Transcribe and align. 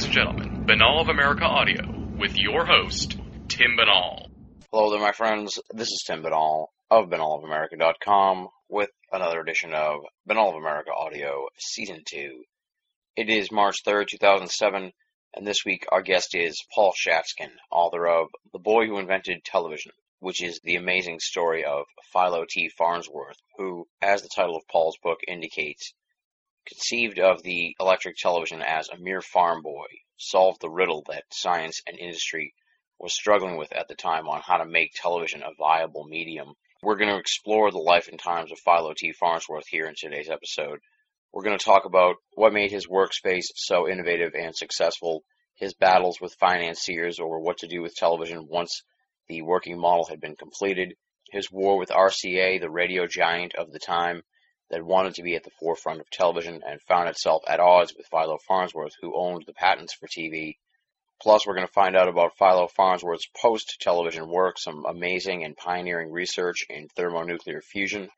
Ladies 0.00 0.16
and 0.16 0.26
gentlemen, 0.26 0.64
Binnall 0.64 1.02
of 1.02 1.08
America 1.10 1.44
Audio 1.44 1.82
with 2.16 2.34
your 2.38 2.64
host, 2.64 3.18
Tim 3.48 3.76
Binnall. 3.76 4.30
Hello 4.72 4.90
there, 4.90 4.98
my 4.98 5.12
friends. 5.12 5.60
This 5.74 5.88
is 5.88 6.02
Tim 6.06 6.22
Binnall 6.22 6.68
of 6.90 7.10
BinnallofAmerica.com 7.10 8.48
with 8.70 8.88
another 9.12 9.40
edition 9.40 9.74
of 9.74 10.00
Binnall 10.26 10.48
of 10.48 10.54
America 10.54 10.90
Audio 10.90 11.48
Season 11.58 12.02
2. 12.06 12.42
It 13.16 13.28
is 13.28 13.52
March 13.52 13.84
3rd, 13.86 14.06
2007, 14.08 14.90
and 15.34 15.46
this 15.46 15.66
week 15.66 15.84
our 15.92 16.00
guest 16.00 16.34
is 16.34 16.64
Paul 16.74 16.94
Schatzkin, 16.94 17.50
author 17.70 18.06
of 18.06 18.28
The 18.54 18.58
Boy 18.58 18.86
Who 18.86 18.98
Invented 18.98 19.44
Television, 19.44 19.92
which 20.18 20.42
is 20.42 20.60
the 20.64 20.76
amazing 20.76 21.20
story 21.20 21.62
of 21.62 21.84
Philo 22.10 22.46
T. 22.48 22.70
Farnsworth, 22.70 23.36
who, 23.58 23.86
as 24.00 24.22
the 24.22 24.30
title 24.34 24.56
of 24.56 24.66
Paul's 24.72 24.96
book 25.02 25.18
indicates, 25.28 25.92
conceived 26.70 27.18
of 27.18 27.42
the 27.42 27.74
electric 27.80 28.16
television 28.16 28.62
as 28.62 28.88
a 28.88 28.98
mere 28.98 29.20
farm 29.20 29.62
boy, 29.62 29.86
solved 30.16 30.60
the 30.60 30.70
riddle 30.70 31.02
that 31.08 31.24
science 31.32 31.82
and 31.86 31.98
industry 31.98 32.54
was 32.98 33.12
struggling 33.14 33.56
with 33.56 33.72
at 33.72 33.88
the 33.88 33.94
time 33.94 34.28
on 34.28 34.42
how 34.44 34.58
to 34.58 34.66
make 34.66 34.92
television 34.94 35.42
a 35.42 35.54
viable 35.58 36.04
medium. 36.04 36.52
We're 36.82 36.96
going 36.96 37.10
to 37.10 37.18
explore 37.18 37.70
the 37.70 37.78
life 37.78 38.08
and 38.08 38.18
times 38.18 38.52
of 38.52 38.58
Philo 38.58 38.94
T. 38.96 39.12
Farnsworth 39.12 39.66
here 39.68 39.86
in 39.86 39.94
today's 39.96 40.30
episode. 40.30 40.78
We're 41.32 41.42
going 41.42 41.58
to 41.58 41.64
talk 41.64 41.84
about 41.86 42.16
what 42.34 42.52
made 42.52 42.70
his 42.70 42.86
workspace 42.86 43.46
so 43.54 43.88
innovative 43.88 44.34
and 44.34 44.54
successful, 44.54 45.22
his 45.54 45.74
battles 45.74 46.20
with 46.20 46.34
financiers 46.34 47.18
over 47.20 47.38
what 47.38 47.58
to 47.58 47.68
do 47.68 47.82
with 47.82 47.94
television 47.94 48.46
once 48.48 48.82
the 49.28 49.42
working 49.42 49.78
model 49.78 50.06
had 50.06 50.20
been 50.20 50.36
completed, 50.36 50.94
his 51.30 51.50
war 51.50 51.78
with 51.78 51.90
RCA, 51.90 52.60
the 52.60 52.70
radio 52.70 53.06
giant 53.06 53.54
of 53.54 53.72
the 53.72 53.78
time, 53.78 54.22
that 54.70 54.84
wanted 54.84 55.14
to 55.14 55.22
be 55.22 55.34
at 55.34 55.42
the 55.42 55.50
forefront 55.58 56.00
of 56.00 56.08
television 56.10 56.62
and 56.66 56.80
found 56.82 57.08
itself 57.08 57.42
at 57.48 57.60
odds 57.60 57.94
with 57.96 58.06
Philo 58.06 58.38
Farnsworth, 58.46 58.94
who 59.00 59.16
owned 59.16 59.44
the 59.46 59.52
patents 59.52 59.94
for 59.94 60.06
TV. 60.06 60.56
Plus, 61.20 61.46
we're 61.46 61.54
going 61.54 61.66
to 61.66 61.72
find 61.72 61.96
out 61.96 62.08
about 62.08 62.36
Philo 62.38 62.68
Farnsworth's 62.68 63.28
post 63.36 63.76
television 63.80 64.28
work, 64.28 64.58
some 64.58 64.84
amazing 64.86 65.44
and 65.44 65.56
pioneering 65.56 66.10
research 66.10 66.64
in 66.68 66.88
thermonuclear 66.88 67.60
fusion, 67.60 68.08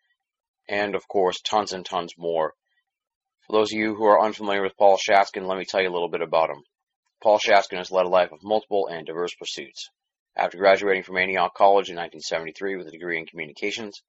and 0.68 0.94
of 0.94 1.08
course, 1.08 1.40
tons 1.40 1.72
and 1.72 1.84
tons 1.84 2.14
more. 2.16 2.54
For 3.46 3.52
those 3.54 3.72
of 3.72 3.78
you 3.78 3.94
who 3.96 4.04
are 4.04 4.24
unfamiliar 4.24 4.62
with 4.62 4.76
Paul 4.76 4.98
Schatzkin, 4.98 5.46
let 5.46 5.58
me 5.58 5.64
tell 5.64 5.82
you 5.82 5.88
a 5.88 5.92
little 5.92 6.08
bit 6.08 6.22
about 6.22 6.50
him. 6.50 6.62
Paul 7.22 7.38
Schatzkin 7.38 7.78
has 7.78 7.90
led 7.90 8.06
a 8.06 8.08
life 8.08 8.30
of 8.30 8.42
multiple 8.42 8.86
and 8.86 9.06
diverse 9.06 9.34
pursuits. 9.34 9.88
After 10.36 10.58
graduating 10.58 11.02
from 11.02 11.18
Antioch 11.18 11.54
College 11.54 11.90
in 11.90 11.96
1973 11.96 12.76
with 12.76 12.86
a 12.86 12.90
degree 12.90 13.18
in 13.18 13.26
communications, 13.26 14.02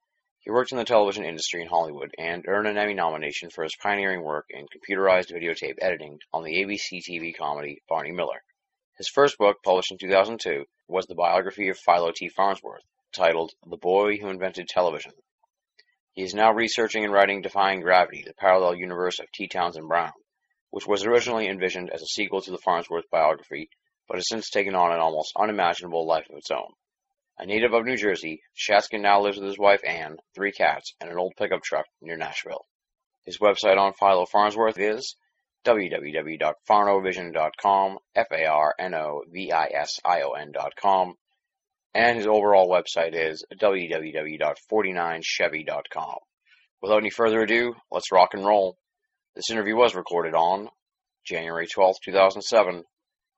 he 0.44 0.52
worked 0.52 0.74
in 0.74 0.78
the 0.78 0.84
television 0.84 1.24
industry 1.24 1.62
in 1.62 1.70
Hollywood 1.70 2.14
and 2.18 2.44
earned 2.50 2.68
an 2.68 2.78
Emmy 2.78 2.94
nomination 2.94 3.50
for 3.50 3.64
his 3.64 3.78
pioneering 3.82 4.22
work 4.22 4.46
in 4.50 4.68
computerized 4.68 5.32
videotape 5.32 5.78
editing 5.82 6.20
on 6.34 6.44
the 6.44 6.62
ABC 6.62 7.00
TV 7.00 7.34
comedy 7.34 7.82
Barney 7.88 8.12
Miller. 8.12 8.44
His 8.98 9.08
first 9.08 9.38
book, 9.38 9.64
published 9.64 9.94
in 9.94 9.98
2002, 9.98 10.66
was 10.90 11.06
the 11.06 11.16
biography 11.16 11.70
of 11.70 11.80
Philo 11.80 12.12
T. 12.12 12.28
Farnsworth, 12.28 12.84
titled 13.14 13.54
The 13.66 13.78
Boy 13.78 14.18
Who 14.18 14.28
Invented 14.28 14.68
Television. 14.68 15.14
He 16.12 16.24
is 16.24 16.34
now 16.34 16.52
researching 16.52 17.06
and 17.06 17.14
writing 17.14 17.42
Defying 17.42 17.80
Gravity, 17.80 18.24
the 18.26 18.34
parallel 18.34 18.76
universe 18.76 19.20
of 19.20 19.32
T. 19.32 19.48
Townsend 19.48 19.88
Brown, 19.88 20.12
which 20.72 20.86
was 20.86 21.06
originally 21.06 21.48
envisioned 21.48 21.90
as 21.90 22.02
a 22.02 22.06
sequel 22.08 22.42
to 22.42 22.52
the 22.52 22.58
Farnsworth 22.58 23.10
biography, 23.10 23.70
but 24.10 24.18
has 24.18 24.28
since 24.28 24.50
taken 24.50 24.76
on 24.76 24.92
an 24.92 25.00
almost 25.00 25.32
unimaginable 25.38 26.06
life 26.06 26.30
of 26.30 26.36
its 26.36 26.52
own. 26.52 26.74
A 27.40 27.46
native 27.46 27.74
of 27.74 27.86
New 27.86 27.96
Jersey, 27.98 28.44
Schatzkin 28.56 29.02
now 29.02 29.22
lives 29.22 29.38
with 29.38 29.48
his 29.48 29.58
wife 29.58 29.82
Anne, 29.84 30.18
three 30.36 30.52
cats, 30.52 30.94
and 31.02 31.10
an 31.10 31.18
old 31.18 31.34
pickup 31.36 31.64
truck 31.64 31.88
near 32.00 32.16
Nashville. 32.16 32.68
His 33.26 33.40
website 33.40 33.78
on 33.78 33.94
Philo 33.94 34.26
Farnsworth 34.26 34.78
is 34.78 35.16
www.farnovision.com, 35.66 37.98
F-A-R-N-O-V-I-S-I-O-N.com, 38.16 41.16
and 41.96 42.18
his 42.18 42.28
overall 42.28 42.70
website 42.70 43.14
is 43.14 43.44
www.49chevy.com. 43.60 46.16
Without 46.82 46.98
any 46.98 47.10
further 47.10 47.42
ado, 47.42 47.74
let's 47.92 48.12
rock 48.12 48.34
and 48.34 48.46
roll. 48.46 48.78
This 49.36 49.50
interview 49.50 49.76
was 49.76 49.96
recorded 49.96 50.36
on 50.36 50.70
January 51.26 51.66
12, 51.66 51.96
2007, 52.04 52.84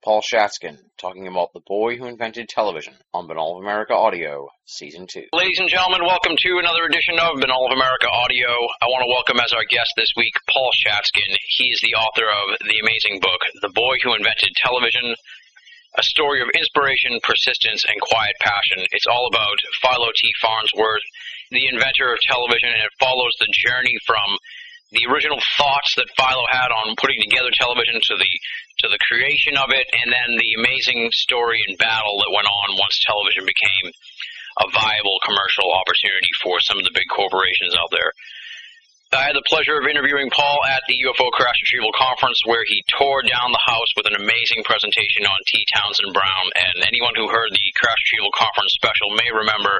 Paul 0.05 0.21
Schatzkin 0.21 0.77
talking 1.01 1.25
about 1.25 1.49
the 1.57 1.65
boy 1.65 1.97
who 1.97 2.05
invented 2.05 2.45
television 2.47 2.93
on 3.09 3.25
Binnall 3.25 3.57
of 3.57 3.65
America 3.65 3.97
Audio, 3.97 4.53
Season 4.69 5.09
2. 5.09 5.33
Ladies 5.33 5.57
and 5.57 5.65
gentlemen, 5.65 6.05
welcome 6.05 6.37
to 6.37 6.61
another 6.61 6.85
edition 6.85 7.17
of 7.17 7.41
Binnall 7.41 7.65
of 7.65 7.73
America 7.73 8.05
Audio. 8.05 8.69
I 8.85 8.85
want 8.85 9.01
to 9.01 9.09
welcome 9.09 9.41
as 9.41 9.49
our 9.49 9.65
guest 9.65 9.89
this 9.97 10.13
week 10.13 10.37
Paul 10.45 10.69
Schatzkin. 10.77 11.33
He 11.57 11.73
is 11.73 11.81
the 11.81 11.97
author 11.97 12.29
of 12.29 12.69
the 12.69 12.77
amazing 12.85 13.17
book, 13.17 13.41
The 13.65 13.73
Boy 13.73 13.97
Who 14.05 14.13
Invented 14.13 14.53
Television, 14.61 15.17
a 15.97 16.03
story 16.05 16.45
of 16.45 16.53
inspiration, 16.53 17.17
persistence, 17.25 17.81
and 17.89 17.97
quiet 17.97 18.37
passion. 18.45 18.85
It's 18.93 19.09
all 19.09 19.25
about 19.25 19.57
Philo 19.81 20.13
T. 20.13 20.29
Farnsworth, 20.37 21.07
the 21.49 21.65
inventor 21.65 22.13
of 22.13 22.21
television, 22.29 22.69
and 22.69 22.85
it 22.85 22.93
follows 23.01 23.33
the 23.41 23.49
journey 23.49 23.97
from 24.05 24.37
the 24.93 25.09
original 25.09 25.41
thoughts 25.57 25.97
that 25.97 26.13
Philo 26.13 26.45
had 26.45 26.69
on 26.69 26.93
putting 27.01 27.17
together 27.25 27.49
television 27.57 27.97
to 27.97 28.15
the 28.21 28.29
to 28.79 28.87
the 28.87 28.99
creation 29.07 29.55
of 29.55 29.71
it, 29.71 29.87
and 29.91 30.11
then 30.11 30.37
the 30.37 30.55
amazing 30.59 31.09
story 31.13 31.63
and 31.67 31.77
battle 31.77 32.19
that 32.19 32.33
went 32.33 32.47
on 32.47 32.77
once 32.79 32.99
television 33.05 33.45
became 33.45 33.91
a 34.63 34.71
viable 34.71 35.19
commercial 35.23 35.71
opportunity 35.71 36.31
for 36.43 36.59
some 36.63 36.79
of 36.79 36.85
the 36.85 36.95
big 36.95 37.07
corporations 37.11 37.75
out 37.75 37.91
there. 37.91 38.11
I 39.15 39.31
had 39.31 39.39
the 39.39 39.47
pleasure 39.47 39.79
of 39.79 39.87
interviewing 39.87 40.27
Paul 40.27 40.59
at 40.67 40.83
the 40.91 40.99
UFO 41.07 41.31
Crash 41.31 41.55
Retrieval 41.63 41.95
Conference, 41.95 42.35
where 42.43 42.67
he 42.67 42.83
tore 42.91 43.23
down 43.23 43.55
the 43.55 43.63
house 43.63 43.87
with 43.95 44.11
an 44.11 44.19
amazing 44.19 44.67
presentation 44.67 45.23
on 45.23 45.39
T. 45.47 45.63
Townsend 45.71 46.11
Brown. 46.11 46.45
And 46.55 46.83
anyone 46.83 47.15
who 47.15 47.31
heard 47.31 47.47
the 47.47 47.67
Crash 47.79 47.95
Retrieval 48.11 48.35
Conference 48.35 48.75
special 48.75 49.15
may 49.15 49.31
remember 49.31 49.79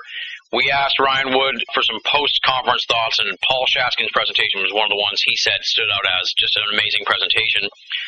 we 0.54 0.70
asked 0.70 1.02
Ryan 1.02 1.34
Wood 1.34 1.58
for 1.74 1.82
some 1.82 1.98
post-conference 2.06 2.86
thoughts, 2.86 3.18
and 3.18 3.34
Paul 3.42 3.66
Schatzkin's 3.72 4.14
presentation 4.14 4.62
was 4.62 4.74
one 4.74 4.86
of 4.86 4.94
the 4.94 5.02
ones 5.02 5.22
he 5.26 5.36
said 5.36 5.58
stood 5.66 5.90
out 5.90 6.06
as 6.22 6.30
just 6.38 6.54
an 6.58 6.70
amazing 6.74 7.02
presentation. 7.06 7.66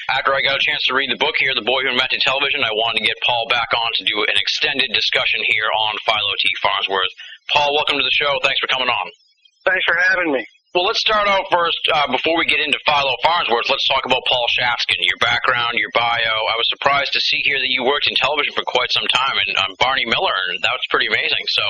After 0.09 0.36
I 0.38 0.46
got 0.46 0.59
a 0.59 0.64
chance 0.64 0.86
to 0.88 0.96
read 0.96 1.09
the 1.09 1.18
book 1.18 1.36
here, 1.42 1.58
The 1.58 1.66
Boy 1.66 1.81
Who 1.84 1.94
Invented 1.94 2.22
Television, 2.22 2.62
I 2.62 2.74
wanted 2.74 3.02
to 3.02 3.09
get 3.09 3.18
Paul 3.25 3.50
back 3.50 3.74
on 3.74 3.90
to 3.98 4.03
do 4.06 4.22
an 4.30 4.38
extended 4.38 4.94
discussion 4.94 5.42
here 5.50 5.68
on 5.68 5.98
Philo 6.06 6.34
T. 6.38 6.46
Farnsworth. 6.62 7.14
Paul, 7.50 7.74
welcome 7.74 7.98
to 7.98 8.06
the 8.06 8.16
show. 8.16 8.38
Thanks 8.44 8.62
for 8.62 8.69
coming 8.69 8.90
on. 8.90 9.08
Thanks 9.66 9.84
for 9.84 9.98
having 9.98 10.31
me. 10.31 10.44
Well, 10.77 10.85
let's 10.85 11.01
start 11.01 11.25
out 11.25 11.49
first. 11.49 11.81
Uh, 11.89 12.05
before 12.13 12.38
we 12.38 12.45
get 12.45 12.61
into 12.61 12.77
Philo 12.85 13.17
Farnsworth, 13.25 13.65
let's 13.65 13.89
talk 13.89 14.05
about 14.05 14.21
Paul 14.29 14.45
Schatzkin, 14.53 15.01
your 15.01 15.17
background, 15.17 15.73
your 15.73 15.89
bio. 15.89 16.13
I 16.13 16.53
was 16.53 16.69
surprised 16.69 17.17
to 17.17 17.19
see 17.19 17.41
here 17.41 17.57
that 17.57 17.73
you 17.73 17.81
worked 17.81 18.05
in 18.05 18.13
television 18.13 18.53
for 18.53 18.61
quite 18.61 18.93
some 18.93 19.09
time, 19.09 19.41
and 19.41 19.57
um, 19.57 19.73
Barney 19.81 20.05
Miller, 20.05 20.38
and 20.53 20.61
that 20.61 20.77
was 20.77 20.85
pretty 20.93 21.09
amazing. 21.09 21.41
So, 21.49 21.65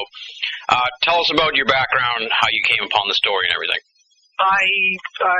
uh, 0.75 0.91
tell 1.07 1.23
us 1.23 1.31
about 1.31 1.55
your 1.55 1.63
background, 1.71 2.27
how 2.35 2.51
you 2.51 2.59
came 2.67 2.83
upon 2.83 3.07
the 3.07 3.15
story, 3.15 3.47
and 3.47 3.55
everything. 3.55 3.79
I 4.43 4.59
I 5.23 5.39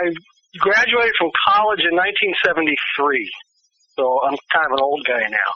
graduated 0.63 1.19
from 1.19 1.35
college 1.51 1.83
in 1.83 1.91
1973, 1.91 2.39
so 3.97 4.21
I'm 4.23 4.37
kind 4.53 4.69
of 4.69 4.77
an 4.77 4.83
old 4.83 5.03
guy 5.05 5.25
now. 5.27 5.51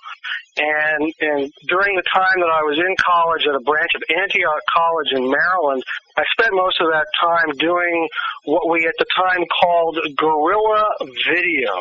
And 0.57 1.13
and 1.21 1.39
during 1.69 1.95
the 1.95 2.03
time 2.11 2.41
that 2.41 2.51
I 2.51 2.61
was 2.67 2.75
in 2.75 2.93
college 2.99 3.47
at 3.47 3.55
a 3.55 3.63
branch 3.63 3.93
of 3.95 4.03
Antioch 4.11 4.63
College 4.67 5.11
in 5.15 5.29
Maryland, 5.29 5.83
I 6.17 6.23
spent 6.35 6.51
most 6.51 6.81
of 6.81 6.91
that 6.91 7.07
time 7.21 7.55
doing 7.55 8.09
what 8.43 8.67
we 8.67 8.83
at 8.85 8.97
the 8.99 9.07
time 9.15 9.45
called 9.47 9.95
guerrilla 10.17 10.83
video. 11.23 11.71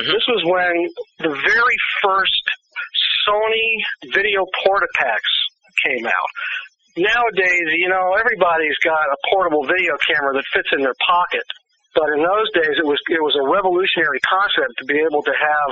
Mm-hmm. 0.00 0.10
This 0.10 0.24
was 0.26 0.42
when 0.42 0.74
the 1.22 1.32
very 1.36 1.78
first 2.02 2.44
Sony 3.28 4.10
video 4.12 4.42
portapacks 4.64 5.34
came 5.84 6.06
out 6.06 6.30
nowadays, 6.96 7.68
you 7.76 7.88
know, 7.88 8.16
everybody's 8.18 8.76
got 8.82 9.04
a 9.12 9.16
portable 9.30 9.64
video 9.64 9.96
camera 10.08 10.32
that 10.34 10.44
fits 10.52 10.68
in 10.72 10.80
their 10.80 10.96
pocket. 11.06 11.44
But 11.96 12.12
in 12.12 12.20
those 12.20 12.52
days, 12.52 12.76
it 12.76 12.84
was 12.84 13.00
it 13.08 13.24
was 13.24 13.32
a 13.40 13.44
revolutionary 13.48 14.20
concept 14.28 14.76
to 14.78 14.84
be 14.84 15.00
able 15.00 15.24
to 15.24 15.32
have 15.32 15.70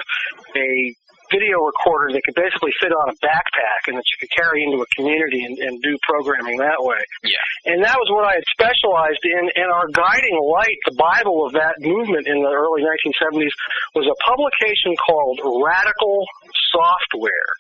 a 0.57 0.97
video 1.31 1.61
recorder 1.65 2.13
that 2.13 2.23
could 2.25 2.37
basically 2.37 2.73
fit 2.81 2.93
on 2.93 3.09
a 3.09 3.17
backpack 3.25 3.89
and 3.89 3.97
that 3.97 4.05
you 4.05 4.17
could 4.21 4.33
carry 4.33 4.65
into 4.65 4.81
a 4.83 4.89
community 4.97 5.45
and, 5.45 5.57
and 5.59 5.81
do 5.83 5.97
programming 6.03 6.59
that 6.59 6.81
way. 6.81 7.01
Yeah. 7.25 7.73
And 7.73 7.83
that 7.83 7.97
was 7.97 8.09
what 8.13 8.29
I 8.29 8.41
had 8.41 8.47
specialized 8.53 9.25
in. 9.25 9.51
And 9.57 9.69
our 9.73 9.89
guiding 9.93 10.37
light, 10.41 10.79
the 10.85 10.97
Bible 10.97 11.47
of 11.47 11.53
that 11.53 11.81
movement 11.81 12.27
in 12.27 12.43
the 12.43 12.53
early 12.53 12.85
1970s, 12.85 13.53
was 13.95 14.07
a 14.09 14.17
publication 14.25 14.95
called 15.01 15.41
Radical 15.65 16.25
Software. 16.73 17.51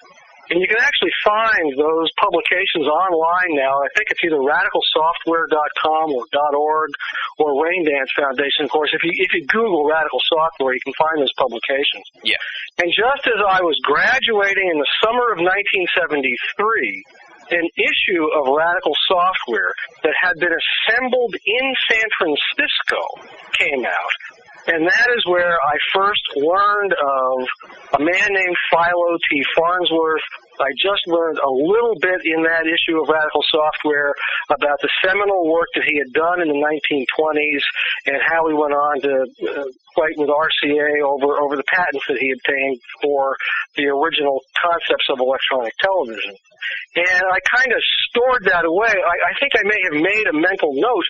And 0.50 0.60
you 0.60 0.68
can 0.68 0.80
actually 0.80 1.14
find 1.24 1.72
those 1.78 2.08
publications 2.20 2.84
online 2.84 3.56
now. 3.56 3.80
I 3.80 3.88
think 3.96 4.10
it's 4.12 4.20
either 4.24 4.40
radicalsoftware.com 4.40 6.12
or 6.12 6.24
.org 6.56 6.90
or 7.38 7.64
Raindance 7.64 8.12
Foundation. 8.16 8.64
Of 8.64 8.70
course, 8.70 8.90
if 8.92 9.02
you 9.02 9.12
if 9.14 9.32
you 9.32 9.46
Google 9.46 9.88
Radical 9.88 10.20
Software, 10.28 10.74
you 10.74 10.84
can 10.84 10.92
find 10.94 11.20
those 11.20 11.32
publications. 11.38 12.04
Yeah. 12.22 12.36
And 12.78 12.92
just 12.92 13.24
as 13.26 13.40
I 13.40 13.62
was 13.62 13.78
graduating 13.82 14.68
in 14.68 14.78
the 14.78 14.90
summer 15.00 15.32
of 15.32 15.40
1973, 15.40 17.04
an 17.50 17.68
issue 17.76 18.24
of 18.36 18.52
Radical 18.52 18.96
Software 19.08 19.72
that 20.02 20.14
had 20.20 20.36
been 20.40 20.52
assembled 20.52 21.34
in 21.44 21.66
San 21.88 22.08
Francisco 22.18 23.00
came 23.56 23.84
out 23.84 24.12
and 24.66 24.86
that 24.86 25.08
is 25.16 25.22
where 25.26 25.60
I 25.60 25.76
first 25.92 26.22
learned 26.36 26.94
of 26.96 27.36
a 27.94 28.00
man 28.00 28.28
named 28.32 28.56
Philo 28.70 29.18
T. 29.30 29.44
Farnsworth. 29.56 30.24
I 30.60 30.70
just 30.80 31.02
learned 31.06 31.38
a 31.38 31.50
little 31.50 31.98
bit 32.00 32.22
in 32.24 32.44
that 32.44 32.64
issue 32.64 33.02
of 33.02 33.08
Radical 33.08 33.42
Software 33.50 34.14
about 34.48 34.78
the 34.80 34.88
seminal 35.04 35.50
work 35.50 35.68
that 35.74 35.84
he 35.84 35.98
had 35.98 36.12
done 36.14 36.40
in 36.40 36.48
the 36.48 36.56
1920s 36.56 37.64
and 38.06 38.16
how 38.24 38.48
he 38.48 38.54
went 38.54 38.72
on 38.72 39.00
to 39.02 39.12
uh, 39.50 39.64
fight 39.96 40.16
with 40.16 40.30
RCA 40.30 41.02
over 41.02 41.42
over 41.42 41.56
the 41.56 41.66
patents 41.68 42.06
that 42.08 42.18
he 42.18 42.32
obtained 42.32 42.78
for 43.02 43.36
the 43.76 43.86
original 43.86 44.40
concepts 44.56 45.06
of 45.10 45.20
electronic 45.20 45.74
television. 45.82 46.34
And 46.96 47.24
I 47.28 47.38
kind 47.44 47.72
of 47.74 47.82
stored 48.08 48.44
that 48.46 48.64
away. 48.64 48.94
I, 48.94 49.16
I 49.28 49.32
think 49.40 49.52
I 49.58 49.64
may 49.66 49.80
have 49.90 49.98
made 50.00 50.26
a 50.30 50.32
mental 50.32 50.72
note 50.72 51.04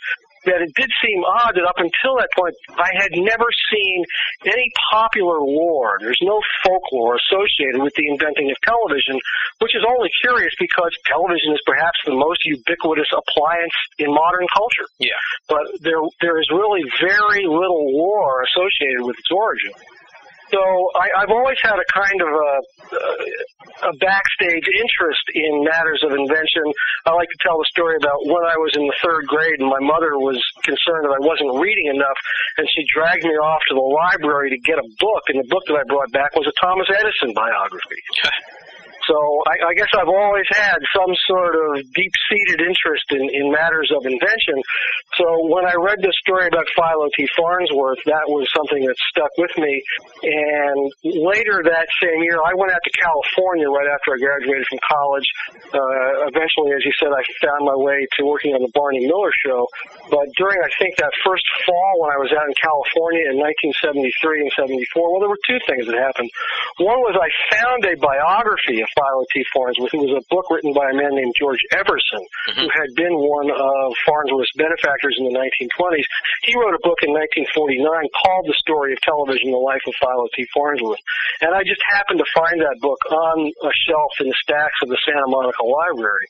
that 0.46 0.61
it 0.62 0.73
did 0.75 0.91
seem 1.02 1.25
odd 1.25 1.55
that 1.55 1.64
up 1.64 1.79
until 1.79 2.17
that 2.19 2.29
point 2.37 2.55
I 2.76 2.91
had 2.96 3.12
never 3.14 3.49
seen 3.73 4.05
any 4.46 4.70
popular 4.91 5.41
lore. 5.41 5.99
There's 6.00 6.20
no 6.23 6.41
folklore 6.64 7.17
associated 7.17 7.82
with 7.82 7.93
the 7.96 8.08
inventing 8.08 8.50
of 8.50 8.56
television, 8.64 9.19
which 9.61 9.75
is 9.75 9.82
only 9.87 10.11
curious 10.20 10.52
because 10.58 10.93
television 11.06 11.52
is 11.52 11.62
perhaps 11.67 11.99
the 12.05 12.14
most 12.14 12.44
ubiquitous 12.44 13.08
appliance 13.12 13.75
in 13.99 14.12
modern 14.12 14.46
culture. 14.52 14.88
Yeah. 14.99 15.19
But 15.49 15.64
there 15.81 16.00
there 16.20 16.41
is 16.41 16.49
really 16.50 16.85
very 17.00 17.47
little 17.47 17.93
lore 17.93 18.44
associated 18.44 19.02
with 19.02 19.17
its 19.19 19.31
origin. 19.31 19.73
So 20.55 20.62
I, 20.95 21.27
I've 21.27 21.35
always 21.35 21.59
had 21.67 21.75
a 21.75 21.89
kind 21.91 22.21
of 22.23 22.31
a, 22.31 22.53
a 23.91 23.93
backstage 23.99 24.62
interest 24.71 25.27
in 25.35 25.67
matters 25.67 25.99
of 26.06 26.15
invention. 26.15 26.62
I 27.06 27.12
like 27.19 27.27
to 27.27 27.41
tell 27.43 27.59
the 27.59 27.67
story 27.75 27.99
about 27.99 28.23
when 28.31 28.47
I 28.47 28.55
was 28.62 28.71
in 28.79 28.87
the 28.87 28.95
third 29.03 29.27
grade 29.27 29.59
and 29.59 29.67
my 29.67 29.83
mother 29.83 30.15
was 30.15 30.39
concerned 30.62 31.11
that 31.11 31.15
I 31.19 31.23
wasn't 31.27 31.59
reading 31.59 31.91
enough, 31.91 32.19
and 32.59 32.71
she 32.71 32.87
dragged 32.95 33.27
me 33.27 33.35
off 33.35 33.67
to 33.67 33.75
the 33.75 33.83
library 33.83 34.55
to 34.55 34.59
get 34.62 34.79
a 34.79 34.87
book, 35.03 35.27
and 35.27 35.43
the 35.43 35.49
book 35.51 35.67
that 35.67 35.75
I 35.75 35.83
brought 35.91 36.15
back 36.15 36.31
was 36.39 36.47
a 36.47 36.55
Thomas 36.62 36.87
Edison 36.87 37.35
biography. 37.35 37.99
So 39.09 39.17
I, 39.47 39.69
I 39.69 39.75
guess 39.75 39.91
I've 39.93 40.09
always 40.09 40.47
had 40.49 40.79
some 40.97 41.12
sort 41.29 41.55
of 41.56 41.85
deep-seated 41.93 42.65
interest 42.65 43.05
in, 43.11 43.29
in 43.29 43.53
matters 43.53 43.93
of 43.93 44.06
invention. 44.06 44.56
So 45.21 45.27
when 45.51 45.67
I 45.67 45.75
read 45.77 46.01
this 46.01 46.17
story 46.25 46.49
about 46.49 46.65
Philo 46.73 47.09
T. 47.12 47.29
Farnsworth, 47.37 48.01
that 48.06 48.25
was 48.33 48.49
something 48.56 48.81
that 48.87 48.97
stuck 49.12 49.31
with 49.37 49.53
me. 49.61 49.83
And 50.25 50.89
later 51.05 51.61
that 51.69 51.89
same 52.01 52.23
year, 52.25 52.41
I 52.41 52.56
went 52.56 52.73
out 52.73 52.81
to 52.81 52.93
California 52.97 53.69
right 53.69 53.89
after 53.93 54.17
I 54.17 54.19
graduated 54.19 54.65
from 54.73 54.81
college. 54.89 55.29
Uh, 55.69 56.31
eventually, 56.33 56.73
as 56.73 56.81
you 56.85 56.93
said, 56.97 57.12
I 57.12 57.21
found 57.45 57.69
my 57.69 57.77
way 57.77 58.07
to 58.17 58.25
working 58.25 58.57
on 58.57 58.62
the 58.65 58.73
Barney 58.73 59.05
Miller 59.05 59.33
Show. 59.45 59.69
But 60.09 60.33
during, 60.41 60.59
I 60.65 60.71
think, 60.81 60.97
that 60.97 61.12
first 61.21 61.45
fall 61.69 62.00
when 62.00 62.11
I 62.11 62.19
was 62.19 62.33
out 62.33 62.49
in 62.49 62.57
California 62.57 63.29
in 63.29 63.37
1973 63.37 64.49
and 64.49 64.53
74, 64.57 65.12
well, 65.12 65.21
there 65.21 65.29
were 65.29 65.45
two 65.45 65.61
things 65.69 65.85
that 65.87 65.97
happened. 66.00 66.31
One 66.81 67.05
was 67.05 67.15
I 67.21 67.29
found 67.53 67.85
a 67.85 67.95
biography 68.00 68.81
of 68.81 68.89
Philo 68.94 69.23
T. 69.35 69.44
Farnsworth. 69.52 69.93
It 69.94 70.02
was 70.02 70.17
a 70.19 70.25
book 70.31 70.46
written 70.50 70.73
by 70.73 70.91
a 70.91 70.96
man 70.96 71.14
named 71.14 71.35
George 71.38 71.61
Everson, 71.75 72.23
Mm-hmm. 72.44 72.61
who 72.61 72.69
had 72.76 72.91
been 72.94 73.17
one 73.17 73.49
of 73.49 73.96
Farnsworth's 74.05 74.52
benefactors 74.56 75.17
in 75.17 75.25
the 75.25 75.32
1920s. 75.32 76.05
He 76.44 76.52
wrote 76.61 76.76
a 76.76 76.82
book 76.85 77.00
in 77.00 77.11
1949 77.17 77.81
called 78.12 78.44
The 78.44 78.56
Story 78.61 78.93
of 78.93 79.00
Television, 79.00 79.49
The 79.50 79.61
Life 79.64 79.81
of 79.88 79.94
Philo 79.96 80.29
T. 80.37 80.44
Farnsworth. 80.52 81.00
And 81.41 81.56
I 81.56 81.64
just 81.64 81.81
happened 81.88 82.20
to 82.20 82.29
find 82.37 82.61
that 82.61 82.76
book 82.85 83.00
on 83.08 83.49
a 83.64 83.73
shelf 83.88 84.12
in 84.20 84.29
the 84.29 84.38
stacks 84.44 84.76
of 84.85 84.93
the 84.93 85.00
Santa 85.08 85.25
Monica 85.26 85.64
Library. 85.64 86.29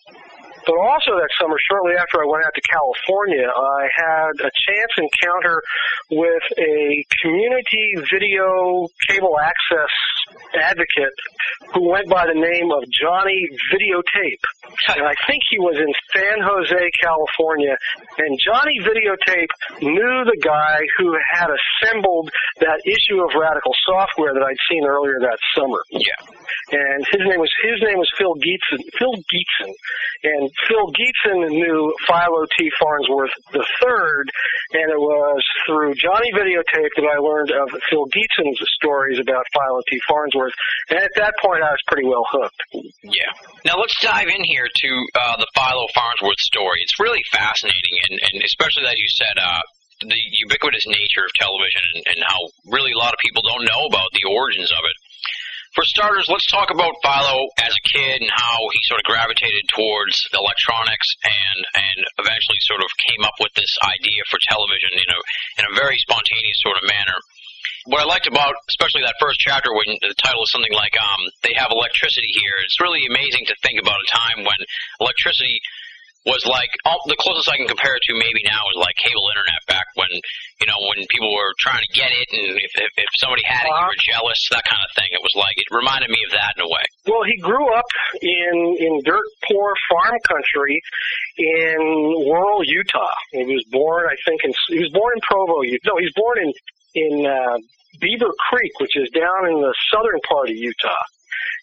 But 0.64 0.80
also 0.80 1.18
that 1.20 1.28
summer, 1.36 1.58
shortly 1.68 1.92
after 1.98 2.22
I 2.22 2.26
went 2.30 2.46
out 2.46 2.54
to 2.56 2.64
California, 2.64 3.44
I 3.44 3.82
had 3.92 4.32
a 4.40 4.50
chance 4.54 4.92
encounter 4.96 5.60
with 6.08 6.44
a 6.56 7.04
community 7.20 8.00
video 8.08 8.88
cable 9.10 9.36
access 9.42 9.92
advocate 10.54 11.14
who 11.72 11.90
went 11.90 12.08
by 12.08 12.26
the 12.26 12.34
name 12.38 12.70
of 12.70 12.84
Johnny 12.90 13.46
Videotape. 13.72 14.42
And 14.96 15.06
I 15.06 15.14
think 15.26 15.42
he 15.50 15.58
was 15.58 15.76
in 15.76 15.90
San 16.14 16.38
Jose, 16.42 16.90
California. 17.02 17.76
And 18.18 18.38
Johnny 18.38 18.78
Videotape 18.80 19.50
knew 19.82 20.24
the 20.24 20.38
guy 20.42 20.78
who 20.98 21.16
had 21.32 21.48
assembled 21.50 22.30
that 22.60 22.80
issue 22.84 23.22
of 23.22 23.30
Radical 23.38 23.72
Software 23.86 24.34
that 24.34 24.42
I'd 24.42 24.60
seen 24.70 24.84
earlier 24.86 25.18
that 25.20 25.38
summer 25.56 25.78
Yeah. 25.90 26.14
And 26.72 27.04
his 27.10 27.22
name 27.24 27.40
was 27.40 27.52
his 27.62 27.80
name 27.82 27.98
was 27.98 28.10
Phil 28.18 28.34
Geetson. 28.36 28.80
Phil 28.98 29.16
Geetson, 29.28 29.72
and 30.24 30.50
Phil 30.68 30.88
Geetson 30.92 31.38
knew 31.52 31.94
Philo 32.06 32.46
T. 32.58 32.70
Farnsworth 32.80 33.34
the 33.52 33.64
third, 33.82 34.30
and 34.72 34.90
it 34.90 35.00
was 35.00 35.42
through 35.66 35.94
Johnny 35.94 36.32
Videotape 36.32 36.92
that 36.96 37.08
I 37.08 37.18
learned 37.18 37.50
of 37.50 37.70
Phil 37.90 38.06
Geetson's 38.06 38.60
stories 38.76 39.18
about 39.18 39.44
Philo 39.52 39.80
T. 39.88 40.00
Farnsworth, 40.08 40.54
and 40.90 40.98
at 40.98 41.10
that 41.16 41.34
point 41.40 41.62
I 41.62 41.70
was 41.70 41.82
pretty 41.86 42.06
well 42.06 42.24
hooked. 42.28 42.62
Yeah. 43.02 43.30
Now 43.64 43.78
let's 43.78 43.98
dive 44.00 44.28
in 44.28 44.44
here 44.44 44.68
to 44.68 44.90
uh, 45.14 45.36
the 45.38 45.48
Philo 45.54 45.86
Farnsworth 45.94 46.40
story. 46.40 46.80
It's 46.82 46.98
really 47.00 47.22
fascinating, 47.32 47.96
and, 48.08 48.20
and 48.20 48.42
especially 48.44 48.84
as 48.86 48.98
you 48.98 49.08
said, 49.08 49.36
uh, 49.40 49.62
the 50.00 50.20
ubiquitous 50.42 50.86
nature 50.86 51.24
of 51.24 51.32
television 51.38 51.82
and, 51.94 52.02
and 52.14 52.18
how 52.26 52.38
really 52.66 52.92
a 52.92 52.98
lot 52.98 53.14
of 53.14 53.18
people 53.22 53.42
don't 53.42 53.64
know 53.64 53.86
about 53.86 54.10
the 54.12 54.26
origins 54.28 54.70
of 54.70 54.82
it. 54.84 54.96
For 55.74 55.82
starters, 55.82 56.30
let's 56.30 56.46
talk 56.46 56.70
about 56.70 56.94
Philo 57.02 57.50
as 57.58 57.74
a 57.74 57.88
kid 57.90 58.22
and 58.22 58.30
how 58.30 58.62
he 58.70 58.78
sort 58.86 59.02
of 59.02 59.10
gravitated 59.10 59.66
towards 59.74 60.14
electronics 60.30 61.08
and 61.26 61.58
and 61.74 61.98
eventually 62.22 62.62
sort 62.62 62.78
of 62.78 62.86
came 63.02 63.26
up 63.26 63.34
with 63.42 63.50
this 63.58 63.74
idea 63.82 64.22
for 64.30 64.38
television, 64.46 64.94
you 64.94 65.08
know, 65.10 65.22
in 65.58 65.64
a 65.66 65.74
very 65.74 65.98
spontaneous 65.98 66.62
sort 66.62 66.78
of 66.78 66.86
manner. 66.86 67.18
What 67.90 68.00
I 68.00 68.06
liked 68.06 68.30
about, 68.30 68.54
especially 68.70 69.02
that 69.02 69.18
first 69.18 69.42
chapter, 69.42 69.74
when 69.74 69.98
the 69.98 70.14
title 70.22 70.46
is 70.46 70.54
something 70.54 70.72
like 70.72 70.94
um, 70.94 71.20
"They 71.42 71.58
Have 71.58 71.74
Electricity 71.74 72.30
Here," 72.38 72.54
it's 72.62 72.78
really 72.78 73.10
amazing 73.10 73.42
to 73.50 73.58
think 73.66 73.82
about 73.82 73.98
a 73.98 74.08
time 74.14 74.46
when 74.46 74.60
electricity 75.02 75.58
was 76.26 76.44
like 76.48 76.72
oh, 76.88 76.96
the 77.06 77.16
closest 77.20 77.48
I 77.52 77.56
can 77.60 77.68
compare 77.68 77.94
it 77.96 78.02
to 78.08 78.14
maybe 78.16 78.40
now 78.48 78.64
is 78.72 78.80
like 78.80 78.96
cable 78.96 79.28
internet 79.28 79.60
back 79.68 79.84
when 79.94 80.08
you 80.60 80.66
know 80.66 80.78
when 80.88 81.04
people 81.12 81.28
were 81.32 81.52
trying 81.60 81.84
to 81.84 81.90
get 81.92 82.08
it 82.12 82.28
and 82.32 82.56
if 82.56 82.72
if, 82.80 82.90
if 82.96 83.10
somebody 83.20 83.44
had 83.44 83.64
it 83.64 83.72
you 83.72 83.76
Uh-huh. 83.76 83.92
were 83.92 84.00
jealous 84.08 84.40
that 84.50 84.64
kind 84.64 84.80
of 84.80 84.90
thing. 84.96 85.10
It 85.12 85.20
was 85.20 85.36
like 85.36 85.56
it 85.60 85.68
reminded 85.68 86.08
me 86.08 86.20
of 86.24 86.32
that 86.32 86.56
in 86.56 86.64
a 86.64 86.70
way. 86.70 86.84
Well, 87.06 87.24
he 87.28 87.36
grew 87.40 87.68
up 87.76 87.90
in 88.22 88.54
in 88.80 88.92
dirt 89.04 89.28
poor 89.48 89.74
farm 89.92 90.16
country 90.26 90.80
in 91.36 91.76
rural 92.30 92.64
Utah. 92.64 93.14
He 93.32 93.44
was 93.44 93.64
born, 93.70 94.06
I 94.08 94.16
think, 94.24 94.44
in 94.44 94.52
he 94.68 94.80
was 94.80 94.90
born 94.92 95.12
in 95.16 95.20
Provo. 95.28 95.62
Utah. 95.62 95.92
No, 95.92 95.98
he 96.00 96.06
was 96.08 96.16
born 96.16 96.36
in 96.40 96.50
in 96.94 97.26
uh, 97.26 97.56
Beaver 98.00 98.32
Creek, 98.50 98.72
which 98.80 98.96
is 98.96 99.10
down 99.10 99.50
in 99.50 99.60
the 99.60 99.74
southern 99.92 100.20
part 100.28 100.48
of 100.48 100.56
Utah. 100.56 101.04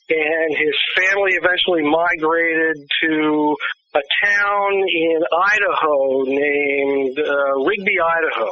And 0.10 0.52
his 0.58 0.76
family 0.96 1.34
eventually 1.40 1.84
migrated 1.88 2.76
to 3.04 3.56
a 3.94 4.02
town 4.26 4.88
in 4.88 5.20
Idaho 5.32 6.24
named 6.24 7.20
uh, 7.20 7.60
Rigby, 7.66 8.00
Idaho. 8.00 8.50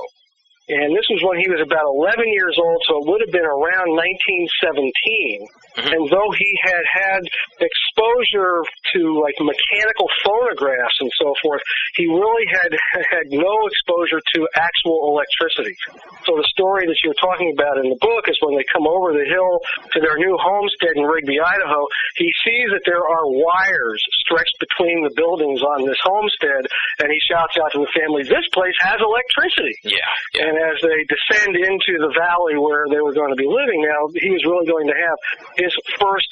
And 0.70 0.94
this 0.94 1.10
was 1.10 1.18
when 1.26 1.42
he 1.42 1.50
was 1.50 1.66
about 1.66 1.90
11 1.98 2.30
years 2.30 2.54
old, 2.62 2.78
so 2.86 3.02
it 3.02 3.10
would 3.10 3.26
have 3.26 3.34
been 3.34 3.42
around 3.42 3.90
1917. 3.90 5.98
And 5.98 6.06
though 6.14 6.30
he 6.38 6.52
had 6.62 6.86
had 6.86 7.26
exposure 7.62 8.64
to 8.96 9.00
like 9.20 9.36
mechanical 9.40 10.08
phonographs 10.24 10.98
and 11.00 11.12
so 11.20 11.34
forth, 11.42 11.62
he 11.96 12.08
really 12.08 12.48
had 12.48 12.72
had 13.12 13.28
no 13.30 13.68
exposure 13.68 14.22
to 14.36 14.48
actual 14.56 15.12
electricity. 15.12 15.76
So 16.26 16.36
the 16.36 16.48
story 16.50 16.88
that 16.88 16.98
you're 17.04 17.18
talking 17.20 17.54
about 17.54 17.78
in 17.78 17.90
the 17.90 18.00
book 18.00 18.28
is 18.28 18.38
when 18.42 18.56
they 18.56 18.66
come 18.72 18.88
over 18.88 19.14
the 19.14 19.26
hill 19.28 19.60
to 19.94 19.98
their 20.00 20.18
new 20.18 20.38
homestead 20.40 20.96
in 20.96 21.04
Rigby, 21.04 21.40
Idaho, 21.40 21.88
he 22.16 22.30
sees 22.46 22.70
that 22.72 22.84
there 22.86 23.04
are 23.04 23.26
wires 23.26 24.02
stretched 24.26 24.56
between 24.60 25.04
the 25.04 25.14
buildings 25.16 25.62
on 25.62 25.86
this 25.86 26.00
homestead, 26.04 26.68
and 27.00 27.08
he 27.12 27.20
shouts 27.28 27.56
out 27.58 27.72
to 27.74 27.80
the 27.80 27.92
family, 27.96 28.24
"This 28.24 28.48
place 28.54 28.76
has 28.80 29.00
electricity!" 29.00 29.76
Yeah. 29.84 30.00
Yeah. 30.34 30.50
And 30.50 30.56
as 30.58 30.78
they 30.82 31.04
descend 31.10 31.56
into 31.56 32.00
the 32.00 32.14
valley 32.16 32.58
where 32.58 32.86
they 32.90 33.02
were 33.02 33.14
going 33.14 33.30
to 33.30 33.40
be 33.40 33.48
living 33.48 33.82
now, 33.82 34.08
he 34.16 34.30
was 34.30 34.44
really 34.46 34.68
going 34.68 34.88
to 34.88 34.98
have 34.98 35.18
his 35.58 35.74
first 36.00 36.30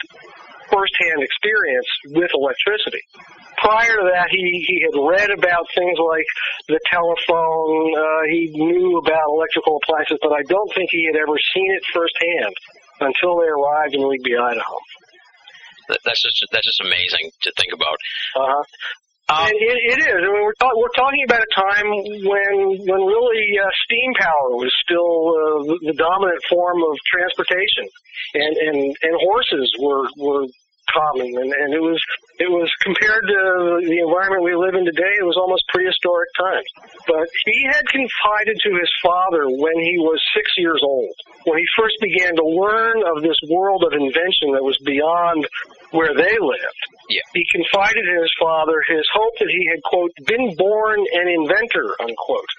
first-hand 0.71 1.23
experience 1.23 1.87
with 2.11 2.31
electricity. 2.33 3.01
Prior 3.57 3.95
to 3.97 4.05
that, 4.13 4.27
he, 4.29 4.63
he 4.67 4.81
had 4.85 4.93
read 4.99 5.31
about 5.31 5.65
things 5.75 5.97
like 5.97 6.25
the 6.67 6.79
telephone. 6.91 7.93
Uh, 7.97 8.23
he 8.29 8.51
knew 8.53 8.97
about 8.97 9.25
electrical 9.29 9.79
appliances, 9.81 10.17
but 10.21 10.31
I 10.31 10.43
don't 10.47 10.71
think 10.75 10.89
he 10.91 11.05
had 11.07 11.15
ever 11.15 11.35
seen 11.53 11.71
it 11.73 11.83
firsthand 11.93 12.53
until 13.01 13.39
they 13.39 13.47
arrived 13.47 13.93
in 13.95 14.01
Rigby, 14.01 14.35
Idaho. 14.37 14.77
That- 15.89 15.99
That's 16.05 16.21
just 16.21 16.45
that's 16.51 16.65
just 16.67 16.81
amazing 16.81 17.31
to 17.41 17.51
think 17.57 17.73
about. 17.73 17.97
Uh-huh. 18.35 18.63
Um, 19.29 19.43
And 19.43 19.55
it, 19.59 19.77
it 19.91 19.99
is. 20.07 20.19
I 20.23 20.31
mean, 20.31 20.43
we're, 20.43 20.55
talk, 20.55 20.71
we're 20.75 20.95
talking 20.95 21.23
about 21.27 21.43
a 21.43 21.51
time 21.51 21.87
when 22.23 22.79
when 22.87 23.01
really 23.03 23.59
uh, 23.59 23.67
steam 23.83 24.13
power 24.15 24.55
was 24.55 24.71
still 24.87 25.35
uh, 25.35 25.75
the, 25.83 25.95
dominant 25.99 26.39
form 26.47 26.79
of 26.79 26.95
transportation, 27.03 27.91
and 28.35 28.55
and 28.55 28.77
and 29.03 29.13
horses 29.19 29.67
were 29.83 30.07
were 30.15 30.47
common, 30.93 31.27
and, 31.27 31.51
and 31.51 31.73
it 31.75 31.83
was 31.83 31.99
it 32.39 32.47
was 32.47 32.71
compared 32.79 33.27
to 33.27 33.83
the 33.83 33.99
environment 33.99 34.47
we 34.47 34.55
live 34.55 34.75
in 34.79 34.85
today, 34.85 35.11
it 35.19 35.27
was 35.27 35.35
almost 35.35 35.67
prehistoric 35.73 36.29
times. 36.39 36.69
But 37.03 37.27
he 37.43 37.67
had 37.67 37.83
confided 37.91 38.55
to 38.63 38.71
his 38.79 38.91
father 39.03 39.51
when 39.51 39.75
he 39.75 39.99
was 39.99 40.23
six 40.31 40.47
years 40.55 40.79
old, 40.83 41.11
when 41.43 41.59
he 41.59 41.67
first 41.75 41.99
began 41.99 42.35
to 42.35 42.45
learn 42.45 43.03
of 43.03 43.23
this 43.23 43.35
world 43.51 43.83
of 43.83 43.91
invention 43.91 44.55
that 44.55 44.63
was 44.63 44.77
beyond 44.87 45.43
where 45.91 46.13
they 46.13 46.35
lived. 46.39 46.81
Yeah. 47.09 47.23
He 47.33 47.45
confided 47.51 48.03
in 48.03 48.19
his 48.19 48.33
father 48.39 48.83
his 48.87 49.07
hope 49.13 49.33
that 49.39 49.47
he 49.47 49.63
had, 49.71 49.79
quote, 49.83 50.11
been 50.25 50.55
born 50.57 50.99
an 50.99 51.27
inventor, 51.27 51.95
unquote. 51.99 52.51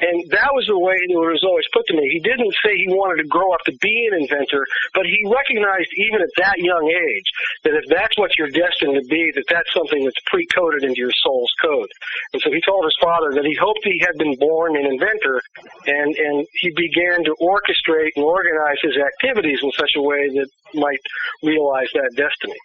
And 0.00 0.28
that 0.30 0.52
was 0.52 0.68
the 0.68 0.78
way 0.78 0.94
it 1.00 1.10
was 1.16 1.42
always 1.42 1.66
put 1.72 1.86
to 1.88 1.96
me. 1.96 2.04
He 2.12 2.20
didn't 2.20 2.52
say 2.60 2.76
he 2.76 2.92
wanted 2.92 3.22
to 3.24 3.28
grow 3.28 3.48
up 3.56 3.64
to 3.64 3.74
be 3.80 3.96
an 4.12 4.22
inventor, 4.22 4.66
but 4.92 5.08
he 5.08 5.18
recognized 5.24 5.88
even 5.96 6.20
at 6.20 6.32
that 6.36 6.60
young 6.60 6.86
age 6.86 7.28
that 7.64 7.74
if 7.74 7.88
that's 7.88 8.14
what 8.20 8.30
you're 8.36 8.52
destined 8.52 8.94
to 8.94 9.04
be, 9.08 9.32
that 9.34 9.48
that's 9.48 9.72
something 9.72 10.04
that's 10.04 10.20
pre-coded 10.28 10.84
into 10.84 11.00
your 11.00 11.14
soul's 11.24 11.52
code. 11.64 11.90
And 12.36 12.42
so 12.44 12.52
he 12.52 12.60
told 12.62 12.84
his 12.84 12.98
father 13.00 13.32
that 13.34 13.46
he 13.48 13.56
hoped 13.56 13.80
he 13.82 13.98
had 14.04 14.20
been 14.20 14.36
born 14.36 14.76
an 14.76 14.86
inventor, 14.86 15.40
and, 15.88 16.12
and 16.14 16.46
he 16.60 16.70
began 16.76 17.24
to 17.24 17.32
orchestrate 17.40 18.12
and 18.16 18.24
organize 18.24 18.78
his 18.84 19.00
activities 19.00 19.60
in 19.64 19.72
such 19.72 19.96
a 19.96 20.02
way 20.02 20.28
that 20.36 20.48
might 20.74 21.02
realize 21.42 21.88
that 21.94 22.10
destiny. 22.16 22.58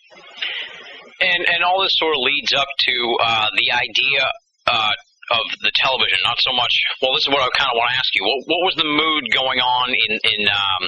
And 1.22 1.46
and 1.46 1.63
all 1.63 1.81
this 1.84 1.93
sort 1.98 2.15
of 2.15 2.22
leads 2.22 2.53
up 2.53 2.67
to 2.67 2.96
uh, 3.22 3.48
the 3.53 3.70
idea 3.72 4.25
uh, 4.67 4.93
of 5.31 5.46
the 5.62 5.72
television. 5.75 6.17
Not 6.24 6.41
so 6.41 6.51
much. 6.53 6.74
Well, 7.01 7.13
this 7.13 7.24
is 7.27 7.31
what 7.31 7.46
I 7.46 7.50
kind 7.53 7.70
of 7.70 7.77
want 7.77 7.93
to 7.93 7.98
ask 7.98 8.10
you. 8.15 8.24
What, 8.25 8.41
what 8.50 8.62
was 8.65 8.75
the 8.75 8.89
mood 8.89 9.29
going 9.31 9.60
on 9.62 9.93
in 9.93 10.17
in 10.17 10.41
um, 10.50 10.84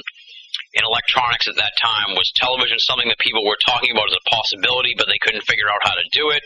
in 0.74 0.82
electronics 0.82 1.46
at 1.46 1.56
that 1.56 1.72
time? 1.78 2.18
Was 2.18 2.30
television 2.34 2.78
something 2.82 3.08
that 3.08 3.18
people 3.22 3.46
were 3.46 3.58
talking 3.62 3.94
about 3.94 4.10
as 4.10 4.18
a 4.18 4.24
possibility, 4.28 4.94
but 4.98 5.06
they 5.06 5.22
couldn't 5.22 5.46
figure 5.46 5.70
out 5.70 5.80
how 5.86 5.94
to 5.94 6.06
do 6.10 6.30
it? 6.30 6.42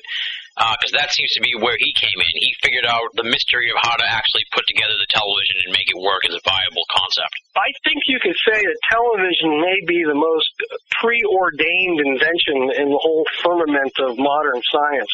Because 0.59 0.91
uh, 0.91 0.99
that 0.99 1.15
seems 1.15 1.31
to 1.39 1.41
be 1.41 1.55
where 1.55 1.79
he 1.79 1.95
came 1.95 2.19
in. 2.19 2.33
He 2.35 2.51
figured 2.59 2.83
out 2.83 3.15
the 3.15 3.23
mystery 3.23 3.71
of 3.71 3.79
how 3.79 3.95
to 3.95 4.03
actually 4.03 4.43
put 4.51 4.67
together 4.67 4.99
the 4.99 5.07
television 5.15 5.55
and 5.63 5.71
make 5.71 5.87
it 5.87 5.99
work 6.03 6.27
as 6.27 6.35
a 6.35 6.43
viable 6.43 6.83
concept. 6.91 7.31
I 7.55 7.71
think 7.87 8.03
you 8.11 8.19
could 8.19 8.35
say 8.43 8.59
that 8.59 8.79
television 8.91 9.63
may 9.63 9.79
be 9.87 10.03
the 10.03 10.19
most 10.19 10.51
preordained 10.99 12.03
invention 12.03 12.75
in 12.75 12.91
the 12.91 12.99
whole 12.99 13.23
firmament 13.39 13.95
of 14.03 14.19
modern 14.19 14.59
science. 14.67 15.13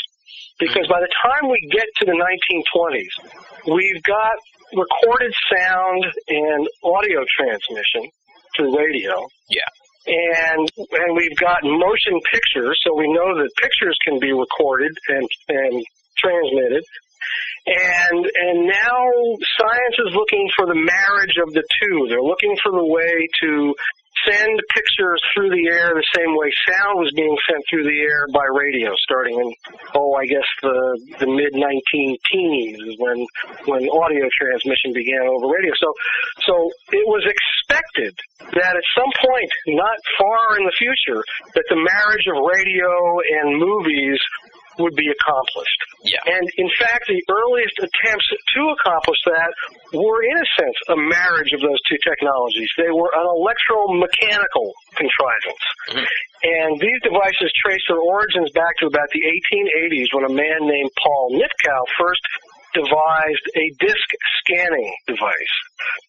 Because 0.57 0.89
by 0.89 1.01
the 1.05 1.13
time 1.21 1.51
we 1.51 1.61
get 1.69 1.85
to 2.01 2.05
the 2.07 2.17
1920s, 2.17 3.13
we've 3.69 4.03
got 4.05 4.39
recorded 4.73 5.35
sound 5.53 6.05
and 6.29 6.69
audio 6.83 7.21
transmission 7.37 8.09
through 8.57 8.77
radio. 8.79 9.29
Yeah. 9.51 9.69
And 10.07 10.69
and 10.77 11.17
we've 11.17 11.37
got 11.37 11.65
motion 11.65 12.21
pictures, 12.31 12.79
so 12.85 12.95
we 12.95 13.09
know 13.09 13.37
that 13.41 13.51
pictures 13.57 13.97
can 14.07 14.19
be 14.19 14.33
recorded 14.33 14.93
and 15.09 15.29
and 15.49 15.85
transmitted. 16.19 16.85
And 17.67 18.27
and 18.27 18.67
now 18.67 19.01
science 19.57 19.97
is 20.07 20.15
looking 20.15 20.51
for 20.57 20.67
the 20.67 20.75
marriage 20.75 21.37
of 21.43 21.53
the 21.55 21.65
two. 21.81 22.07
They're 22.09 22.21
looking 22.21 22.55
for 22.63 22.73
the 22.73 22.85
way 22.85 23.29
to 23.43 23.75
send 24.23 24.61
pictures 24.73 25.21
through 25.35 25.51
the 25.51 25.67
air 25.69 25.91
the 25.95 26.07
same 26.15 26.37
way 26.37 26.51
sound 26.69 27.03
was 27.03 27.13
being 27.17 27.37
sent 27.51 27.63
through 27.69 27.85
the 27.85 27.99
air 28.01 28.27
by 28.33 28.47
radio, 28.47 28.95
starting 29.03 29.35
in 29.35 29.49
oh, 29.95 30.15
I 30.15 30.27
guess 30.27 30.47
the 30.63 30.79
the 31.19 31.27
mid 31.27 31.53
19 31.53 32.17
teens 32.31 32.79
is 32.79 32.95
when 32.99 33.27
when 33.67 33.83
audio 33.91 34.29
transmission 34.39 34.93
began 34.95 35.27
over 35.27 35.51
radio. 35.51 35.73
So 35.77 35.91
so 36.47 36.55
it 36.93 37.07
was 37.07 37.27
expected 37.27 38.15
that 38.55 38.77
at 38.77 38.87
some 38.95 39.11
point, 39.19 39.51
not 39.75 39.99
far 40.19 40.59
in 40.59 40.65
the 40.67 40.77
future, 40.79 41.23
that 41.55 41.67
the 41.69 41.81
marriage 41.81 42.27
of 42.31 42.39
radio 42.39 42.91
and 43.41 43.59
movies 43.59 44.21
would 44.79 44.95
be 44.95 45.09
accomplished. 45.09 45.81
Yeah. 46.03 46.21
And 46.27 46.45
in 46.59 46.71
fact, 46.79 47.07
the 47.09 47.23
earliest 47.31 47.79
attempts 47.79 48.29
to 48.29 48.63
accomplish 48.77 49.19
that 49.27 49.51
were, 49.93 50.23
in 50.23 50.37
a 50.37 50.49
sense, 50.59 50.79
a 50.91 50.97
marriage 50.97 51.53
of 51.53 51.61
those 51.61 51.81
two 51.89 51.99
technologies. 52.03 52.71
They 52.77 52.91
were 52.91 53.11
an 53.15 53.27
electromechanical 53.27 54.69
contrivance. 54.97 55.65
Mhm. 55.91 56.07
And 56.45 56.71
these 56.81 57.01
devices 57.03 57.49
trace 57.65 57.81
their 57.89 57.99
origins 57.99 58.51
back 58.53 58.77
to 58.81 58.87
about 58.87 59.09
the 59.13 59.25
1880s 59.25 60.13
when 60.13 60.25
a 60.25 60.33
man 60.33 60.67
named 60.67 60.91
Paul 61.01 61.33
Nipkow 61.33 61.83
first 61.97 62.21
devised 62.75 63.47
a 63.57 63.71
disk 63.79 64.09
scanning 64.43 64.95
device. 65.07 65.55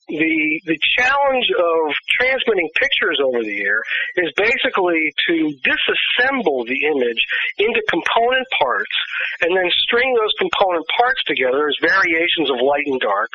The 0.09 0.61
the 0.65 0.77
challenge 0.97 1.47
of 1.53 1.93
transmitting 2.19 2.69
pictures 2.75 3.19
over 3.23 3.41
the 3.41 3.57
air 3.61 3.81
is 4.17 4.29
basically 4.37 5.13
to 5.29 5.53
disassemble 5.65 6.65
the 6.65 6.77
image 6.89 7.21
into 7.57 7.81
component 7.89 8.45
parts 8.59 8.95
and 9.41 9.55
then 9.55 9.69
string 9.85 10.13
those 10.13 10.33
component 10.37 10.85
parts 10.97 11.21
together 11.25 11.69
as 11.69 11.75
variations 11.81 12.49
of 12.49 12.57
light 12.61 12.85
and 12.85 13.01
dark 13.01 13.29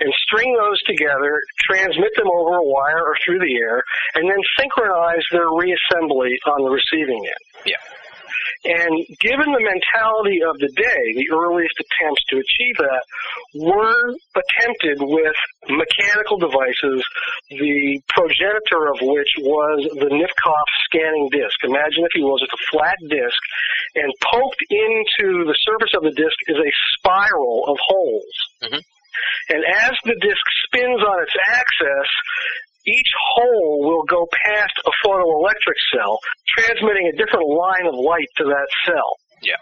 and 0.00 0.12
string 0.28 0.56
those 0.56 0.80
together, 0.84 1.40
transmit 1.68 2.12
them 2.16 2.28
over 2.28 2.56
a 2.56 2.64
wire 2.64 3.04
or 3.04 3.16
through 3.24 3.38
the 3.38 3.56
air, 3.56 3.82
and 4.14 4.28
then 4.28 4.40
synchronize 4.58 5.24
their 5.32 5.48
reassembly 5.48 6.36
on 6.46 6.64
the 6.64 6.70
receiving 6.70 7.20
end. 7.24 7.44
Yeah. 7.64 7.99
And 8.64 8.92
given 9.20 9.48
the 9.52 9.62
mentality 9.64 10.40
of 10.44 10.58
the 10.58 10.70
day, 10.74 11.02
the 11.16 11.30
earliest 11.32 11.74
attempts 11.80 12.22
to 12.30 12.36
achieve 12.36 12.76
that 12.78 13.02
were 13.54 14.14
attempted 14.36 14.98
with 15.00 15.36
mechanical 15.68 16.38
devices, 16.38 17.02
the 17.50 18.00
progenitor 18.08 18.92
of 18.92 18.98
which 19.00 19.32
was 19.40 19.88
the 19.98 20.10
Nipkow 20.10 20.62
scanning 20.84 21.28
disc. 21.32 21.56
Imagine, 21.64 22.04
if 22.04 22.14
you 22.14 22.24
will, 22.24 22.38
just 22.38 22.52
a 22.52 22.62
flat 22.70 22.96
disc, 23.08 23.40
and 23.96 24.12
poked 24.32 24.62
into 24.70 25.44
the 25.44 25.56
surface 25.66 25.92
of 25.96 26.02
the 26.02 26.14
disc 26.14 26.36
is 26.48 26.56
a 26.56 26.70
spiral 26.98 27.64
of 27.68 27.76
holes. 27.80 28.36
Mhm. 28.62 28.80
And 29.50 29.64
as 29.64 29.92
the 30.04 30.14
disc 30.20 30.44
spins 30.66 31.02
on 31.02 31.22
its 31.22 31.34
axis, 31.48 32.10
each 32.86 33.12
hole 33.34 33.80
will 33.82 34.04
go 34.04 34.26
past 34.46 34.72
a 34.86 34.90
photoelectric 35.06 35.78
cell, 35.94 36.18
transmitting 36.56 37.10
a 37.12 37.16
different 37.16 37.48
line 37.48 37.86
of 37.86 37.94
light 37.94 38.28
to 38.38 38.44
that 38.44 38.68
cell. 38.86 39.16
Yeah. 39.42 39.56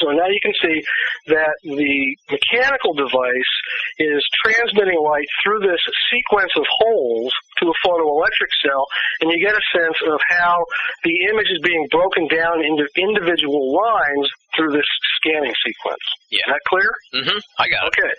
So 0.00 0.08
now 0.10 0.28
you 0.32 0.40
can 0.40 0.54
see 0.56 0.80
that 1.28 1.52
the 1.62 2.16
mechanical 2.32 2.94
device 2.94 3.52
is 3.98 4.24
transmitting 4.42 4.96
light 4.96 5.28
through 5.44 5.60
this 5.60 5.80
sequence 6.08 6.52
of 6.56 6.64
holes 6.80 7.32
to 7.60 7.68
a 7.68 7.76
photoelectric 7.84 8.48
cell, 8.64 8.86
and 9.20 9.30
you 9.30 9.38
get 9.44 9.52
a 9.52 9.64
sense 9.76 9.96
of 10.08 10.18
how 10.28 10.64
the 11.04 11.28
image 11.28 11.52
is 11.52 11.60
being 11.62 11.86
broken 11.90 12.26
down 12.28 12.64
into 12.64 12.88
individual 12.96 13.76
lines 13.76 14.28
through 14.56 14.72
this 14.72 14.88
scanning 15.20 15.52
sequence. 15.64 16.04
Yeah. 16.30 16.48
Is 16.48 16.52
that 16.56 16.60
clear? 16.66 16.90
Mm-hmm. 17.14 17.38
I 17.58 17.68
got 17.68 17.86
it. 17.86 17.92
Okay. 17.98 18.14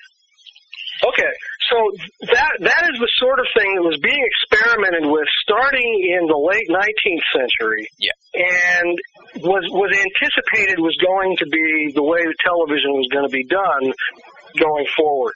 Okay, 1.01 1.34
so 1.65 1.77
that 2.29 2.53
that 2.62 2.84
is 2.93 2.98
the 3.01 3.10
sort 3.17 3.39
of 3.41 3.48
thing 3.58 3.74
that 3.74 3.81
was 3.81 3.98
being 4.05 4.22
experimented 4.22 5.10
with 5.10 5.25
starting 5.41 5.89
in 6.13 6.29
the 6.29 6.38
late 6.38 6.70
19th 6.70 7.25
century, 7.34 7.89
Yeah. 7.98 8.13
and 8.38 8.93
was 9.41 9.65
was 9.74 9.89
anticipated 9.98 10.77
was 10.77 10.93
going 11.01 11.38
to 11.38 11.48
be 11.50 11.91
the 11.96 12.03
way 12.03 12.22
television 12.46 12.93
was 12.93 13.10
going 13.10 13.25
to 13.25 13.34
be 13.34 13.46
done 13.50 13.89
going 14.62 14.86
forward. 14.96 15.34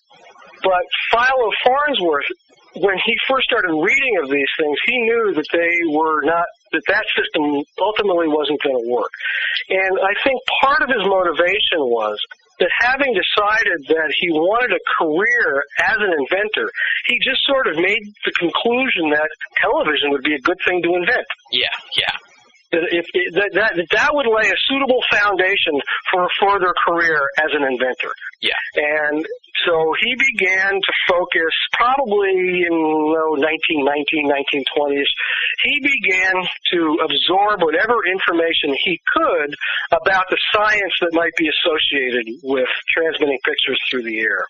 But 0.62 0.86
Philo 1.10 1.50
Farnsworth, 1.66 2.30
when 2.78 2.98
he 3.06 3.14
first 3.28 3.46
started 3.50 3.74
reading 3.74 4.22
of 4.22 4.30
these 4.30 4.52
things, 4.62 4.78
he 4.86 5.02
knew 5.02 5.34
that 5.34 5.50
they 5.50 5.74
were 5.90 6.22
not 6.30 6.46
that 6.74 6.86
that 6.94 7.06
system 7.18 7.64
ultimately 7.82 8.28
wasn't 8.28 8.62
going 8.62 8.78
to 8.78 8.88
work. 8.92 9.10
And 9.70 9.98
I 9.98 10.14
think 10.22 10.38
part 10.62 10.82
of 10.86 10.90
his 10.94 11.02
motivation 11.10 11.82
was 11.90 12.20
that 12.60 12.72
having 12.80 13.14
decided 13.14 13.80
that 13.90 14.14
he 14.20 14.32
wanted 14.32 14.72
a 14.72 14.82
career 14.98 15.64
as 15.84 15.98
an 16.00 16.12
inventor, 16.20 16.72
he 17.06 17.20
just 17.20 17.44
sort 17.46 17.68
of 17.68 17.76
made 17.76 18.04
the 18.24 18.32
conclusion 18.40 19.10
that 19.12 19.30
television 19.60 20.12
would 20.12 20.24
be 20.24 20.36
a 20.36 20.40
good 20.40 20.58
thing 20.66 20.82
to 20.84 20.96
invent. 20.96 21.26
Yeah. 21.52 21.76
Yeah. 21.98 22.16
That 22.72 22.84
if 22.92 23.06
that 23.36 23.52
that, 23.54 23.88
that 23.92 24.10
would 24.14 24.28
lay 24.28 24.50
a 24.50 24.58
suitable 24.68 25.04
foundation 25.12 25.80
for 26.12 26.24
a 26.26 26.32
further 26.40 26.74
career 26.86 27.20
as 27.38 27.52
an 27.54 27.64
inventor. 27.64 28.12
Yeah. 28.42 28.58
And 28.76 29.26
so 29.64 29.96
he 30.04 30.16
began 30.16 30.76
to 30.76 30.94
focus 31.08 31.54
probably 31.72 32.68
in 32.68 32.76
oh, 32.76 33.40
1919, 33.40 34.28
1920s. 34.28 35.12
He 35.64 35.80
began 35.80 36.44
to 36.76 36.80
absorb 37.08 37.64
whatever 37.64 38.04
information 38.04 38.76
he 38.84 39.00
could 39.16 39.56
about 39.96 40.28
the 40.30 40.38
science 40.52 40.94
that 41.00 41.14
might 41.14 41.36
be 41.38 41.48
associated 41.48 42.28
with 42.44 42.68
transmitting 42.92 43.40
pictures 43.46 43.80
through 43.90 44.04
the 44.04 44.20
air. 44.20 44.44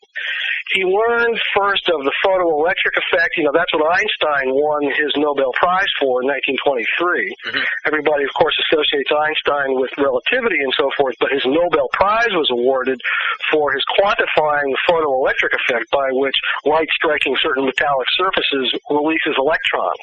He 0.74 0.81
learned 0.81 1.38
first 1.53 1.85
of 1.93 2.01
the 2.01 2.15
photoelectric 2.25 2.97
effect. 2.97 3.38
You 3.38 3.45
know, 3.45 3.53
that's 3.53 3.69
what 3.77 3.85
Einstein 3.85 4.50
won 4.50 4.89
his 4.89 5.13
Nobel 5.13 5.53
Prize 5.53 5.91
for 6.01 6.25
in 6.25 6.27
1923. 6.33 7.29
Mhm. 7.45 7.62
Everybody, 7.85 8.24
of 8.25 8.33
course, 8.33 8.57
associates 8.65 9.12
Einstein 9.13 9.77
with 9.77 9.93
relativity 10.01 10.57
and 10.57 10.74
so 10.74 10.89
forth, 10.97 11.13
but 11.19 11.29
his 11.31 11.45
Nobel 11.45 11.88
Prize 11.93 12.33
was 12.33 12.50
awarded 12.50 13.00
for 13.51 13.71
his 13.74 13.85
quantifying 13.93 14.74
the 14.74 14.81
photoelectric 14.96 15.52
effect 15.52 15.92
by 15.92 16.08
which 16.16 16.36
light 16.64 16.88
striking 16.96 17.36
certain 17.44 17.66
metallic 17.66 18.08
surfaces 18.16 18.72
releases 18.90 19.36
electrons. 19.36 20.00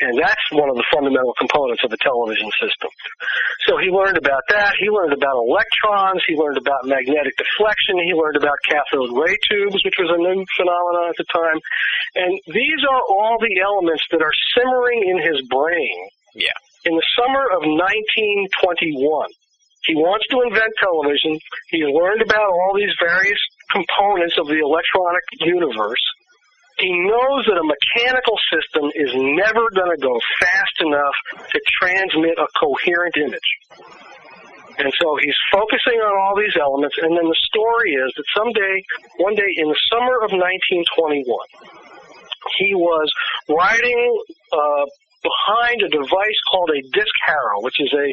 And 0.00 0.12
that's 0.20 0.44
one 0.52 0.68
of 0.68 0.76
the 0.76 0.84
fundamental 0.92 1.32
components 1.40 1.80
of 1.80 1.88
the 1.88 1.96
television 2.04 2.50
system. 2.60 2.92
So 3.64 3.80
he 3.80 3.88
learned 3.88 4.20
about 4.20 4.44
that. 4.52 4.76
He 4.76 4.92
learned 4.92 5.16
about 5.16 5.40
electrons. 5.40 6.20
He 6.28 6.36
learned 6.36 6.60
about 6.60 6.84
magnetic 6.84 7.32
deflection. 7.40 7.96
He 8.04 8.12
learned 8.12 8.36
about 8.36 8.60
cathode 8.68 9.16
ray 9.16 9.36
tubes, 9.48 9.80
which 9.84 9.96
was 9.96 10.12
a 10.12 10.20
new 10.20 10.44
phenomenon 10.52 11.08
at 11.08 11.16
the 11.16 11.28
time. 11.32 11.58
And 12.16 12.32
these 12.52 12.80
are 12.84 13.02
all 13.08 13.40
the 13.40 13.56
elements 13.64 14.04
that 14.12 14.20
are 14.20 14.36
simmering 14.52 15.00
in 15.08 15.16
his 15.16 15.40
brain. 15.48 15.96
Yeah. 16.36 16.56
In 16.84 16.92
the 16.92 17.06
summer 17.16 17.48
of 17.56 17.64
1921, 17.64 18.52
he 19.88 19.94
wants 19.96 20.28
to 20.28 20.44
invent 20.44 20.76
television. 20.76 21.40
He 21.72 21.88
learned 21.88 22.20
about 22.20 22.52
all 22.52 22.76
these 22.76 22.92
various 23.00 23.40
components 23.72 24.36
of 24.38 24.46
the 24.46 24.60
electronic 24.60 25.24
universe. 25.40 26.04
He 26.78 26.92
knows 26.92 27.48
that 27.48 27.56
a 27.56 27.64
mechanical 27.64 28.36
system 28.52 28.92
is 28.94 29.10
never 29.16 29.64
going 29.72 29.96
to 29.96 30.00
go 30.00 30.20
fast 30.40 30.76
enough 30.84 31.16
to 31.48 31.58
transmit 31.80 32.36
a 32.36 32.46
coherent 32.60 33.16
image. 33.16 33.50
And 34.76 34.92
so 35.00 35.16
he's 35.16 35.36
focusing 35.50 35.96
on 36.04 36.12
all 36.20 36.36
these 36.36 36.52
elements, 36.60 36.96
and 37.00 37.16
then 37.16 37.24
the 37.24 37.40
story 37.48 37.96
is 37.96 38.12
that 38.12 38.26
someday, 38.36 38.76
one 39.24 39.34
day 39.34 39.48
in 39.56 39.72
the 39.72 39.80
summer 39.88 40.20
of 40.20 40.36
1921, 40.36 41.24
he 42.60 42.74
was 42.76 43.08
riding 43.48 44.22
uh, 44.52 44.84
behind 45.26 45.82
a 45.82 45.90
device 45.90 46.40
called 46.50 46.70
a 46.70 46.80
disc 46.94 47.16
harrow, 47.26 47.58
which 47.66 47.82
is 47.82 47.90
a 47.90 48.08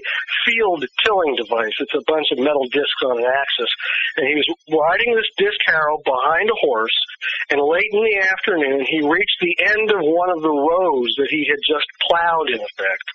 field 0.45 0.81
tilling 1.05 1.37
device. 1.37 1.73
It's 1.77 1.93
a 1.93 2.05
bunch 2.09 2.33
of 2.33 2.41
metal 2.41 2.65
discs 2.73 3.01
on 3.05 3.21
an 3.21 3.29
axis. 3.29 3.71
And 4.17 4.25
he 4.25 4.35
was 4.35 4.49
riding 4.73 5.13
this 5.13 5.29
disc 5.37 5.59
harrow 5.69 6.01
behind 6.01 6.49
a 6.49 6.57
horse, 6.57 6.97
and 7.49 7.61
late 7.61 7.89
in 7.93 8.01
the 8.01 8.17
afternoon, 8.25 8.85
he 8.89 9.05
reached 9.05 9.39
the 9.41 9.55
end 9.61 9.91
of 9.93 10.01
one 10.01 10.29
of 10.33 10.41
the 10.41 10.53
rows 10.53 11.13
that 11.21 11.29
he 11.29 11.45
had 11.45 11.61
just 11.61 11.85
plowed, 12.09 12.49
in 12.49 12.59
effect. 12.59 13.05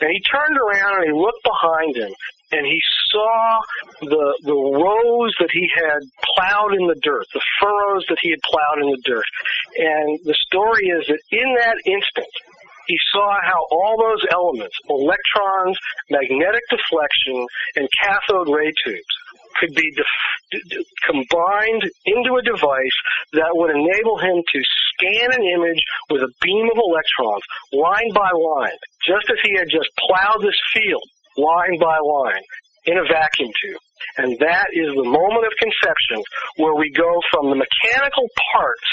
And 0.00 0.10
he 0.10 0.20
turned 0.28 0.58
around 0.58 1.02
and 1.02 1.06
he 1.08 1.16
looked 1.16 1.42
behind 1.42 1.96
him, 1.96 2.12
and 2.52 2.66
he 2.66 2.80
saw 3.10 3.60
the 4.02 4.26
the 4.44 4.54
rows 4.54 5.32
that 5.40 5.50
he 5.52 5.68
had 5.72 6.00
plowed 6.36 6.74
in 6.74 6.86
the 6.86 7.00
dirt, 7.02 7.24
the 7.32 7.40
furrows 7.60 8.04
that 8.08 8.18
he 8.20 8.30
had 8.30 8.40
plowed 8.44 8.84
in 8.84 8.90
the 8.92 9.02
dirt. 9.04 9.24
And 9.78 10.18
the 10.24 10.36
story 10.46 10.86
is 10.88 11.06
that 11.08 11.20
in 11.32 11.48
that 11.60 11.76
instant, 11.86 12.28
he 12.86 12.96
saw 13.12 13.38
how 13.42 13.66
all 13.70 13.96
those 13.98 14.24
elements, 14.30 14.76
electrons, 14.88 15.78
magnetic 16.10 16.62
deflection, 16.70 17.46
and 17.76 17.88
cathode 18.02 18.48
ray 18.48 18.72
tubes, 18.84 19.14
could 19.60 19.74
be 19.74 19.90
def- 19.96 20.06
d- 20.52 20.84
combined 21.04 21.82
into 22.04 22.36
a 22.36 22.42
device 22.42 22.98
that 23.32 23.50
would 23.52 23.70
enable 23.70 24.18
him 24.18 24.42
to 24.52 24.60
scan 24.92 25.32
an 25.32 25.44
image 25.44 25.80
with 26.10 26.22
a 26.22 26.32
beam 26.42 26.68
of 26.72 26.78
electrons, 26.78 27.42
line 27.72 28.12
by 28.14 28.30
line, 28.30 28.76
just 29.06 29.26
as 29.30 29.38
he 29.42 29.56
had 29.56 29.68
just 29.68 29.88
plowed 30.06 30.42
this 30.42 30.58
field, 30.74 31.04
line 31.36 31.78
by 31.80 31.98
line, 31.98 32.42
in 32.86 32.98
a 32.98 33.04
vacuum 33.08 33.50
tube. 33.62 33.80
And 34.18 34.38
that 34.40 34.68
is 34.72 34.92
the 34.94 35.08
moment 35.08 35.44
of 35.46 35.52
conception 35.58 36.22
where 36.56 36.74
we 36.74 36.92
go 36.92 37.20
from 37.32 37.50
the 37.50 37.56
mechanical 37.56 38.28
parts 38.52 38.90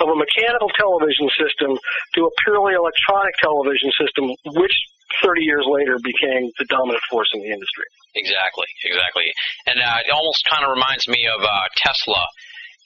of 0.00 0.08
a 0.08 0.16
mechanical 0.16 0.68
television 0.76 1.28
system 1.36 1.76
to 2.14 2.20
a 2.26 2.30
purely 2.44 2.74
electronic 2.74 3.34
television 3.40 3.90
system, 3.96 4.28
which 4.56 4.76
30 5.22 5.42
years 5.42 5.64
later 5.68 5.98
became 6.02 6.50
the 6.58 6.66
dominant 6.68 7.02
force 7.10 7.28
in 7.32 7.40
the 7.40 7.50
industry. 7.50 7.86
Exactly, 8.14 8.66
exactly. 8.84 9.28
And 9.66 9.80
uh, 9.80 10.06
it 10.06 10.12
almost 10.12 10.44
kind 10.50 10.64
of 10.64 10.70
reminds 10.70 11.06
me 11.08 11.26
of 11.28 11.42
uh, 11.42 11.48
Tesla, 11.76 12.26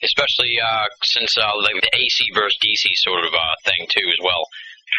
especially 0.03 0.59
uh, 0.59 0.85
since 1.03 1.37
uh, 1.37 1.51
like 1.63 1.81
the 1.81 1.91
AC 1.93 2.29
versus 2.35 2.57
DC 2.63 2.83
sort 3.03 3.25
of 3.25 3.33
uh, 3.33 3.55
thing 3.65 3.87
too, 3.89 4.07
as 4.07 4.19
well. 4.23 4.43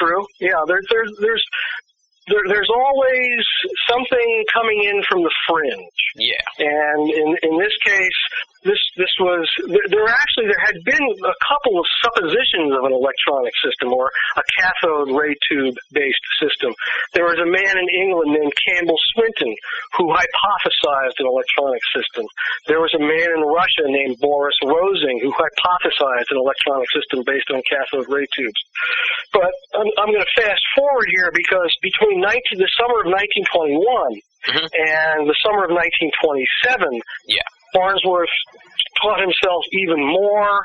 True. 0.01 0.25
Yeah. 0.40 0.61
There's 0.66 0.87
there's 0.90 1.12
there's 1.20 1.44
there, 2.29 2.42
there's 2.48 2.70
always 2.70 3.44
something 3.88 4.44
coming 4.53 4.85
in 4.85 5.03
from 5.09 5.22
the 5.22 5.33
fringe. 5.48 6.01
Yeah. 6.16 6.42
And 6.59 7.11
in 7.11 7.37
in 7.42 7.59
this 7.59 7.77
case, 7.85 8.20
this 8.64 8.79
this 8.96 9.11
was 9.18 9.42
there, 9.66 9.87
there 9.90 10.07
actually 10.09 10.46
there 10.46 10.62
had 10.64 10.79
been 10.87 11.03
a 11.03 11.37
couple 11.42 11.79
of 11.79 11.87
suppositions 12.03 12.70
of 12.79 12.83
an 12.87 12.92
electronic 12.94 13.53
system 13.62 13.90
or 13.92 14.07
a 14.38 14.44
cathode 14.55 15.11
ray 15.14 15.35
tube 15.51 15.75
based 15.90 16.22
system. 16.38 16.70
There 17.14 17.27
was 17.27 17.38
a 17.42 17.48
man 17.48 17.75
in 17.79 17.88
England 17.90 18.38
named 18.38 18.53
Campbell 18.62 18.98
Swinton 19.14 19.53
who 19.98 20.14
hypothesized 20.14 21.18
an 21.18 21.27
electronic 21.27 21.83
system. 21.94 22.25
There 22.70 22.81
was 22.81 22.94
a 22.94 23.03
man 23.03 23.29
in 23.35 23.42
Russia 23.42 23.85
named 23.90 24.16
Boris 24.22 24.57
Rosing 24.64 25.18
who 25.22 25.33
hypothesized 25.35 26.31
an 26.31 26.38
electronic 26.38 26.88
system 26.94 27.22
based 27.27 27.51
on 27.51 27.62
cathode 27.66 28.07
ray 28.09 28.27
tubes. 28.37 28.61
But 29.33 29.51
I'm, 29.75 29.88
I'm 29.98 30.11
going 30.14 30.25
to 30.25 30.35
fast 30.38 30.62
forward 30.77 31.09
here 31.11 31.31
because 31.35 31.70
between 31.83 32.20
19, 32.20 32.62
the 32.62 32.70
summer 32.79 33.03
of 33.03 33.11
1921 33.11 34.22
Mhm. 34.42 34.59
and 34.59 35.31
the 35.31 35.37
summer 35.46 35.62
of 35.62 35.70
1927, 35.70 37.01
Yeah. 37.31 37.42
Farnsworth 37.73 38.31
taught 39.01 39.21
himself 39.21 39.65
even 39.73 39.99
more. 39.99 40.61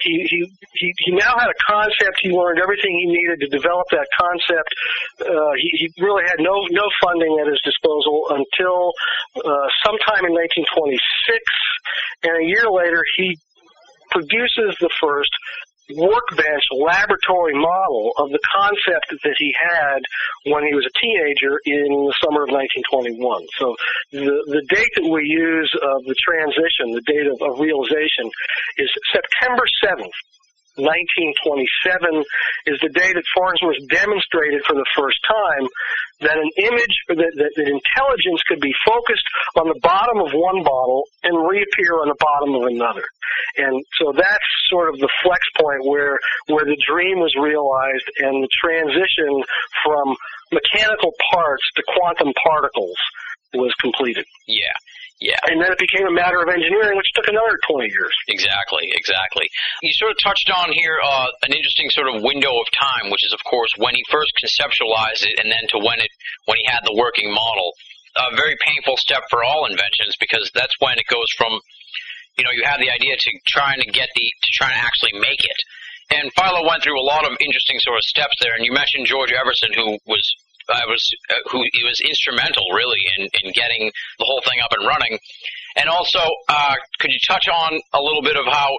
He, 0.00 0.26
he 0.30 0.38
he 0.74 0.92
he 0.98 1.12
now 1.12 1.36
had 1.38 1.48
a 1.50 1.58
concept. 1.66 2.20
He 2.22 2.30
learned 2.30 2.58
everything 2.60 2.96
he 2.98 3.06
needed 3.06 3.40
to 3.40 3.48
develop 3.48 3.86
that 3.90 4.06
concept. 4.16 4.72
Uh, 5.20 5.52
he, 5.60 5.70
he 5.76 6.02
really 6.02 6.24
had 6.24 6.40
no 6.40 6.64
no 6.70 6.88
funding 7.02 7.36
at 7.40 7.46
his 7.46 7.60
disposal 7.62 8.26
until 8.30 8.92
uh, 9.44 9.68
sometime 9.84 10.24
in 10.24 10.32
1926, 10.32 11.04
and 12.24 12.32
a 12.40 12.46
year 12.46 12.70
later 12.70 13.04
he 13.16 13.36
produces 14.10 14.76
the 14.80 14.90
first 15.00 15.30
workbench 15.96 16.64
laboratory 16.72 17.54
model 17.54 18.12
of 18.16 18.30
the 18.30 18.40
concept 18.52 19.14
that 19.22 19.36
he 19.38 19.54
had 19.58 20.00
when 20.46 20.64
he 20.64 20.74
was 20.74 20.86
a 20.86 20.94
teenager 20.98 21.60
in 21.64 21.88
the 21.88 22.14
summer 22.22 22.44
of 22.44 22.50
1921. 22.50 23.46
So 23.58 23.76
the, 24.12 24.42
the 24.46 24.62
date 24.74 24.90
that 24.96 25.08
we 25.08 25.26
use 25.26 25.72
of 25.82 26.04
the 26.04 26.14
transition, 26.18 26.92
the 26.92 27.04
date 27.06 27.26
of, 27.26 27.40
of 27.42 27.60
realization, 27.60 28.30
is 28.78 28.90
September 29.12 29.64
7th. 29.84 30.14
1927 30.78 32.22
is 32.66 32.78
the 32.78 32.92
day 32.94 33.10
that 33.12 33.26
Farnsworth 33.34 33.80
demonstrated 33.90 34.62
for 34.66 34.74
the 34.74 34.86
first 34.94 35.18
time 35.26 35.66
that 36.20 36.36
an 36.36 36.50
image, 36.56 36.96
that, 37.08 37.32
that, 37.36 37.52
that 37.56 37.68
intelligence 37.68 38.42
could 38.46 38.60
be 38.60 38.74
focused 38.86 39.26
on 39.56 39.68
the 39.68 39.78
bottom 39.82 40.20
of 40.20 40.30
one 40.30 40.62
bottle 40.62 41.04
and 41.24 41.34
reappear 41.48 41.98
on 42.04 42.08
the 42.08 42.20
bottom 42.20 42.54
of 42.54 42.68
another. 42.68 43.04
And 43.56 43.82
so 43.98 44.12
that's 44.12 44.50
sort 44.68 44.92
of 44.92 45.00
the 45.00 45.08
flex 45.22 45.42
point 45.58 45.82
where, 45.88 46.18
where 46.46 46.64
the 46.64 46.78
dream 46.86 47.18
was 47.18 47.34
realized 47.34 48.06
and 48.20 48.44
the 48.44 48.50
transition 48.52 49.42
from 49.82 50.14
mechanical 50.52 51.12
parts 51.32 51.64
to 51.76 51.82
quantum 51.96 52.32
particles 52.36 52.96
was 53.54 53.74
completed. 53.80 54.24
Yeah. 54.46 54.76
Yeah. 55.20 55.36
And 55.52 55.60
then 55.60 55.68
it 55.68 55.76
became 55.76 56.08
a 56.08 56.16
matter 56.16 56.40
of 56.40 56.48
engineering, 56.48 56.96
which 56.96 57.12
took 57.12 57.28
another 57.28 57.52
20 57.68 57.92
years. 57.92 58.14
Exactly, 58.28 58.88
exactly. 58.96 59.44
You 59.84 59.92
sort 59.92 60.12
of 60.12 60.18
touched 60.24 60.48
on 60.48 60.72
here 60.72 60.96
uh, 60.96 61.28
an 61.44 61.52
interesting 61.52 61.92
sort 61.92 62.08
of 62.08 62.24
window 62.24 62.56
of 62.56 62.66
time, 62.72 63.12
which 63.12 63.20
is, 63.28 63.32
of 63.36 63.40
course, 63.44 63.68
when 63.76 63.94
he 63.94 64.02
first 64.08 64.32
conceptualized 64.40 65.28
it, 65.28 65.36
and 65.36 65.52
then 65.52 65.68
to 65.76 65.78
when 65.78 66.00
it 66.00 66.08
when 66.48 66.56
he 66.56 66.64
had 66.64 66.80
the 66.88 66.96
working 66.96 67.28
model. 67.32 67.72
A 68.16 68.34
very 68.34 68.56
painful 68.66 68.96
step 68.96 69.22
for 69.30 69.44
all 69.44 69.70
inventions 69.70 70.16
because 70.18 70.50
that's 70.52 70.74
when 70.80 70.98
it 70.98 71.06
goes 71.06 71.30
from, 71.38 71.52
you 72.36 72.42
know, 72.42 72.50
you 72.50 72.64
have 72.64 72.80
the 72.80 72.90
idea 72.90 73.14
to 73.14 73.30
trying 73.46 73.78
to 73.78 73.86
get 73.86 74.08
the 74.16 74.26
to 74.26 74.50
trying 74.58 74.74
to 74.74 74.82
actually 74.82 75.14
make 75.20 75.44
it. 75.44 75.60
And 76.10 76.32
Philo 76.34 76.66
went 76.66 76.82
through 76.82 76.98
a 76.98 77.06
lot 77.06 77.22
of 77.22 77.36
interesting 77.38 77.78
sort 77.78 77.98
of 77.98 78.02
steps 78.02 78.34
there, 78.40 78.56
and 78.56 78.64
you 78.64 78.72
mentioned 78.72 79.06
George 79.06 79.30
Everson, 79.30 79.70
who 79.76 79.96
was 80.10 80.26
uh, 80.70 80.80
was 80.86 81.02
uh, 81.30 81.34
who 81.50 81.64
he 81.72 81.82
was 81.82 82.00
instrumental 82.00 82.64
really 82.72 83.02
in, 83.18 83.28
in 83.42 83.52
getting 83.52 83.90
the 84.18 84.24
whole 84.24 84.42
thing 84.46 84.60
up 84.62 84.72
and 84.72 84.86
running. 84.86 85.18
And 85.76 85.88
also, 85.88 86.20
uh, 86.48 86.74
could 86.98 87.10
you 87.12 87.18
touch 87.26 87.46
on 87.48 87.80
a 87.92 88.00
little 88.00 88.22
bit 88.22 88.36
of 88.36 88.46
how 88.46 88.78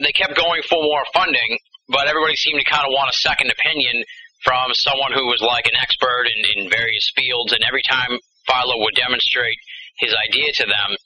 they 0.00 0.12
kept 0.12 0.36
going 0.36 0.62
for 0.62 0.82
more 0.82 1.04
funding, 1.12 1.58
but 1.88 2.08
everybody 2.08 2.36
seemed 2.36 2.58
to 2.58 2.70
kind 2.70 2.86
of 2.86 2.92
want 2.92 3.10
a 3.10 3.16
second 3.20 3.50
opinion 3.50 4.02
from 4.44 4.72
someone 4.72 5.12
who 5.12 5.26
was 5.26 5.42
like 5.42 5.66
an 5.66 5.76
expert 5.76 6.24
in, 6.26 6.62
in 6.62 6.70
various 6.70 7.12
fields, 7.14 7.52
and 7.52 7.60
every 7.66 7.82
time 7.88 8.16
Philo 8.48 8.80
would 8.80 8.94
demonstrate 8.96 9.58
his 9.98 10.14
idea 10.16 10.50
to 10.54 10.64
them, 10.64 10.96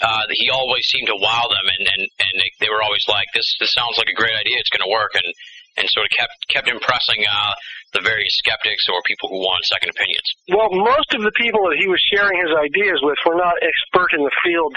uh, 0.00 0.26
he 0.30 0.50
always 0.50 0.86
seemed 0.86 1.06
to 1.06 1.16
wow 1.16 1.46
them, 1.48 1.66
and 1.66 1.86
and 1.86 2.02
and 2.02 2.34
they 2.60 2.68
were 2.68 2.82
always 2.82 3.04
like, 3.08 3.26
"This 3.34 3.46
this 3.58 3.72
sounds 3.72 3.98
like 3.98 4.08
a 4.10 4.14
great 4.14 4.34
idea. 4.34 4.58
It's 4.58 4.70
going 4.70 4.82
to 4.86 4.90
work," 4.90 5.14
and 5.14 5.32
and 5.76 5.88
sort 5.90 6.06
of 6.06 6.10
kept 6.10 6.34
kept 6.48 6.68
impressing 6.68 7.24
uh, 7.26 7.54
the 7.94 8.02
various 8.02 8.34
skeptics 8.42 8.84
or 8.90 8.98
people 9.06 9.30
who 9.30 9.38
wanted 9.38 9.64
second 9.70 9.94
opinions. 9.94 10.26
Well, 10.50 10.68
most 10.74 11.14
of 11.14 11.22
the 11.22 11.32
people 11.38 11.62
that 11.70 11.78
he 11.78 11.86
was 11.86 12.02
sharing 12.10 12.42
his 12.42 12.50
ideas 12.50 12.98
with 13.00 13.16
were 13.22 13.38
not 13.38 13.54
expert 13.62 14.10
in 14.18 14.26
the 14.26 14.34
field 14.42 14.74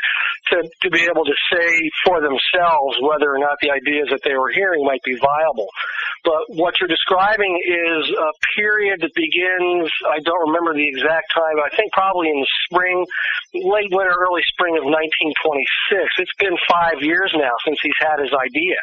to, 0.54 0.58
to 0.86 0.90
be 0.94 1.04
able 1.10 1.26
to 1.26 1.38
say 1.52 1.90
for 2.06 2.22
themselves 2.22 2.96
whether 3.02 3.28
or 3.34 3.42
not 3.42 3.58
the 3.60 3.74
ideas 3.74 4.08
that 4.14 4.22
they 4.24 4.38
were 4.38 4.54
hearing 4.54 4.86
might 4.86 5.02
be 5.04 5.18
viable. 5.18 5.68
But 6.24 6.60
what 6.60 6.76
you're 6.80 6.92
describing 6.92 7.56
is 7.64 8.04
a 8.12 8.32
period 8.56 9.02
that 9.02 9.14
begins, 9.16 9.88
I 10.08 10.20
don't 10.22 10.52
remember 10.52 10.74
the 10.74 10.88
exact 10.88 11.32
time, 11.34 11.58
I 11.64 11.72
think 11.76 11.92
probably 11.94 12.30
in 12.30 12.40
the 12.42 12.52
spring, 12.68 13.06
late 13.54 13.92
winter, 13.92 14.12
early 14.12 14.44
spring 14.52 14.76
of 14.76 14.84
1926. 14.84 16.20
It's 16.20 16.38
been 16.38 16.58
five 16.68 17.00
years 17.00 17.32
now 17.32 17.56
since 17.64 17.80
he's 17.82 17.98
had 18.00 18.20
his 18.20 18.34
idea. 18.36 18.76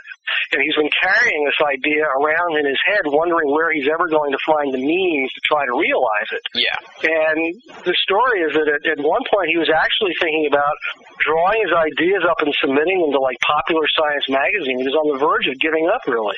and 0.53 0.63
he's 0.65 0.77
been 0.77 0.93
carrying 0.97 1.45
this 1.45 1.61
idea 1.61 2.05
around 2.17 2.57
in 2.57 2.65
his 2.65 2.81
head, 2.87 3.05
wondering 3.05 3.51
where 3.53 3.73
he's 3.73 3.89
ever 3.93 4.09
going 4.09 4.24
to 4.33 4.43
find 4.47 4.73
the 4.73 4.81
means 4.81 5.29
to 5.33 5.41
try 5.45 5.67
to 5.67 5.75
realize 5.77 6.31
it. 6.33 6.45
Yeah. 6.55 6.79
And 7.05 7.41
the 7.85 7.97
story 8.01 8.41
is 8.47 8.55
that 8.55 8.69
at, 8.71 8.83
at 8.87 9.01
one 9.03 9.23
point 9.29 9.51
he 9.51 9.59
was 9.59 9.69
actually 9.69 10.15
thinking 10.21 10.47
about 10.47 10.77
drawing 11.21 11.61
his 11.65 11.75
ideas 11.75 12.23
up 12.25 12.41
and 12.41 12.55
submitting 12.61 13.01
them 13.03 13.13
to 13.13 13.21
like 13.21 13.37
Popular 13.45 13.85
Science 13.93 14.29
magazine. 14.29 14.79
He 14.79 14.89
was 14.89 14.97
on 14.97 15.13
the 15.13 15.19
verge 15.19 15.47
of 15.49 15.59
giving 15.61 15.89
up, 15.91 16.07
really. 16.07 16.37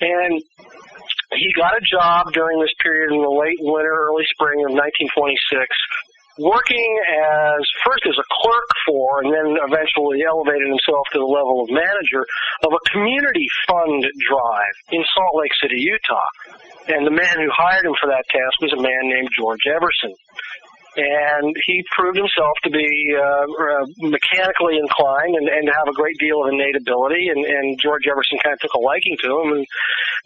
And 0.00 0.40
he 1.32 1.52
got 1.54 1.76
a 1.76 1.82
job 1.84 2.32
during 2.32 2.58
this 2.58 2.72
period 2.82 3.12
in 3.12 3.22
the 3.22 3.30
late 3.30 3.58
winter, 3.60 3.92
early 4.10 4.24
spring 4.34 4.64
of 4.66 4.72
1926 4.74 5.68
working 6.40 6.90
as 7.04 7.60
first 7.84 8.08
as 8.08 8.16
a 8.16 8.26
clerk 8.40 8.70
for 8.88 9.20
and 9.20 9.28
then 9.28 9.48
eventually 9.68 10.24
elevated 10.24 10.72
himself 10.72 11.04
to 11.12 11.20
the 11.20 11.28
level 11.28 11.60
of 11.60 11.68
manager 11.68 12.24
of 12.64 12.72
a 12.72 12.82
community 12.88 13.44
fund 13.68 14.00
drive 14.24 14.76
in 14.90 15.04
Salt 15.12 15.36
Lake 15.36 15.52
City, 15.60 15.76
Utah. 15.84 16.32
And 16.88 17.06
the 17.06 17.12
man 17.12 17.36
who 17.36 17.52
hired 17.52 17.84
him 17.84 17.92
for 18.00 18.08
that 18.08 18.24
task 18.32 18.56
was 18.64 18.72
a 18.72 18.80
man 18.80 19.04
named 19.04 19.28
George 19.36 19.68
Everson 19.68 20.16
and 20.96 21.54
he 21.66 21.84
proved 21.94 22.18
himself 22.18 22.56
to 22.64 22.70
be 22.70 22.88
uh, 23.14 23.46
uh, 23.46 23.84
mechanically 24.10 24.78
inclined 24.78 25.38
and, 25.38 25.46
and 25.46 25.66
to 25.66 25.72
have 25.72 25.86
a 25.86 25.94
great 25.94 26.18
deal 26.18 26.42
of 26.42 26.50
innate 26.50 26.74
ability. 26.74 27.30
And, 27.30 27.44
and 27.44 27.78
George 27.78 28.10
Everson 28.10 28.38
kind 28.42 28.54
of 28.54 28.60
took 28.60 28.74
a 28.74 28.82
liking 28.82 29.16
to 29.22 29.28
him. 29.38 29.48
And 29.54 29.64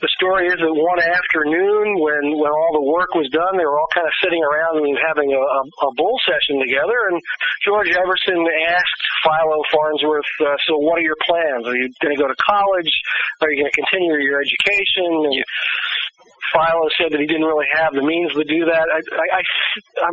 the 0.00 0.10
story 0.16 0.48
is 0.48 0.56
that 0.56 0.72
one 0.72 1.00
afternoon, 1.00 2.00
when 2.00 2.40
when 2.40 2.52
all 2.52 2.72
the 2.72 2.86
work 2.88 3.12
was 3.14 3.28
done, 3.28 3.60
they 3.60 3.64
were 3.68 3.76
all 3.76 3.92
kind 3.92 4.08
of 4.08 4.14
sitting 4.24 4.40
around 4.40 4.80
and 4.80 4.96
having 5.04 5.30
a, 5.32 5.42
a, 5.42 5.60
a 5.86 5.90
bull 5.94 6.16
session 6.24 6.58
together. 6.60 7.12
And 7.12 7.20
George 7.62 7.92
Everson 7.92 8.40
asked 8.72 9.02
Philo 9.22 9.60
Farnsworth, 9.68 10.32
uh, 10.40 10.56
"So, 10.64 10.80
what 10.80 10.98
are 10.98 11.06
your 11.06 11.20
plans? 11.22 11.68
Are 11.68 11.76
you 11.76 11.92
going 12.00 12.16
to 12.16 12.20
go 12.20 12.28
to 12.28 12.38
college? 12.40 12.90
Are 13.44 13.50
you 13.52 13.62
going 13.62 13.70
to 13.70 13.76
continue 13.76 14.16
your 14.18 14.40
education?" 14.40 15.28
And 15.28 15.44
Philo 16.54 16.86
said 16.94 17.10
that 17.10 17.18
he 17.18 17.26
didn't 17.26 17.44
really 17.44 17.66
have 17.74 17.92
the 17.92 18.06
means 18.06 18.30
to 18.38 18.46
do 18.46 18.64
that. 18.70 18.86
I, 18.86 19.02
I, 19.18 19.40
I, 19.98 20.10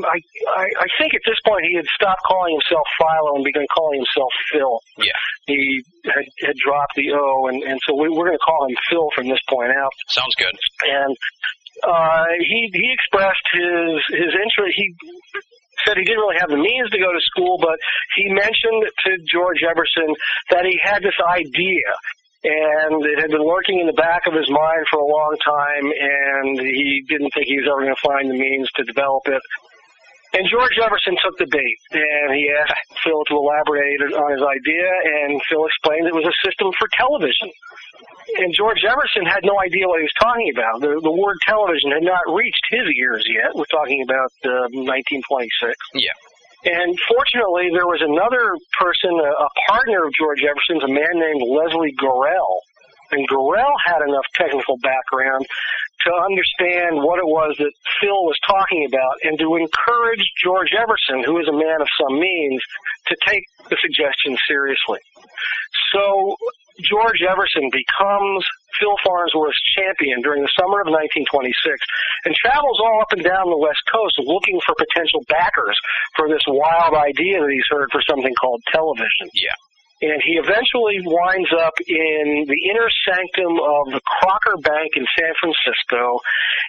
I, 0.57 0.65
I 0.65 0.87
think 0.97 1.13
at 1.13 1.21
this 1.21 1.37
point 1.45 1.69
he 1.69 1.77
had 1.77 1.85
stopped 1.93 2.25
calling 2.25 2.57
himself 2.57 2.81
Philo 2.97 3.37
and 3.37 3.45
began 3.45 3.69
calling 3.69 4.01
himself 4.01 4.33
Phil. 4.49 4.73
Yeah. 4.97 5.21
He 5.45 5.85
had, 6.09 6.25
had 6.41 6.57
dropped 6.57 6.97
the 6.97 7.13
O, 7.13 7.47
and, 7.47 7.61
and 7.61 7.77
so 7.85 7.93
we, 7.93 8.09
we're 8.09 8.33
going 8.33 8.41
to 8.41 8.45
call 8.45 8.65
him 8.65 8.75
Phil 8.89 9.07
from 9.13 9.29
this 9.29 9.39
point 9.47 9.69
out. 9.69 9.93
Sounds 10.09 10.33
good. 10.35 10.55
And 10.89 11.13
uh, 11.85 12.25
he 12.41 12.69
he 12.73 12.89
expressed 12.89 13.45
his 13.53 14.01
his 14.17 14.33
interest. 14.33 14.73
He 14.75 14.93
said 15.85 15.97
he 15.97 16.05
didn't 16.05 16.21
really 16.21 16.37
have 16.39 16.49
the 16.49 16.57
means 16.57 16.89
to 16.91 16.99
go 16.99 17.11
to 17.11 17.21
school, 17.21 17.57
but 17.57 17.77
he 18.17 18.29
mentioned 18.33 18.85
to 19.05 19.17
George 19.31 19.61
Everson 19.65 20.13
that 20.49 20.65
he 20.65 20.79
had 20.81 21.01
this 21.01 21.17
idea 21.25 21.89
and 22.43 23.05
it 23.05 23.19
had 23.21 23.29
been 23.29 23.45
lurking 23.45 23.79
in 23.79 23.87
the 23.87 23.97
back 23.97 24.25
of 24.25 24.33
his 24.33 24.49
mind 24.49 24.83
for 24.89 24.97
a 24.97 25.05
long 25.05 25.37
time, 25.45 25.85
and 25.85 26.59
he 26.59 27.05
didn't 27.07 27.29
think 27.33 27.45
he 27.45 27.57
was 27.61 27.69
ever 27.69 27.85
going 27.85 27.93
to 27.93 28.01
find 28.01 28.29
the 28.29 28.37
means 28.37 28.69
to 28.75 28.83
develop 28.83 29.21
it. 29.27 29.41
And 30.33 30.47
George 30.47 30.79
Everson 30.79 31.17
took 31.21 31.37
the 31.37 31.45
bait, 31.45 31.79
and 31.91 32.33
he 32.33 32.49
asked 32.49 32.87
Phil 33.03 33.21
to 33.27 33.35
elaborate 33.35 33.99
on 34.15 34.31
his 34.31 34.41
idea, 34.41 34.87
and 34.87 35.41
Phil 35.49 35.65
explained 35.67 36.07
it 36.07 36.15
was 36.15 36.25
a 36.25 36.37
system 36.39 36.71
for 36.79 36.87
television. 36.95 37.51
And 38.39 38.49
George 38.55 38.81
Everson 38.87 39.27
had 39.27 39.43
no 39.43 39.59
idea 39.59 39.85
what 39.91 39.99
he 39.99 40.07
was 40.07 40.17
talking 40.17 40.49
about. 40.55 40.79
The, 40.79 40.97
the 41.03 41.11
word 41.11 41.35
television 41.43 41.91
had 41.91 42.07
not 42.07 42.23
reached 42.31 42.63
his 42.71 42.87
ears 42.95 43.27
yet. 43.27 43.51
We're 43.53 43.69
talking 43.69 44.01
about 44.07 44.31
uh, 44.47 44.71
1926. 44.71 45.75
Yeah. 45.99 46.15
And 46.63 46.93
fortunately, 47.09 47.73
there 47.73 47.89
was 47.89 48.05
another 48.05 48.53
person, 48.77 49.17
a, 49.17 49.31
a 49.33 49.49
partner 49.67 50.05
of 50.05 50.13
George 50.13 50.45
Everson's, 50.45 50.83
a 50.83 50.93
man 50.93 51.17
named 51.17 51.41
Leslie 51.41 51.95
Gorrell. 51.97 52.61
And 53.11 53.27
Gorrell 53.27 53.75
had 53.83 53.99
enough 54.07 54.25
technical 54.35 54.77
background 54.77 55.45
to 56.05 56.11
understand 56.13 57.01
what 57.01 57.19
it 57.19 57.27
was 57.27 57.55
that 57.57 57.73
Phil 57.99 58.23
was 58.25 58.37
talking 58.47 58.85
about 58.87 59.17
and 59.23 59.37
to 59.37 59.57
encourage 59.57 60.23
George 60.41 60.71
Everson, 60.73 61.23
who 61.25 61.37
is 61.39 61.47
a 61.47 61.53
man 61.53 61.81
of 61.81 61.87
some 61.99 62.19
means, 62.19 62.61
to 63.07 63.15
take 63.25 63.43
the 63.69 63.77
suggestion 63.81 64.37
seriously. 64.47 64.99
So 65.93 66.35
George 66.83 67.21
Everson 67.21 67.69
becomes 67.71 68.45
Phil 68.79 68.95
Farnsworth's 69.05 69.61
champion 69.75 70.21
during 70.21 70.41
the 70.41 70.53
summer 70.57 70.81
of 70.81 70.89
1926 70.89 71.53
and 72.25 72.33
travels 72.35 72.79
all 72.79 73.01
up 73.01 73.11
and 73.11 73.23
down 73.23 73.49
the 73.49 73.57
West 73.57 73.81
Coast 73.91 74.15
looking 74.19 74.59
for 74.65 74.75
potential 74.75 75.23
backers 75.27 75.77
for 76.15 76.27
this 76.29 76.43
wild 76.47 76.95
idea 76.95 77.41
that 77.41 77.51
he's 77.51 77.67
heard 77.69 77.89
for 77.91 78.01
something 78.01 78.33
called 78.39 78.61
television. 78.71 79.29
Yeah 79.33 79.55
and 80.01 80.17
he 80.25 80.33
eventually 80.41 80.97
winds 81.05 81.53
up 81.53 81.73
in 81.85 82.45
the 82.49 82.59
inner 82.73 82.89
sanctum 83.05 83.53
of 83.61 83.93
the 83.93 84.01
Crocker 84.01 84.57
Bank 84.65 84.97
in 84.97 85.05
San 85.13 85.33
Francisco. 85.37 86.17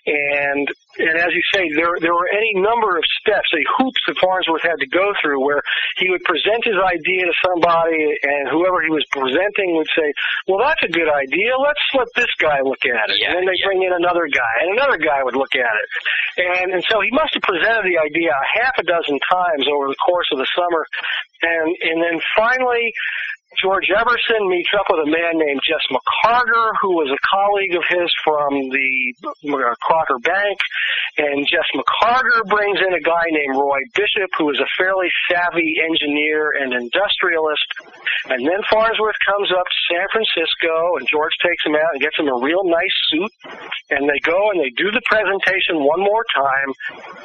And 0.04 0.68
and 0.98 1.16
as 1.16 1.32
you 1.32 1.40
say, 1.54 1.64
there 1.72 1.96
there 2.00 2.12
were 2.12 2.28
any 2.28 2.52
number 2.60 2.98
of 2.98 3.04
steps, 3.20 3.48
a 3.56 3.64
hoops 3.78 4.00
that 4.06 4.18
Farnsworth 4.20 4.62
had 4.62 4.76
to 4.80 4.86
go 4.86 5.14
through, 5.22 5.40
where 5.40 5.62
he 5.96 6.10
would 6.10 6.22
present 6.24 6.60
his 6.64 6.76
idea 6.76 7.24
to 7.24 7.34
somebody, 7.40 8.04
and 8.20 8.52
whoever 8.52 8.82
he 8.84 8.92
was 8.92 9.04
presenting 9.08 9.80
would 9.80 9.88
say, 9.96 10.12
"Well, 10.46 10.60
that's 10.60 10.82
a 10.84 10.92
good 10.92 11.08
idea. 11.08 11.56
Let's 11.56 11.80
let 11.96 12.08
this 12.14 12.32
guy 12.36 12.60
look 12.60 12.84
at 12.84 13.08
it." 13.08 13.16
Yeah, 13.16 13.32
and 13.32 13.40
then 13.40 13.46
they 13.48 13.56
yeah. 13.56 13.66
bring 13.66 13.82
in 13.82 13.92
another 13.96 14.28
guy, 14.28 14.54
and 14.60 14.76
another 14.76 14.98
guy 14.98 15.24
would 15.24 15.36
look 15.36 15.56
at 15.56 15.72
it. 15.72 15.88
And 16.36 16.72
and 16.76 16.84
so 16.84 17.00
he 17.00 17.08
must 17.12 17.32
have 17.32 17.42
presented 17.42 17.88
the 17.88 17.96
idea 17.96 18.36
a 18.36 18.60
half 18.60 18.76
a 18.76 18.84
dozen 18.84 19.16
times 19.24 19.64
over 19.72 19.88
the 19.88 20.00
course 20.04 20.28
of 20.32 20.38
the 20.38 20.48
summer, 20.52 20.84
and 21.40 21.68
and 21.88 22.02
then 22.02 22.20
finally 22.36 22.92
George 23.60 23.90
Everson 23.90 24.48
meets 24.48 24.70
up 24.78 24.86
with 24.88 25.06
a 25.06 25.10
man 25.10 25.36
named 25.36 25.60
Jess 25.66 25.84
McCargar, 25.90 26.72
who 26.80 26.96
was 26.96 27.10
a 27.12 27.20
colleague 27.28 27.74
of 27.74 27.84
his 27.88 28.08
from 28.24 28.70
the 28.70 29.14
uh, 29.52 29.74
Crocker 29.80 30.18
Bank. 30.18 30.58
And 31.18 31.46
Jess 31.46 31.68
McCargar 31.76 32.48
brings 32.48 32.78
in 32.80 32.94
a 32.94 33.00
guy 33.00 33.28
named 33.28 33.56
Roy 33.56 33.80
Bishop, 33.94 34.30
who 34.38 34.50
is 34.50 34.58
a 34.58 34.68
fairly 34.78 35.08
savvy 35.28 35.76
engineer 35.84 36.52
and 36.58 36.72
industrialist. 36.72 37.66
And 38.30 38.46
then 38.46 38.62
Farnsworth 38.70 39.18
comes 39.26 39.50
up 39.50 39.66
to 39.66 39.78
San 39.90 40.06
Francisco, 40.14 40.94
and 40.94 41.04
George 41.10 41.34
takes 41.42 41.66
him 41.66 41.74
out 41.74 41.90
and 41.90 42.00
gets 42.00 42.14
him 42.14 42.30
a 42.30 42.38
real 42.38 42.62
nice 42.62 42.96
suit. 43.10 43.32
And 43.90 44.06
they 44.06 44.20
go 44.22 44.50
and 44.54 44.62
they 44.62 44.70
do 44.78 44.94
the 44.94 45.02
presentation 45.10 45.82
one 45.82 45.98
more 45.98 46.22
time. 46.30 46.70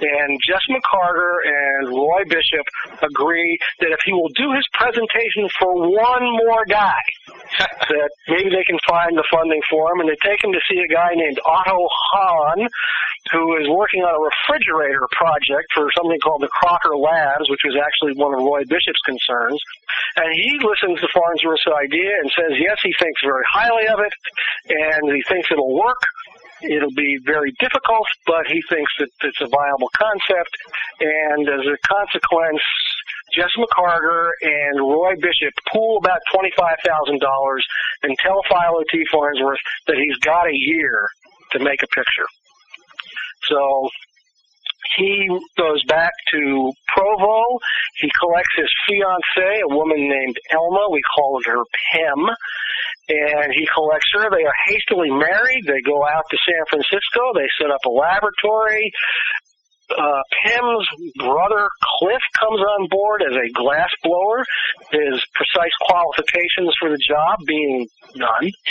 And 0.01 0.39
Jess 0.41 0.65
McCargar 0.73 1.45
and 1.45 1.93
Roy 1.93 2.25
Bishop 2.25 2.65
agree 3.05 3.57
that 3.79 3.93
if 3.93 4.01
he 4.05 4.13
will 4.13 4.33
do 4.33 4.49
his 4.57 4.65
presentation 4.73 5.45
for 5.59 5.77
one 5.77 6.25
more 6.41 6.65
guy, 6.65 7.01
that 7.93 8.09
maybe 8.27 8.49
they 8.49 8.65
can 8.65 8.81
find 8.87 9.13
the 9.13 9.27
funding 9.29 9.61
for 9.69 9.93
him. 9.93 10.01
And 10.01 10.09
they 10.09 10.17
take 10.25 10.41
him 10.41 10.51
to 10.51 10.61
see 10.65 10.81
a 10.81 10.89
guy 10.89 11.13
named 11.13 11.37
Otto 11.45 11.77
Hahn, 11.77 12.65
who 13.31 13.57
is 13.61 13.69
working 13.69 14.01
on 14.01 14.17
a 14.17 14.21
refrigerator 14.23 15.05
project 15.13 15.69
for 15.77 15.91
something 15.93 16.17
called 16.25 16.41
the 16.41 16.51
Crocker 16.51 16.97
Labs, 16.97 17.45
which 17.53 17.61
was 17.65 17.77
actually 17.77 18.17
one 18.17 18.33
of 18.33 18.41
Roy 18.41 18.65
Bishop's 18.65 19.01
concerns. 19.05 19.59
And 20.15 20.31
he 20.33 20.57
listens 20.63 20.86
to 20.95 21.07
Farnsworth's 21.13 21.67
idea 21.67 22.11
and 22.21 22.31
says, 22.31 22.57
yes, 22.59 22.77
he 22.83 22.93
thinks 22.99 23.21
very 23.23 23.43
highly 23.51 23.87
of 23.87 23.99
it, 23.99 24.13
and 24.69 25.15
he 25.15 25.21
thinks 25.27 25.51
it'll 25.51 25.75
work. 25.75 25.99
It'll 26.63 26.95
be 26.95 27.19
very 27.23 27.51
difficult, 27.59 28.07
but 28.25 28.47
he 28.47 28.61
thinks 28.69 28.91
that 28.99 29.09
it's 29.21 29.41
a 29.41 29.47
viable 29.47 29.89
concept. 29.95 30.53
And 30.99 31.47
as 31.47 31.65
a 31.67 31.77
consequence, 31.87 32.61
Jess 33.35 33.51
McCargar 33.57 34.31
and 34.41 34.79
Roy 34.79 35.13
Bishop 35.21 35.53
pool 35.71 35.97
about 35.97 36.19
$25,000 36.33 37.59
and 38.03 38.17
tell 38.19 38.41
Philo 38.49 38.83
T. 38.89 39.05
Farnsworth 39.11 39.59
that 39.85 39.97
he's 39.97 40.17
got 40.19 40.47
a 40.47 40.53
year 40.53 41.07
to 41.51 41.59
make 41.59 41.83
a 41.83 41.87
picture. 41.87 42.25
So 43.43 43.89
he 44.95 45.27
goes 45.57 45.83
back 45.87 46.11
to 46.31 46.71
Provo. 46.87 47.59
He 47.97 48.09
collects 48.19 48.55
his 48.55 48.71
fiancee, 48.87 49.61
a 49.61 49.75
woman 49.75 50.07
named 50.09 50.37
Elma. 50.51 50.87
We 50.91 51.01
call 51.15 51.39
her 51.45 51.63
Pem. 51.91 52.25
And 53.09 53.53
he 53.53 53.67
collects 53.73 54.09
her. 54.13 54.29
They 54.29 54.43
are 54.43 54.57
hastily 54.67 55.09
married. 55.09 55.63
They 55.65 55.81
go 55.81 56.05
out 56.05 56.23
to 56.29 56.37
San 56.45 56.63
Francisco. 56.69 57.31
They 57.35 57.47
set 57.59 57.71
up 57.71 57.79
a 57.85 57.89
laboratory. 57.89 58.91
Uh, 59.89 60.21
Pem's 60.43 60.87
brother 61.17 61.69
Cliff 61.99 62.21
comes 62.37 62.59
on 62.59 62.89
board 62.89 63.23
as 63.23 63.33
a 63.33 63.51
glass 63.53 63.89
blower. 64.03 64.43
His 64.91 65.23
precise 65.33 65.71
qualifications 65.81 66.75
for 66.79 66.89
the 66.89 66.97
job 66.97 67.39
being 67.45 67.87
none. 68.15 68.51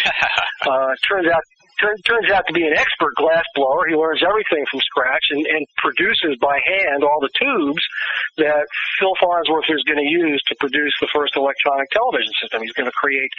Uh, 0.67 0.89
turns 1.07 1.29
out 1.29 1.43
turn, 1.81 1.97
turns 2.03 2.31
out 2.31 2.47
to 2.47 2.53
be 2.53 2.67
an 2.67 2.75
expert 2.77 3.15
glass 3.17 3.45
blower. 3.55 3.87
He 3.89 3.95
learns 3.95 4.23
everything 4.23 4.65
from 4.71 4.81
scratch 4.81 5.31
and, 5.31 5.47
and 5.47 5.67
produces 5.77 6.37
by 6.41 6.59
hand 6.65 7.05
all 7.05 7.21
the 7.21 7.33
tubes 7.37 7.83
that 8.39 8.67
Phil 8.99 9.15
Farnsworth 9.21 9.69
is 9.69 9.83
going 9.85 10.01
to 10.01 10.11
use 10.11 10.43
to 10.49 10.55
produce 10.61 10.95
the 11.01 11.09
first 11.13 11.37
electronic 11.37 11.89
television 11.91 12.33
system. 12.41 12.63
He's 12.63 12.73
going 12.73 12.91
to 12.91 12.97
create 12.97 13.31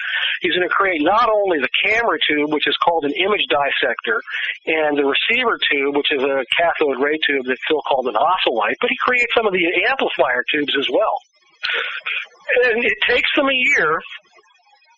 he's 0.42 0.54
going 0.54 0.68
to 0.68 0.74
create 0.74 1.02
not 1.02 1.30
only 1.30 1.60
the 1.60 1.72
camera 1.84 2.18
tube, 2.28 2.54
which 2.54 2.68
is 2.68 2.78
called 2.84 3.06
an 3.06 3.14
image 3.14 3.46
dissector, 3.50 4.22
and 4.66 4.98
the 4.98 5.06
receiver 5.06 5.58
tube, 5.70 5.96
which 5.96 6.12
is 6.12 6.22
a 6.22 6.46
cathode 6.56 7.02
ray 7.02 7.18
tube 7.26 7.46
that 7.46 7.58
Phil 7.68 7.82
called 7.88 8.08
an 8.08 8.16
oscillite, 8.16 8.78
but 8.82 8.90
he 8.90 8.98
creates 8.98 9.34
some 9.36 9.46
of 9.46 9.54
the 9.54 9.66
amplifier 9.90 10.44
tubes 10.52 10.76
as 10.78 10.88
well. 10.92 11.16
And 12.64 12.84
it 12.84 12.98
takes 13.08 13.30
them 13.36 13.48
a 13.48 13.54
year 13.54 14.00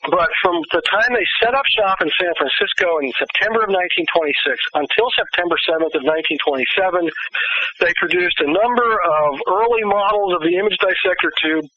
But 0.07 0.31
from 0.41 0.55
the 0.71 0.81
time 0.87 1.11
they 1.11 1.27
set 1.43 1.51
up 1.51 1.65
shop 1.75 1.99
in 1.99 2.07
San 2.15 2.31
Francisco 2.39 3.03
in 3.03 3.11
September 3.19 3.67
of 3.67 3.71
1926 3.75 4.55
until 4.79 5.11
September 5.11 5.59
7th 5.67 5.91
of 5.91 6.03
1927, 6.07 7.03
they 7.83 7.91
produced 7.99 8.39
a 8.39 8.47
number 8.47 8.95
of 8.95 9.29
early 9.51 9.83
models 9.83 10.39
of 10.39 10.41
the 10.47 10.55
image 10.55 10.79
dissector 10.79 11.35
tube. 11.43 11.67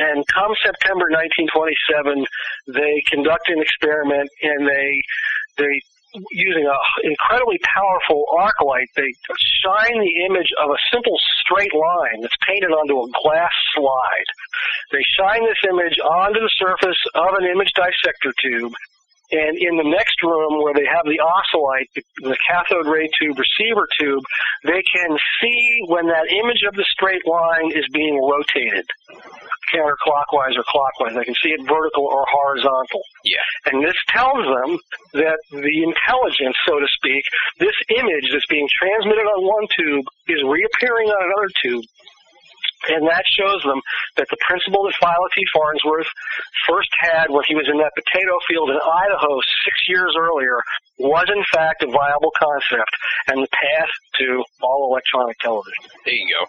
And 0.00 0.24
come 0.32 0.52
September 0.64 1.12
1927, 1.12 2.24
they 2.72 2.96
conduct 3.12 3.48
an 3.52 3.60
experiment 3.60 4.28
and 4.42 4.64
they 4.64 4.88
they 5.56 5.80
using 6.30 6.66
an 6.66 6.76
incredibly 7.04 7.58
powerful 7.62 8.24
arc 8.36 8.60
light, 8.62 8.88
they 8.96 9.10
shine 9.62 9.98
the 10.00 10.14
image 10.26 10.50
of 10.62 10.70
a 10.70 10.78
simple 10.92 11.16
straight 11.40 11.74
line 11.74 12.20
that's 12.22 12.36
painted 12.46 12.70
onto 12.70 12.98
a 12.98 13.08
glass 13.22 13.52
slide. 13.74 14.28
They 14.92 15.04
shine 15.16 15.44
this 15.44 15.62
image 15.68 15.98
onto 15.98 16.40
the 16.40 16.52
surface 16.58 17.00
of 17.14 17.34
an 17.38 17.46
image 17.46 17.72
dissector 17.74 18.32
tube, 18.42 18.72
and 19.30 19.56
in 19.58 19.76
the 19.76 19.84
next 19.84 20.22
room 20.22 20.62
where 20.62 20.74
they 20.74 20.86
have 20.88 21.04
the 21.04 21.20
oscillite, 21.20 21.88
the, 21.94 22.02
the 22.32 22.38
cathode 22.48 22.86
ray 22.86 23.08
tube 23.20 23.36
receiver 23.36 23.86
tube, 23.98 24.24
they 24.64 24.82
can 24.88 25.16
see 25.40 25.80
when 25.86 26.06
that 26.06 26.32
image 26.32 26.64
of 26.66 26.74
the 26.74 26.84
straight 26.88 27.26
line 27.26 27.70
is 27.76 27.84
being 27.92 28.16
rotated 28.16 28.88
counterclockwise 29.74 30.56
or 30.56 30.64
clockwise. 30.68 31.14
They 31.14 31.24
can 31.24 31.36
see 31.42 31.50
it 31.50 31.60
vertical 31.68 32.04
or 32.04 32.24
horizontal. 32.28 33.02
Yeah. 33.24 33.44
And 33.66 33.84
this 33.84 33.96
tells 34.08 34.44
them 34.44 34.78
that 35.14 35.38
the 35.50 35.76
intelligence, 35.82 36.56
so 36.66 36.80
to 36.80 36.88
speak, 36.96 37.24
this 37.58 37.76
image 37.96 38.30
that's 38.32 38.46
being 38.48 38.68
transmitted 38.78 39.26
on 39.26 39.46
one 39.46 39.66
tube 39.76 40.06
is 40.28 40.40
reappearing 40.44 41.08
on 41.08 41.20
another 41.24 41.50
tube 41.62 41.84
and 42.88 43.06
that 43.08 43.24
shows 43.26 43.62
them 43.64 43.80
that 44.16 44.26
the 44.30 44.36
principle 44.46 44.84
that 44.84 44.94
Philo 45.00 45.26
T. 45.34 45.42
Farnsworth 45.52 46.06
first 46.66 46.90
had 47.00 47.26
when 47.28 47.42
he 47.48 47.54
was 47.54 47.66
in 47.68 47.78
that 47.78 47.92
potato 47.98 48.38
field 48.48 48.70
in 48.70 48.76
Idaho 48.78 49.40
six 49.64 49.76
years 49.88 50.14
earlier 50.18 50.60
was 50.98 51.26
in 51.34 51.42
fact 51.52 51.82
a 51.82 51.86
viable 51.90 52.32
concept 52.38 52.90
and 53.28 53.42
the 53.42 53.48
path 53.50 53.90
to 54.18 54.42
all 54.62 54.90
electronic 54.90 55.38
television. 55.38 55.84
There 56.04 56.14
you 56.14 56.28
go. 56.34 56.44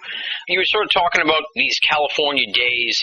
You 0.48 0.60
were 0.60 0.66
sort 0.66 0.86
of 0.86 0.92
talking 0.92 1.22
about 1.22 1.44
these 1.56 1.78
California 1.80 2.46
days. 2.52 2.98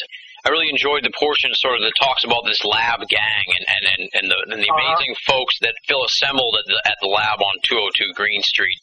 I 0.44 0.50
really 0.50 0.70
enjoyed 0.70 1.02
the 1.02 1.10
portion 1.18 1.50
sort 1.54 1.74
of 1.74 1.82
that 1.82 1.92
talks 2.00 2.22
about 2.22 2.44
this 2.46 2.62
lab 2.64 3.00
gang 3.08 3.46
and 3.58 3.64
and 3.66 3.84
and, 3.98 4.10
and 4.14 4.26
the, 4.30 4.38
and 4.54 4.62
the 4.62 4.70
Uh-huh. 4.70 4.78
amazing 4.94 5.16
folks 5.26 5.58
that 5.60 5.74
Phil 5.88 6.04
assembled 6.04 6.54
at 6.58 6.66
the 6.70 6.78
at 6.86 6.96
the 7.02 7.08
lab 7.08 7.42
on 7.42 7.54
202 7.66 8.12
Green 8.14 8.42
Street. 8.42 8.78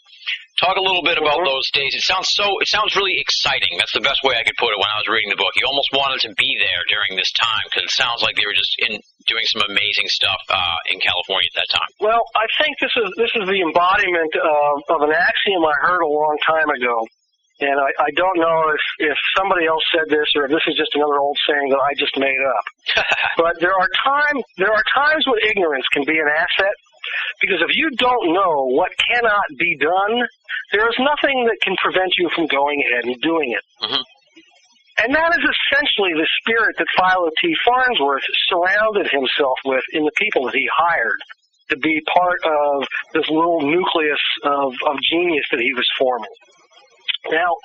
Talk 0.62 0.78
a 0.78 0.82
little 0.86 1.02
bit 1.02 1.18
about 1.18 1.42
Mhm. 1.42 1.50
those 1.50 1.68
days. 1.74 1.96
It 1.96 2.04
sounds 2.06 2.30
so. 2.38 2.46
It 2.62 2.68
sounds 2.70 2.96
really 2.96 3.18
exciting. 3.20 3.74
That's 3.78 3.92
the 3.92 4.06
best 4.06 4.22
way 4.24 4.38
I 4.38 4.44
could 4.44 4.56
put 4.58 4.70
it. 4.72 4.78
When 4.78 4.88
I 4.88 4.98
was 5.02 5.08
reading 5.10 5.30
the 5.34 5.36
book, 5.36 5.52
you 5.58 5.66
almost 5.66 5.90
wanted 5.92 6.22
to 6.30 6.32
be 6.38 6.56
there 6.62 6.82
during 6.90 7.18
this 7.18 7.32
time 7.34 7.64
because 7.66 7.84
it 7.90 7.92
sounds 7.92 8.22
like 8.22 8.36
they 8.38 8.46
were 8.46 8.54
just 8.54 8.74
in 8.80 9.02
doing 9.26 9.46
some 9.52 9.64
amazing 9.68 10.08
stuff 10.08 10.40
uh, 10.50 10.78
in 10.94 11.00
California 11.02 11.50
at 11.56 11.66
that 11.66 11.70
time. 11.74 11.90
Well, 12.00 12.22
I 12.36 12.46
think 12.62 12.78
this 12.80 12.94
is 12.96 13.10
this 13.18 13.32
is 13.36 13.50
the 13.50 13.60
embodiment 13.62 14.34
of, 14.38 14.74
of 14.94 15.00
an 15.10 15.14
axiom 15.14 15.66
I 15.66 15.74
heard 15.82 16.02
a 16.06 16.08
long 16.08 16.38
time 16.46 16.70
ago. 16.70 17.02
And 17.62 17.80
I, 17.80 17.90
I 18.02 18.10
don't 18.18 18.40
know 18.40 18.70
if, 18.74 18.82
if 19.14 19.18
somebody 19.38 19.68
else 19.68 19.84
said 19.94 20.10
this 20.10 20.26
or 20.36 20.46
if 20.46 20.52
this 20.52 20.66
is 20.68 20.76
just 20.76 20.90
another 20.96 21.20
old 21.22 21.38
saying 21.48 21.70
that 21.70 21.80
I 21.80 21.94
just 21.98 22.18
made 22.18 22.42
up. 22.58 22.66
But 23.38 23.60
there 23.62 23.74
are 23.74 23.88
time 24.04 24.38
there 24.58 24.72
are 24.74 24.84
times 24.94 25.26
when 25.28 25.38
ignorance 25.50 25.86
can 25.94 26.04
be 26.06 26.18
an 26.18 26.28
asset 26.30 26.76
because 27.42 27.62
if 27.62 27.76
you 27.76 27.90
don't 27.98 28.34
know 28.34 28.68
what 28.74 28.92
cannot 28.98 29.44
be 29.58 29.78
done, 29.78 30.28
there 30.72 30.88
is 30.88 30.96
nothing 31.00 31.46
that 31.46 31.58
can 31.62 31.76
prevent 31.82 32.14
you 32.18 32.30
from 32.36 32.48
going 32.48 32.82
ahead 32.82 33.06
and 33.06 33.20
doing 33.22 33.52
it. 33.52 33.64
Mhm. 33.82 34.04
And 35.04 35.16
that 35.16 35.32
is 35.34 35.44
essentially 35.44 36.14
the 36.14 36.28
spirit 36.42 36.76
that 36.78 36.88
Philo 36.96 37.30
T. 37.42 37.56
Farnsworth 37.66 38.24
surrounded 38.48 39.10
himself 39.10 39.58
with 39.66 39.84
in 39.94 40.04
the 40.06 40.12
people 40.18 40.46
that 40.46 40.54
he 40.54 40.70
hired 40.72 41.20
to 41.70 41.78
be 41.78 42.00
part 42.14 42.40
of 42.46 42.88
this 43.14 43.28
little 43.30 43.62
nucleus 43.62 44.22
of, 44.44 44.74
of 44.86 44.96
genius 45.02 45.46
that 45.52 45.60
he 45.60 45.74
was 45.74 45.88
forming. 45.98 46.30
Now, 47.32 47.56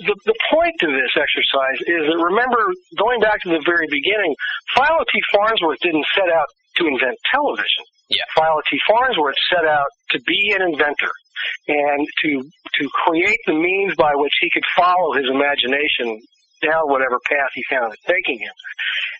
the, 0.00 0.16
the 0.24 0.34
point 0.50 0.74
to 0.80 0.86
this 0.88 1.12
exercise 1.14 1.78
is 1.86 2.08
that 2.08 2.18
remember, 2.18 2.72
going 2.98 3.20
back 3.20 3.40
to 3.42 3.50
the 3.50 3.62
very 3.64 3.86
beginning, 3.90 4.34
Philo 4.74 5.04
T. 5.12 5.20
Farnsworth 5.32 5.78
didn't 5.80 6.06
set 6.16 6.32
out 6.32 6.48
to 6.76 6.86
invent 6.86 7.16
television. 7.30 7.84
Yeah. 8.10 8.26
Philo 8.34 8.60
T. 8.68 8.78
Farnsworth 8.86 9.38
set 9.54 9.64
out 9.64 9.88
to 10.10 10.20
be 10.26 10.54
an 10.54 10.62
inventor 10.62 11.12
and 11.68 12.06
to 12.22 12.42
to 12.42 12.88
create 13.06 13.38
the 13.46 13.54
means 13.54 13.94
by 13.96 14.12
which 14.14 14.34
he 14.40 14.50
could 14.52 14.64
follow 14.76 15.14
his 15.14 15.26
imagination 15.30 16.20
down 16.60 16.84
whatever 16.92 17.18
path 17.24 17.48
he 17.54 17.64
found 17.70 17.92
it 17.92 17.98
taking 18.04 18.38
him. 18.38 18.52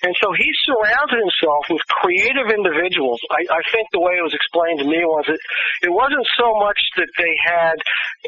And 0.02 0.14
so 0.20 0.32
he 0.32 0.48
surrounded 0.64 1.20
himself 1.20 1.64
with 1.68 1.80
creative 1.88 2.48
individuals. 2.52 3.20
I, 3.30 3.44
I 3.48 3.62
think 3.72 3.88
the 3.92 4.00
way 4.00 4.16
it 4.16 4.24
was 4.24 4.32
explained 4.32 4.80
to 4.80 4.88
me 4.88 5.04
was 5.04 5.24
that 5.28 5.40
it 5.82 5.92
wasn't 5.92 6.26
so 6.36 6.56
much 6.56 6.80
that 6.96 7.08
they 7.16 7.34
had 7.44 7.76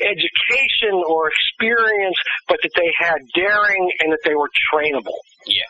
education 0.00 0.96
or 1.08 1.28
experience, 1.28 2.16
but 2.48 2.58
that 2.62 2.72
they 2.76 2.92
had 2.96 3.20
daring 3.34 3.90
and 4.00 4.12
that 4.12 4.20
they 4.24 4.34
were 4.34 4.50
trainable. 4.72 5.16
Yeah. 5.46 5.68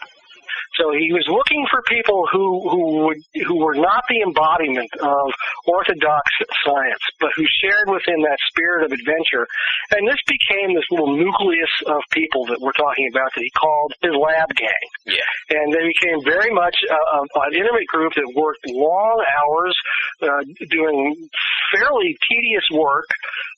So 0.80 0.92
he 0.96 1.12
was 1.12 1.24
looking 1.28 1.66
for 1.70 1.82
people 1.88 2.24
who 2.32 2.68
who 2.68 2.84
would 3.06 3.20
who 3.46 3.56
were 3.60 3.74
not 3.74 4.04
the 4.08 4.22
embodiment 4.22 4.90
of 5.00 5.28
orthodox 5.66 6.24
science, 6.64 7.04
but 7.20 7.30
who 7.36 7.44
shared 7.60 7.88
within 7.92 8.22
that 8.22 8.38
spirit 8.48 8.84
of 8.84 8.92
adventure. 8.92 9.46
And 9.92 10.08
this 10.08 10.20
became 10.24 10.74
this 10.74 10.88
little 10.90 11.12
nucleus 11.12 11.72
of 11.86 12.00
people 12.10 12.46
that 12.46 12.60
we're 12.60 12.76
talking 12.76 13.08
about 13.12 13.30
that 13.34 13.42
he 13.42 13.50
called 13.52 13.92
his 14.00 14.16
lab 14.16 14.48
gang. 14.56 14.86
Yeah. 15.04 15.28
And 15.50 15.72
they 15.72 15.84
became 15.92 16.24
very 16.24 16.50
much 16.50 16.76
uh, 16.88 17.24
an 17.44 17.52
intimate 17.52 17.86
group 17.88 18.14
that 18.16 18.32
worked 18.34 18.64
long 18.68 19.20
hours, 19.20 19.74
uh, 20.22 20.42
doing 20.70 21.28
fairly 21.74 22.16
tedious 22.28 22.64
work, 22.72 23.06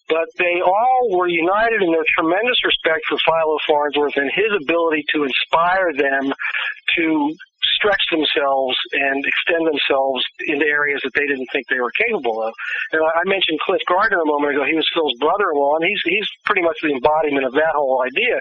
but 0.09 0.29
they 0.39 0.61
all 0.61 1.09
were 1.11 1.29
united 1.29 1.83
in 1.83 1.91
their 1.91 2.07
tremendous 2.17 2.59
respect 2.65 3.03
for 3.09 3.19
Philo 3.25 3.59
Farnsworth 3.67 4.17
and 4.17 4.31
his 4.31 4.53
ability 4.63 5.05
to 5.15 5.25
inspire 5.25 5.93
them 5.97 6.33
to 6.97 7.35
stretch 7.81 8.05
themselves 8.11 8.77
and 8.93 9.25
extend 9.25 9.67
themselves 9.67 10.25
into 10.47 10.65
areas 10.65 11.01
that 11.05 11.13
they 11.15 11.27
didn't 11.27 11.49
think 11.53 11.67
they 11.69 11.81
were 11.81 11.93
capable 11.97 12.43
of. 12.43 12.53
And 12.93 13.03
I 13.03 13.25
mentioned 13.25 13.59
Cliff 13.61 13.81
Gardner 13.89 14.21
a 14.21 14.27
moment 14.27 14.55
ago. 14.55 14.65
He 14.65 14.77
was 14.77 14.89
Phil's 14.93 15.17
brother-in-law, 15.21 15.77
and 15.81 15.85
he's 15.85 16.03
he's 16.05 16.29
pretty 16.45 16.63
much 16.63 16.77
the 16.83 16.93
embodiment 16.93 17.45
of 17.45 17.53
that 17.53 17.73
whole 17.75 18.05
idea. 18.05 18.41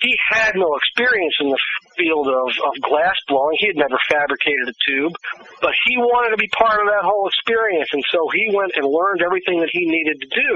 He 0.00 0.14
had 0.30 0.54
no 0.54 0.70
experience 0.76 1.34
in 1.40 1.50
the 1.50 1.58
field 1.96 2.28
of, 2.28 2.48
of 2.54 2.72
glass 2.82 3.18
blowing. 3.26 3.56
He 3.58 3.66
had 3.66 3.76
never 3.76 3.98
fabricated 4.08 4.70
a 4.70 4.76
tube, 4.86 5.12
but 5.60 5.74
he 5.86 5.98
wanted 5.98 6.30
to 6.30 6.40
be 6.40 6.48
part 6.54 6.78
of 6.78 6.86
that 6.86 7.02
whole 7.02 7.26
experience, 7.26 7.90
and 7.92 8.04
so 8.14 8.30
he 8.30 8.54
went 8.54 8.72
and 8.78 8.86
learned 8.86 9.22
everything 9.22 9.58
that 9.60 9.70
he 9.72 9.90
needed 9.90 10.22
to 10.22 10.28
do. 10.30 10.52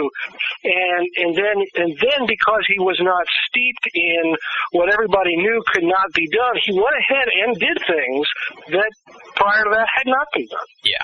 And 0.65 1.03
and 1.19 1.31
then 1.35 1.57
and 1.75 1.91
then 1.99 2.21
because 2.27 2.63
he 2.71 2.79
was 2.79 2.99
not 3.03 3.27
steeped 3.51 3.87
in 3.95 4.37
what 4.73 4.93
everybody 4.93 5.35
knew 5.37 5.63
could 5.75 5.85
not 5.85 6.13
be 6.15 6.29
done, 6.31 6.55
he 6.63 6.73
went 6.73 6.95
ahead 6.95 7.27
and 7.43 7.59
did 7.59 7.79
things 7.83 8.27
that 8.71 8.91
prior 9.35 9.65
to 9.65 9.71
that 9.75 9.89
had 9.91 10.07
not 10.07 10.27
been 10.33 10.47
done. 10.47 10.71
Yeah. 10.85 11.03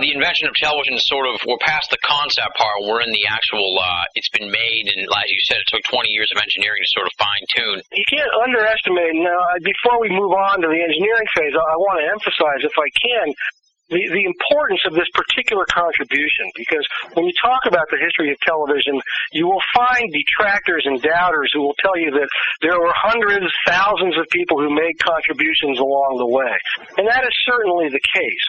The 0.00 0.08
invention 0.08 0.48
of 0.48 0.54
television 0.56 0.96
is 0.96 1.04
sort 1.04 1.28
of 1.28 1.36
we're 1.44 1.60
past 1.60 1.92
the 1.92 2.00
concept 2.00 2.56
part. 2.56 2.80
We're 2.88 3.04
in 3.04 3.12
the 3.12 3.28
actual. 3.28 3.76
Uh, 3.76 4.04
it's 4.16 4.32
been 4.32 4.48
made, 4.48 4.88
and 4.88 5.04
as 5.04 5.28
you 5.28 5.40
said, 5.44 5.60
it 5.60 5.68
took 5.68 5.84
20 5.84 6.08
years 6.08 6.32
of 6.32 6.40
engineering 6.40 6.80
to 6.80 6.90
sort 6.96 7.04
of 7.04 7.12
fine 7.20 7.44
tune. 7.52 7.78
You 7.92 8.06
can't 8.08 8.32
underestimate. 8.40 9.12
Now, 9.20 9.40
before 9.60 10.00
we 10.00 10.08
move 10.08 10.32
on 10.32 10.64
to 10.64 10.68
the 10.68 10.80
engineering 10.80 11.28
phase, 11.36 11.52
I, 11.52 11.60
I 11.60 11.76
want 11.76 12.00
to 12.00 12.06
emphasize, 12.08 12.64
if 12.64 12.72
I 12.72 12.88
can, 12.96 13.36
the, 13.92 14.00
the 14.08 14.24
importance 14.24 14.80
of 14.88 14.96
this 14.96 15.06
particular 15.12 15.68
contribution 15.68 16.48
because 16.56 16.82
when 17.12 17.28
you 17.28 17.34
talk 17.36 17.68
about 17.68 17.84
the 17.92 18.00
history 18.00 18.32
of 18.32 18.40
television, 18.40 18.96
you 19.32 19.46
will 19.46 19.62
find 19.76 20.08
detractors 20.08 20.88
and 20.88 20.96
doubters 21.04 21.52
who 21.52 21.60
will 21.60 21.76
tell 21.78 21.96
you 22.00 22.10
that 22.10 22.28
there 22.64 22.80
were 22.80 22.92
hundreds, 22.96 23.46
thousands 23.68 24.16
of 24.16 24.24
people 24.32 24.56
who 24.58 24.72
made 24.72 24.96
contributions 24.98 25.78
along 25.78 26.16
the 26.16 26.26
way. 26.26 26.56
And 26.96 27.06
that 27.06 27.22
is 27.22 27.36
certainly 27.44 27.92
the 27.92 28.00
case. 28.00 28.44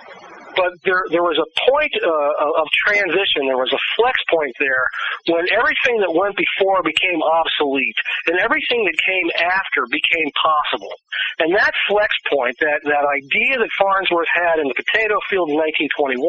But 0.56 0.78
there, 0.86 1.04
there 1.10 1.26
was 1.26 1.38
a 1.40 1.48
point 1.70 1.94
uh, 1.98 2.62
of 2.62 2.68
transition. 2.86 3.50
There 3.50 3.60
was 3.60 3.74
a 3.74 3.82
flex 3.98 4.16
point 4.30 4.54
there 4.60 4.86
when 5.30 5.46
everything 5.54 6.00
that 6.02 6.12
went 6.14 6.36
before 6.38 6.84
became 6.84 7.22
obsolete 7.22 7.98
and 8.28 8.38
everything 8.40 8.86
that 8.86 8.98
came 9.02 9.28
after 9.40 9.86
became 9.90 10.30
possible. 10.38 10.94
And 11.40 11.54
that 11.56 11.74
flex 11.90 12.14
point, 12.30 12.56
that, 12.62 12.82
that 12.86 13.06
idea 13.06 13.58
that 13.58 13.72
Farnsworth 13.80 14.30
had 14.30 14.62
in 14.62 14.70
the 14.70 14.78
potato 14.78 15.18
field 15.30 15.50
in 15.50 15.58
1921, 15.58 16.22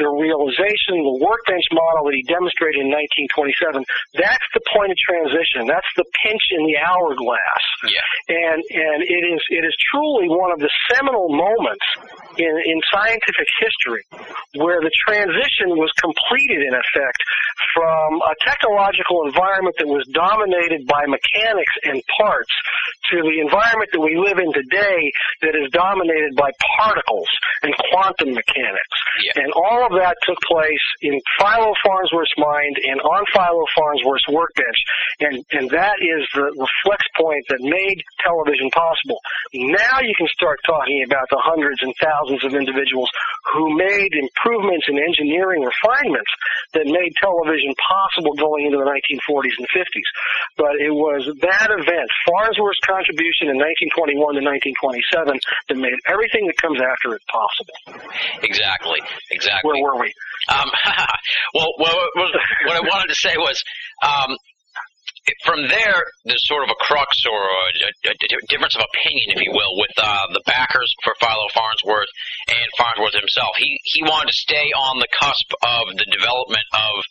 the 0.00 0.08
realization, 0.08 1.04
the 1.04 1.18
workbench 1.20 1.68
model 1.72 2.08
that 2.08 2.16
he 2.16 2.24
demonstrated 2.24 2.84
in 2.84 2.90
1927, 2.92 3.84
that's 4.16 4.48
the 4.56 4.64
point 4.72 4.92
of 4.92 4.98
transition. 5.00 5.68
That's 5.68 5.88
the 5.96 6.06
pinch 6.24 6.44
in 6.56 6.64
the 6.64 6.76
hourglass. 6.80 7.64
Yeah. 7.84 8.04
And, 8.32 8.60
and 8.60 8.98
it 9.04 9.24
is, 9.28 9.42
it 9.52 9.64
is 9.64 9.74
truly 9.92 10.28
one 10.28 10.52
of 10.52 10.60
the 10.60 10.70
seminal 10.92 11.28
moments 11.28 11.84
in, 12.38 12.54
in 12.64 12.78
scientific 12.88 13.48
history 13.60 14.04
where 14.56 14.80
the 14.80 14.90
transition 15.06 15.76
was 15.76 15.92
completed 16.00 16.64
in 16.64 16.72
effect 16.72 17.20
from 17.74 18.20
a 18.24 18.34
technological 18.44 19.24
environment 19.24 19.76
that 19.78 19.88
was 19.88 20.06
dominated 20.12 20.86
by 20.86 21.04
mechanics 21.06 21.72
and 21.84 22.00
parts 22.18 22.52
to 23.10 23.20
the 23.20 23.40
environment 23.40 23.90
that 23.92 24.00
we 24.00 24.16
live 24.16 24.38
in 24.38 24.52
today 24.52 25.12
that 25.42 25.54
is 25.56 25.68
dominated 25.72 26.32
by 26.36 26.50
particles 26.76 27.28
and 27.62 27.72
quantum 27.90 28.32
mechanics. 28.32 28.98
Yeah. 29.24 29.44
And 29.44 29.52
all 29.52 29.84
of 29.84 29.92
that 30.00 30.16
took 30.24 30.38
place 30.48 30.84
in 31.02 31.20
Philo 31.38 31.72
Farnsworth's 31.84 32.36
mind 32.36 32.76
and 32.80 33.00
on 33.00 33.24
Philo 33.32 33.64
Farnsworth's 33.76 34.28
workbench. 34.28 34.80
And, 35.20 35.44
and 35.52 35.66
that 35.70 36.00
is 36.00 36.24
the, 36.34 36.48
the 36.56 36.68
flex 36.84 37.02
point 37.16 37.44
that 37.48 37.60
made 37.60 38.00
television 38.24 38.70
possible. 38.70 39.20
Now 39.52 40.00
you 40.00 40.14
can 40.16 40.28
start 40.32 40.60
talking 40.64 41.04
about 41.04 41.28
the 41.28 41.40
hundreds 41.40 41.80
and 41.82 41.92
thousands 42.00 42.21
of 42.30 42.54
individuals 42.54 43.10
who 43.50 43.74
made 43.74 44.14
improvements 44.14 44.86
in 44.86 45.00
engineering 45.02 45.66
refinements 45.66 46.30
that 46.74 46.86
made 46.86 47.10
television 47.18 47.74
possible 47.82 48.34
going 48.38 48.66
into 48.70 48.78
the 48.78 48.86
1940s 48.86 49.56
and 49.58 49.66
50s. 49.74 50.08
But 50.56 50.78
it 50.78 50.92
was 50.92 51.26
that 51.42 51.68
event, 51.74 52.08
Farnsworth's 52.28 52.80
contribution 52.86 53.50
in 53.50 53.58
1921 53.58 54.38
to 54.38 54.42
1927, 54.44 55.40
that 55.68 55.76
made 55.76 55.98
everything 56.06 56.46
that 56.46 56.56
comes 56.60 56.78
after 56.78 57.16
it 57.16 57.22
possible. 57.26 57.76
Exactly. 58.42 59.00
Exactly. 59.30 59.66
Where 59.66 59.82
were 59.82 60.00
we? 60.00 60.12
Um, 60.48 60.68
well, 61.54 61.72
well, 61.78 61.96
what 62.14 62.30
what 62.66 62.76
I 62.76 62.84
wanted 62.86 63.08
to 63.08 63.18
say 63.18 63.34
was, 63.36 63.62
um, 64.02 64.36
from 65.44 65.68
there, 65.68 66.02
there's 66.24 66.46
sort 66.48 66.64
of 66.64 66.70
a 66.70 66.78
crux 66.84 67.24
or 67.30 67.38
a, 67.38 67.64
a, 68.10 68.10
a 68.10 68.46
difference 68.48 68.74
of 68.76 68.82
opinion, 68.94 69.38
if 69.38 69.40
you 69.42 69.52
will, 69.52 69.78
with 69.78 69.94
uh, 69.98 70.26
the 70.32 70.42
backers 70.46 70.90
for 71.04 71.14
Philo 71.20 71.46
Farnsworth 71.54 72.10
and 72.48 72.66
Farnsworth 72.76 73.14
himself. 73.14 73.54
He 73.58 73.78
he 73.84 74.02
wanted 74.02 74.28
to 74.28 74.38
stay 74.42 74.66
on 74.74 74.98
the 74.98 75.08
cusp 75.18 75.48
of 75.62 75.96
the 75.96 76.06
development 76.10 76.64
of 76.74 77.04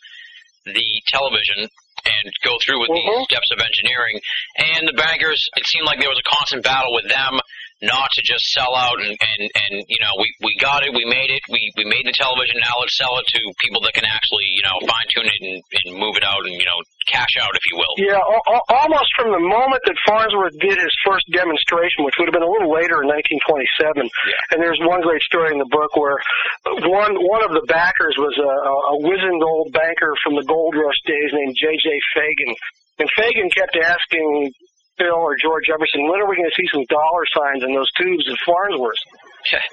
the 0.66 0.88
television 1.08 1.68
and 2.04 2.32
go 2.44 2.58
through 2.64 2.80
with 2.80 2.90
Mhm. 2.90 3.06
these 3.06 3.24
steps 3.30 3.50
of 3.50 3.60
engineering. 3.60 4.20
And 4.58 4.88
the 4.88 4.92
bankers, 4.92 5.40
it 5.56 5.66
seemed 5.66 5.86
like 5.86 5.98
there 6.00 6.08
was 6.10 6.18
a 6.18 6.28
constant 6.28 6.64
battle 6.64 6.92
with 6.92 7.08
them 7.08 7.38
not 7.82 8.08
to 8.14 8.22
just 8.22 8.46
sell 8.54 8.74
out 8.78 9.02
and, 9.02 9.10
and, 9.10 9.42
and 9.42 9.72
you 9.90 9.98
know, 9.98 10.14
we, 10.18 10.30
we 10.40 10.54
got 10.62 10.86
it, 10.86 10.94
we 10.94 11.02
made 11.04 11.34
it, 11.34 11.42
we, 11.50 11.66
we 11.76 11.84
made 11.84 12.06
the 12.06 12.14
television, 12.14 12.62
now 12.62 12.78
let's 12.78 12.94
sell 12.94 13.18
it 13.18 13.26
to 13.34 13.40
people 13.58 13.82
that 13.82 13.92
can 13.92 14.06
actually, 14.06 14.46
you 14.54 14.62
know, 14.62 14.78
fine 14.86 15.06
tune 15.10 15.26
it 15.26 15.40
and, 15.42 15.58
and 15.58 15.98
move 15.98 16.14
it 16.14 16.22
out 16.22 16.46
and, 16.46 16.54
you 16.54 16.64
know, 16.64 16.78
cash 17.10 17.34
out, 17.42 17.50
if 17.58 17.64
you 17.66 17.74
will. 17.74 17.94
Yeah, 17.98 18.22
al- 18.22 18.46
al- 18.46 18.66
almost 18.70 19.10
from 19.18 19.34
the 19.34 19.42
moment 19.42 19.82
that 19.90 19.98
Farnsworth 20.06 20.54
did 20.62 20.78
his 20.78 20.94
first 21.02 21.26
demonstration, 21.34 22.06
which 22.06 22.14
would 22.18 22.30
have 22.30 22.36
been 22.36 22.46
a 22.46 22.50
little 22.50 22.70
later 22.70 23.02
in 23.02 23.10
1927. 23.10 24.06
And 24.54 24.58
there's 24.62 24.78
one 24.86 25.02
great 25.02 25.22
story 25.26 25.50
in 25.50 25.58
the 25.58 25.66
book 25.66 25.98
where 25.98 26.22
one 26.86 27.18
one 27.18 27.42
of 27.42 27.50
the 27.50 27.66
backers 27.66 28.14
was 28.18 28.34
a, 28.38 28.52
a 28.94 28.96
wizened 29.02 29.42
old 29.42 29.74
banker 29.74 30.14
from 30.22 30.38
the 30.38 30.46
gold 30.46 30.78
rush 30.78 30.98
days 31.06 31.34
named 31.34 31.58
J.J. 31.58 31.90
Fagan. 32.14 32.54
And 33.02 33.08
Fagan 33.18 33.50
kept 33.50 33.74
asking 33.74 34.52
Phil 35.02 35.18
or 35.18 35.34
George 35.36 35.66
Everson, 35.66 36.06
when 36.06 36.20
are 36.22 36.28
we 36.30 36.36
going 36.36 36.48
to 36.48 36.54
see 36.54 36.68
some 36.70 36.86
dollar 36.86 37.26
signs 37.34 37.62
in 37.66 37.74
those 37.74 37.90
tubes 37.98 38.28
of 38.30 38.38
Farnsworth? 38.46 39.02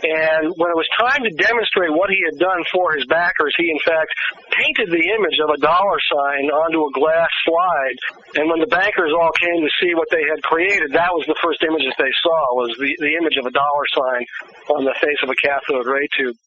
And 0.01 0.49
when 0.57 0.73
it 0.73 0.77
was 0.77 0.89
time 0.97 1.21
to 1.23 1.29
demonstrate 1.29 1.93
what 1.93 2.09
he 2.09 2.17
had 2.25 2.39
done 2.39 2.65
for 2.73 2.97
his 2.97 3.05
backers, 3.05 3.53
he 3.57 3.69
in 3.69 3.77
fact 3.85 4.09
painted 4.49 4.89
the 4.89 5.05
image 5.13 5.37
of 5.37 5.53
a 5.53 5.57
dollar 5.61 5.99
sign 6.09 6.49
onto 6.49 6.89
a 6.89 6.91
glass 6.91 7.29
slide. 7.45 7.97
And 8.35 8.49
when 8.49 8.59
the 8.59 8.69
bankers 8.69 9.11
all 9.15 9.31
came 9.39 9.57
to 9.65 9.71
see 9.81 9.95
what 9.95 10.07
they 10.11 10.21
had 10.29 10.41
created, 10.43 10.93
that 10.93 11.09
was 11.13 11.25
the 11.25 11.37
first 11.41 11.63
image 11.65 11.81
that 11.85 11.97
they 11.97 12.13
saw 12.21 12.39
was 12.53 12.69
the, 12.77 12.93
the 13.01 13.13
image 13.17 13.37
of 13.41 13.45
a 13.45 13.53
dollar 13.53 13.85
sign 13.95 14.23
on 14.69 14.85
the 14.85 14.93
face 15.01 15.17
of 15.23 15.29
a 15.29 15.37
cathode 15.41 15.87
ray 15.87 16.05
tube. 16.17 16.37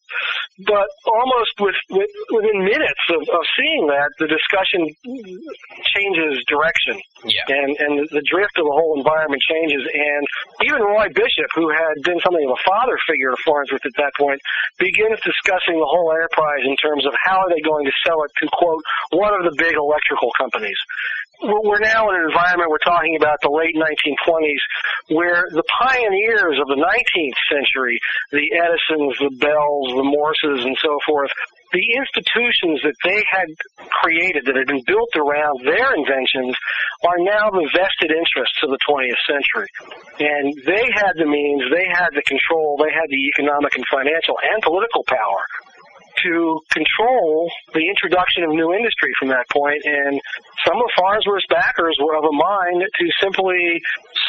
But 0.69 0.87
almost 1.09 1.53
with, 1.59 1.75
with 1.89 2.07
within 2.29 2.63
minutes 2.63 3.03
of, 3.09 3.21
of 3.33 3.43
seeing 3.57 3.87
that, 3.89 4.07
the 4.21 4.29
discussion 4.29 4.85
changes 5.97 6.37
direction 6.47 6.95
Yeah. 7.25 7.41
and 7.49 7.69
and 7.79 7.93
the 8.13 8.21
drift 8.29 8.55
of 8.61 8.65
the 8.69 8.75
whole 8.77 8.93
environment 8.97 9.41
changes. 9.41 9.81
And 9.81 10.23
even 10.69 10.81
Roy 10.85 11.09
Bishop, 11.11 11.49
who 11.57 11.67
had 11.73 11.95
been 12.05 12.19
something 12.21 12.45
of 12.45 12.53
a 12.53 12.61
father 12.63 12.95
figure 13.09 13.31
to 13.33 13.39
Farnsworth 13.43 13.85
at 13.85 13.95
that 13.97 14.13
point, 14.15 14.39
begins 14.77 15.17
discussing 15.25 15.81
the 15.81 15.89
whole 15.89 16.13
enterprise 16.13 16.63
in 16.63 16.77
terms 16.77 17.05
of 17.09 17.13
how 17.23 17.43
are 17.43 17.49
they 17.49 17.61
going 17.61 17.85
to 17.85 17.93
sell 18.05 18.21
it 18.23 18.31
to 18.39 18.45
quote 18.53 18.83
one 19.11 19.33
of 19.33 19.43
the 19.49 19.55
big 19.57 19.73
electrical 19.75 20.29
companies. 20.37 20.77
We're 21.41 21.83
now 21.83 22.07
in 22.09 22.15
an 22.15 22.29
environment 22.29 22.69
we're 22.69 22.87
talking 22.87 23.17
about 23.17 23.41
the 23.41 23.51
late 23.51 23.75
1920s, 23.75 24.63
where 25.11 25.43
the 25.51 25.63
pioneers 25.67 26.55
of 26.55 26.67
the 26.71 26.79
19th 26.79 27.39
century, 27.51 27.99
the 28.31 28.47
Edisons, 28.55 29.17
the 29.19 29.33
Bells, 29.43 29.91
the 29.91 30.07
Morses, 30.07 30.63
and 30.63 30.77
so 30.79 30.95
forth, 31.05 31.31
the 31.73 31.83
institutions 31.97 32.79
that 32.85 32.95
they 33.03 33.19
had 33.27 33.49
created 33.89 34.45
that 34.45 34.55
had 34.55 34.67
been 34.67 34.85
built 34.85 35.09
around 35.17 35.65
their 35.65 35.91
inventions 35.97 36.55
are 37.03 37.19
now 37.19 37.49
the 37.49 37.67
vested 37.75 38.13
interests 38.13 38.61
of 38.63 38.69
the 38.69 38.79
20th 38.87 39.19
century. 39.27 39.67
And 40.21 40.53
they 40.63 40.85
had 40.95 41.17
the 41.17 41.27
means, 41.27 41.65
they 41.73 41.89
had 41.91 42.13
the 42.15 42.23
control, 42.23 42.77
they 42.77 42.93
had 42.93 43.09
the 43.09 43.23
economic 43.35 43.75
and 43.75 43.83
financial 43.91 44.37
and 44.39 44.61
political 44.61 45.03
power 45.09 45.43
to 46.23 46.59
control 46.71 47.49
the 47.73 47.87
introduction 47.89 48.43
of 48.43 48.51
new 48.51 48.73
industry 48.73 49.11
from 49.19 49.29
that 49.29 49.45
point. 49.51 49.81
And 49.85 50.21
some 50.65 50.77
of 50.77 50.87
Farnsworth's 50.97 51.47
backers 51.49 51.97
were 51.99 52.15
of 52.15 52.23
a 52.23 52.31
mind 52.31 52.83
to 52.83 53.05
simply 53.21 53.81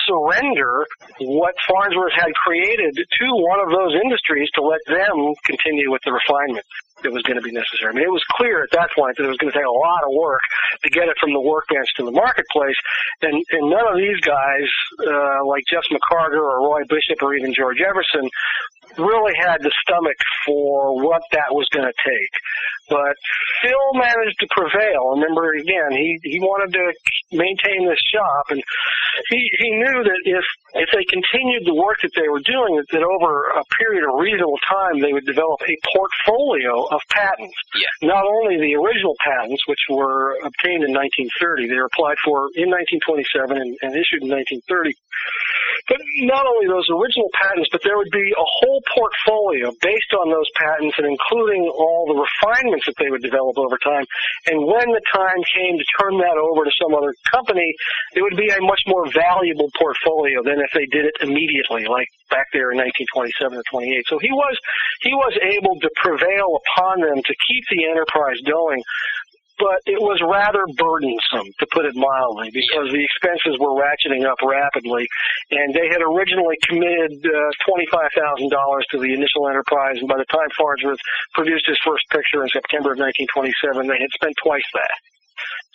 surrender 0.07 0.87
what 1.20 1.55
Farnsworth 1.68 2.12
had 2.14 2.33
created 2.35 2.94
to 2.97 3.27
one 3.33 3.61
of 3.61 3.70
those 3.70 3.94
industries 4.03 4.51
to 4.55 4.62
let 4.62 4.81
them 4.87 5.35
continue 5.44 5.90
with 5.90 6.03
the 6.05 6.12
refinement 6.12 6.64
that 7.03 7.12
was 7.12 7.23
going 7.23 7.37
to 7.37 7.44
be 7.44 7.53
necessary. 7.53 7.90
I 7.90 7.94
mean, 7.94 8.05
it 8.05 8.12
was 8.12 8.25
clear 8.33 8.62
at 8.62 8.70
that 8.73 8.88
point 8.97 9.16
that 9.16 9.25
it 9.25 9.29
was 9.29 9.37
going 9.37 9.53
to 9.53 9.59
take 9.59 9.66
a 9.66 9.79
lot 9.79 10.03
of 10.05 10.12
work 10.14 10.40
to 10.83 10.90
get 10.90 11.09
it 11.09 11.16
from 11.20 11.33
the 11.33 11.40
workbench 11.40 11.88
to 11.97 12.05
the 12.05 12.14
marketplace, 12.14 12.77
and, 13.23 13.35
and 13.51 13.70
none 13.70 13.87
of 13.87 13.97
these 13.97 14.18
guys, 14.25 14.68
uh, 15.05 15.44
like 15.44 15.64
Jeff 15.68 15.85
McCargar 15.90 16.40
or 16.40 16.64
Roy 16.64 16.83
Bishop 16.88 17.20
or 17.20 17.35
even 17.35 17.53
George 17.53 17.81
Everson, 17.81 18.29
really 18.99 19.35
had 19.38 19.62
the 19.62 19.73
stomach 19.83 20.16
for 20.47 20.97
what 21.03 21.23
that 21.33 21.51
was 21.51 21.68
going 21.73 21.87
to 21.87 21.97
take. 22.05 22.35
But 22.88 23.16
Phil 23.62 23.87
managed 23.94 24.38
to 24.40 24.49
prevail. 24.51 25.16
Remember, 25.16 25.53
again, 25.57 25.92
he 25.92 26.20
he 26.23 26.38
wanted 26.40 26.73
to 26.77 26.92
maintain 27.33 27.88
this 27.88 28.01
shop, 28.12 28.51
and 28.51 28.61
he 29.31 29.40
he 29.59 29.70
knew 29.73 30.05
that 30.05 30.20
if 30.25 30.44
if 30.75 30.88
they 30.92 31.05
continued 31.09 31.64
the 31.64 31.75
work 31.75 31.97
that 32.03 32.12
they 32.14 32.29
were 32.29 32.44
doing, 32.44 32.77
that, 32.77 32.88
that 32.92 33.03
over 33.03 33.57
a 33.57 33.64
period 33.81 34.05
of 34.05 34.20
reasonable 34.20 34.61
time 34.68 35.01
they 35.01 35.12
would 35.12 35.25
develop 35.25 35.61
a 35.64 35.77
portfolio 35.97 36.85
of 36.92 37.01
patents. 37.09 37.57
Yeah. 37.75 37.88
Not 38.03 38.27
only 38.27 38.61
the 38.61 38.77
original 38.77 39.16
patents, 39.25 39.62
which 39.66 39.81
were 39.88 40.37
obtained 40.44 40.85
in 40.85 40.92
1930, 40.92 41.68
they 41.68 41.79
were 41.81 41.88
applied 41.88 42.20
for 42.20 42.53
in 42.53 42.68
1927 42.68 43.57
and, 43.57 43.73
and 43.81 43.97
issued 43.97 44.27
in 44.27 44.29
1930. 44.29 44.92
But 45.88 46.01
not 46.29 46.47
only 46.47 46.66
those 46.66 46.88
original 46.88 47.29
patents, 47.33 47.68
but 47.70 47.83
there 47.85 47.97
would 47.97 48.11
be 48.11 48.33
a 48.33 48.49
whole 48.61 48.74
portfolio 48.95 49.73
based 49.83 50.13
on 50.19 50.31
those 50.31 50.49
patents 50.57 50.97
and 50.99 51.07
including 51.07 51.67
all 51.71 52.07
the 52.09 52.19
refinements 52.19 52.87
that 52.87 52.97
they 52.99 53.11
would 53.11 53.23
develop 53.23 53.59
over 53.59 53.79
time. 53.79 54.05
And 54.47 54.65
when 54.67 54.89
the 54.91 55.05
time 55.13 55.41
came 55.53 55.79
to 55.79 55.87
turn 56.01 56.19
that 56.19 56.37
over 56.39 56.65
to 56.65 56.73
some 56.81 56.95
other 56.95 57.15
company, 57.31 57.75
it 58.15 58.23
would 58.23 58.37
be 58.37 58.49
a 58.51 58.61
much 58.63 58.83
more 58.87 59.11
valuable 59.11 59.71
portfolio 59.79 60.43
than 60.43 60.61
if 60.61 60.71
they 60.75 60.87
did 60.87 61.07
it 61.07 61.17
immediately, 61.21 61.87
like 61.87 62.09
back 62.31 62.47
there 62.53 62.73
in 62.73 62.79
1927 62.79 63.59
or 63.59 63.65
28. 63.71 64.05
So 64.09 64.19
he 64.19 64.33
was 64.33 64.57
he 65.03 65.13
was 65.15 65.35
able 65.43 65.79
to 65.81 65.91
prevail 66.01 66.59
upon 66.63 67.01
them 67.01 67.19
to 67.23 67.35
keep 67.47 67.65
the 67.71 67.87
enterprise 67.87 68.41
going 68.47 68.83
but 69.59 69.81
it 69.87 70.01
was 70.01 70.21
rather 70.23 70.64
burdensome, 70.77 71.53
to 71.59 71.67
put 71.73 71.85
it 71.85 71.95
mildly, 71.95 72.51
because 72.53 72.90
the 72.90 73.03
expenses 73.03 73.59
were 73.59 73.75
ratcheting 73.75 74.26
up 74.26 74.39
rapidly, 74.43 75.07
and 75.51 75.74
they 75.74 75.89
had 75.89 76.03
originally 76.03 76.57
committed 76.66 77.12
uh, 77.24 77.51
$25,000 77.66 78.51
to 78.91 78.99
the 78.99 79.14
initial 79.14 79.49
enterprise, 79.49 79.97
and 79.99 80.09
by 80.09 80.18
the 80.18 80.26
time 80.26 80.49
Farnsworth 80.59 80.99
produced 81.35 81.66
his 81.66 81.78
first 81.85 82.05
picture 82.11 82.43
in 82.43 82.49
September 82.51 82.93
of 82.93 82.99
1927, 82.99 83.87
they 83.87 84.01
had 84.01 84.11
spent 84.11 84.35
twice 84.43 84.66
that. 84.74 84.99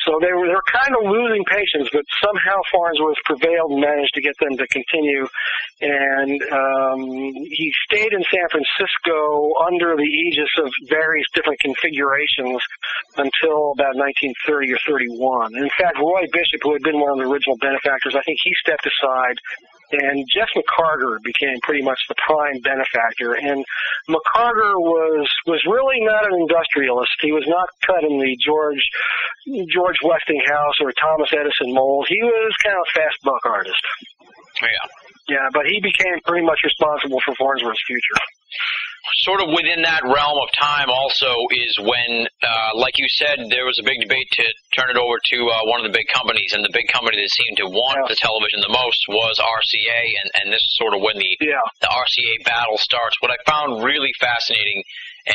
So 0.08 0.16
they 0.22 0.32
were 0.32 0.48
they're 0.48 0.72
kind 0.72 0.96
of 0.96 1.12
losing 1.12 1.44
patience, 1.44 1.90
but 1.92 2.06
somehow 2.24 2.56
Farnsworth 2.72 3.20
prevailed 3.26 3.72
and 3.72 3.82
managed 3.82 4.14
to 4.16 4.22
get 4.22 4.38
them 4.40 4.56
to 4.56 4.68
continue. 4.68 5.28
And 5.82 6.40
um, 6.52 7.00
he 7.52 7.72
stayed 7.84 8.14
in 8.14 8.24
San 8.32 8.48
Francisco 8.48 9.52
under 9.68 9.96
the 9.96 10.08
aegis 10.08 10.52
of 10.64 10.72
various 10.88 11.28
different 11.34 11.60
configurations 11.60 12.64
until 13.18 13.76
about 13.76 13.96
1930 14.00 14.74
or 14.74 14.80
31. 14.88 15.56
And 15.56 15.64
in 15.68 15.74
fact, 15.76 16.00
Roy 16.00 16.24
Bishop, 16.32 16.64
who 16.64 16.74
had 16.74 16.84
been 16.84 17.00
one 17.00 17.12
of 17.12 17.20
the 17.20 17.28
original 17.28 17.58
benefactors, 17.60 18.16
I 18.16 18.24
think 18.24 18.40
he 18.44 18.54
stepped 18.64 18.88
aside 18.88 19.36
and 19.92 20.26
Jeff 20.32 20.50
McCargar 20.56 21.18
became 21.24 21.60
pretty 21.62 21.82
much 21.82 22.00
the 22.08 22.16
prime 22.26 22.60
benefactor. 22.62 23.34
And 23.34 23.64
McCargar 24.10 24.78
was 24.78 25.28
was 25.48 25.62
really 25.66 26.02
not 26.02 26.26
an 26.32 26.40
industrialist. 26.40 27.12
He 27.22 27.32
was 27.32 27.46
not 27.48 27.68
cut 27.86 28.04
in 28.04 28.20
the 28.20 28.38
George 28.44 28.84
George 29.68 29.98
Westinghouse 30.04 30.78
or 30.82 30.92
Thomas 30.94 31.32
Edison 31.34 31.74
mold. 31.74 32.06
He 32.08 32.22
was 32.22 32.54
kind 32.64 32.76
of 32.76 32.86
a 32.86 32.92
fast 33.00 33.18
buck 33.24 33.46
artist. 33.46 33.84
Yeah. 34.62 34.90
Yeah, 35.30 35.48
but 35.54 35.66
he 35.68 35.80
became 35.80 36.18
pretty 36.26 36.46
much 36.46 36.60
responsible 36.64 37.22
for 37.24 37.36
Farnsworth's 37.36 37.84
future. 37.86 38.18
Sort 39.26 39.42
of 39.42 39.50
within 39.56 39.82
that 39.84 40.04
realm 40.04 40.38
of 40.44 40.50
time 40.54 40.90
also 40.92 41.32
is 41.52 41.72
when, 41.80 42.28
uh, 42.44 42.72
like 42.76 42.98
you 43.00 43.08
said, 43.10 43.40
there 43.50 43.66
was 43.66 43.80
a 43.80 43.84
big 43.84 44.00
debate 44.02 44.28
to 44.38 44.46
turn 44.76 44.90
it 44.92 44.98
over 45.00 45.18
to 45.34 45.38
uh, 45.50 45.66
one 45.66 45.80
of 45.80 45.86
the 45.90 45.96
big 45.96 46.08
companies, 46.14 46.52
and 46.54 46.64
the 46.64 46.70
big 46.74 46.88
company 46.92 47.18
that 47.18 47.32
seemed 47.32 47.58
to 47.58 47.68
want 47.68 47.98
Yeah. 48.04 48.08
the 48.12 48.20
television 48.20 48.60
the 48.62 48.70
most 48.76 49.00
was 49.08 49.40
RCA, 49.40 50.02
and, 50.24 50.28
and 50.40 50.46
this 50.54 50.62
is 50.62 50.76
sort 50.78 50.94
of 50.94 51.02
when 51.02 51.18
the 51.18 51.32
Yeah. 51.42 51.64
the 51.82 51.88
RCA 51.90 52.44
battle 52.46 52.78
starts. 52.78 53.16
What 53.22 53.32
I 53.32 53.38
found 53.50 53.84
really 53.84 54.12
fascinating 54.20 54.84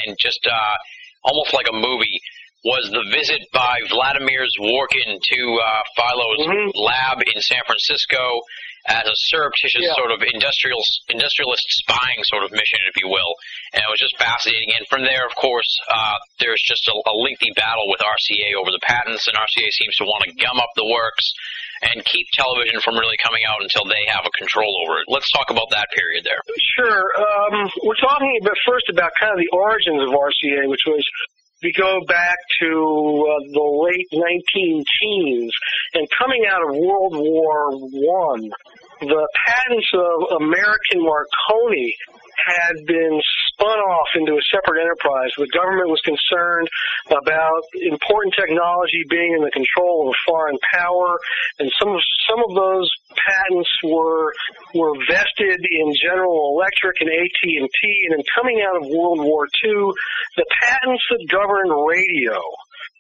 and 0.05 0.17
just 0.21 0.47
uh, 0.47 0.77
almost 1.25 1.53
like 1.53 1.67
a 1.69 1.75
movie 1.77 2.21
was 2.65 2.89
the 2.93 3.05
visit 3.13 3.43
by 3.53 3.81
Vladimir 3.91 4.47
Zworykin 4.57 5.21
to 5.21 5.41
uh, 5.61 5.83
Philo's 5.97 6.47
Mhm. 6.47 6.71
lab 6.75 7.23
in 7.35 7.41
San 7.43 7.61
Francisco 7.67 8.41
as 8.87 9.05
a 9.09 9.17
surreptitious 9.33 9.81
Yeah. 9.83 9.95
sort 9.97 10.13
of 10.13 10.21
industrial 10.23 10.81
industrialist 11.09 11.65
spying 11.85 12.21
sort 12.29 12.45
of 12.45 12.53
mission, 12.53 12.79
if 12.89 13.01
you 13.01 13.09
will. 13.09 13.35
And 13.73 13.81
it 13.83 13.91
was 13.91 14.01
just 14.01 14.17
fascinating. 14.19 14.73
And 14.77 14.87
from 14.89 15.03
there, 15.03 15.25
of 15.27 15.35
course, 15.37 15.69
uh, 15.89 16.19
there's 16.41 16.61
just 16.65 16.87
a, 16.89 16.95
a 17.09 17.15
lengthy 17.17 17.51
battle 17.57 17.89
with 17.89 18.01
RCA 18.01 18.55
over 18.61 18.71
the 18.71 18.81
patents, 18.85 19.27
and 19.29 19.37
RCA 19.37 19.69
seems 19.73 19.97
to 19.97 20.05
want 20.05 20.25
to 20.29 20.33
gum 20.37 20.61
up 20.61 20.71
the 20.77 20.85
works 20.85 21.25
and 21.83 22.05
keep 22.05 22.25
television 22.33 22.81
from 22.81 22.97
really 22.97 23.17
coming 23.21 23.43
out 23.49 23.61
until 23.61 23.85
they 23.85 24.05
have 24.09 24.25
a 24.25 24.33
control 24.39 24.73
over 24.87 25.01
it. 25.01 25.05
Let's 25.09 25.29
talk 25.33 25.51
about 25.51 25.69
that 25.71 25.89
period 25.93 26.25
there. 26.25 26.41
Sure. 26.79 27.05
Um, 27.19 27.69
we're 27.83 27.99
talking 28.01 28.31
about 28.41 28.57
first 28.65 28.89
about 28.89 29.11
kind 29.21 29.33
of 29.33 29.39
the 29.39 29.49
origins 29.53 30.01
of 30.01 30.11
RCA, 30.15 30.69
which 30.71 30.85
was 30.87 31.03
we 31.63 31.73
go 31.77 32.01
back 32.07 32.37
to 32.61 32.67
uh, 32.67 33.41
the 33.53 33.89
late 33.89 34.09
19 34.13 34.85
teens 35.01 35.53
and 35.95 36.07
coming 36.19 36.45
out 36.51 36.63
of 36.63 36.77
World 36.77 37.15
War 37.17 37.71
One, 37.73 38.51
the 39.01 39.29
patents 39.47 39.91
of 39.95 40.43
American 40.43 41.03
Marconi 41.03 41.95
had 42.47 42.75
been 42.87 43.21
spun 43.55 43.79
off 43.79 44.09
into 44.15 44.35
a 44.35 44.45
separate 44.51 44.83
enterprise. 44.83 45.31
The 45.39 45.49
government 45.55 45.89
was 45.89 46.03
concerned 46.03 46.69
about 47.11 47.63
important 47.81 48.35
technology 48.35 49.05
being 49.09 49.35
in 49.39 49.43
the 49.43 49.51
control 49.51 50.09
of 50.09 50.15
a 50.15 50.19
foreign 50.27 50.59
power, 50.73 51.19
and 51.59 51.71
some 51.79 51.95
of 51.95 52.01
some 52.29 52.41
of 52.43 52.55
those 52.55 52.91
patents 53.15 53.71
were 53.85 54.33
were 54.75 54.95
vested 55.07 55.61
in 55.71 55.95
General 55.95 56.59
Electric 56.59 57.01
and 57.01 57.11
AT&T. 57.11 57.81
And 58.05 58.19
then 58.19 58.25
coming 58.35 58.63
out 58.67 58.77
of 58.77 58.89
World 58.91 59.23
War 59.23 59.47
II, 59.65 59.93
the 60.37 60.47
patents 60.61 61.05
that 61.11 61.27
governed 61.31 61.71
radio, 61.71 62.41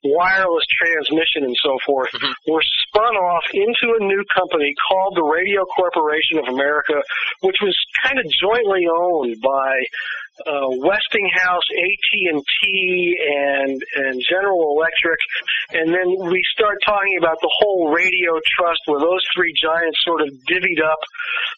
wireless 0.04 0.64
transmission, 0.78 1.44
and 1.44 1.56
so 1.62 1.78
forth 1.84 2.10
mm-hmm. 2.12 2.52
were 2.52 2.62
spun 2.88 3.16
off 3.16 3.44
into 3.52 3.96
a 3.98 4.04
new 4.04 4.22
company 4.34 4.74
called 4.88 5.16
the 5.16 5.22
Radio 5.22 5.64
Corporation 5.64 6.38
of 6.38 6.46
America, 6.52 7.00
which 7.40 7.56
was 7.62 7.76
kind 8.04 8.18
of 8.18 8.26
jointly 8.30 8.86
owned 8.86 9.40
by 9.40 9.72
uh, 10.42 10.68
Westinghouse, 10.82 11.66
AT&T, 11.70 12.64
and 13.22 13.78
and 13.96 14.14
General 14.28 14.74
Electric, 14.74 15.20
and 15.72 15.88
then 15.94 16.08
we 16.30 16.42
start 16.52 16.78
talking 16.84 17.18
about 17.18 17.38
the 17.40 17.50
whole 17.62 17.94
radio 17.94 18.34
trust, 18.58 18.82
where 18.86 19.00
those 19.00 19.22
three 19.34 19.54
giants 19.54 19.98
sort 20.02 20.22
of 20.22 20.28
divvied 20.50 20.82
up 20.82 20.98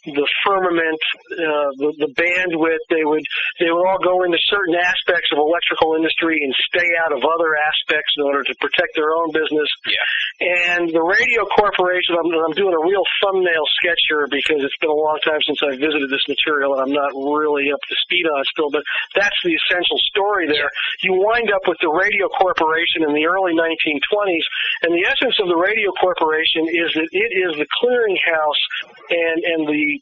the 0.05 0.29
firmament, 0.45 1.01
uh, 1.33 1.70
the, 1.81 1.91
the 2.05 2.11
bandwidth. 2.14 2.85
They 2.91 3.05
would 3.05 3.24
they 3.59 3.72
would 3.72 3.87
all 3.87 4.01
go 4.03 4.24
into 4.24 4.39
certain 4.47 4.77
aspects 4.77 5.33
of 5.33 5.39
electrical 5.39 5.97
industry 5.97 6.41
and 6.45 6.53
stay 6.68 6.89
out 7.01 7.16
of 7.16 7.24
other 7.24 7.57
aspects 7.57 8.12
in 8.20 8.24
order 8.24 8.45
to 8.45 8.55
protect 8.61 8.93
their 8.95 9.12
own 9.16 9.33
business. 9.33 9.68
Yeah. 9.89 10.05
And 10.37 10.93
the 10.93 11.01
Radio 11.01 11.49
Corporation, 11.49 12.12
I'm, 12.12 12.29
I'm 12.29 12.53
doing 12.53 12.77
a 12.77 12.83
real 12.85 13.05
thumbnail 13.24 13.64
sketch 13.81 14.01
here 14.09 14.29
because 14.29 14.61
it's 14.61 14.77
been 14.85 14.93
a 14.93 14.97
long 14.97 15.16
time 15.24 15.41
since 15.49 15.59
I've 15.64 15.81
visited 15.81 16.12
this 16.12 16.24
material 16.29 16.77
and 16.77 16.85
I'm 16.85 16.95
not 16.95 17.16
really 17.16 17.72
up 17.72 17.81
to 17.81 17.95
speed 18.05 18.29
on 18.29 18.45
it 18.45 18.49
still, 18.53 18.66
but 18.71 18.83
that's 19.14 19.37
the 19.45 19.55
essential 19.55 19.99
story 20.11 20.47
there. 20.47 20.71
You 21.03 21.14
wind 21.14 21.51
up 21.53 21.62
with 21.67 21.79
the 21.81 21.91
Radio 21.91 22.29
Corporation 22.29 23.05
in 23.07 23.14
the 23.14 23.27
early 23.27 23.53
1920s, 23.55 24.47
and 24.83 24.95
the 24.95 25.07
essence 25.07 25.37
of 25.41 25.49
the 25.49 25.57
Radio 25.57 25.93
Corporation 26.01 26.69
is 26.69 26.91
that 26.95 27.09
it 27.12 27.31
is 27.35 27.53
the 27.59 27.69
clearinghouse 27.81 28.62
and, 29.11 29.39
and 29.45 29.61
the, 29.69 30.01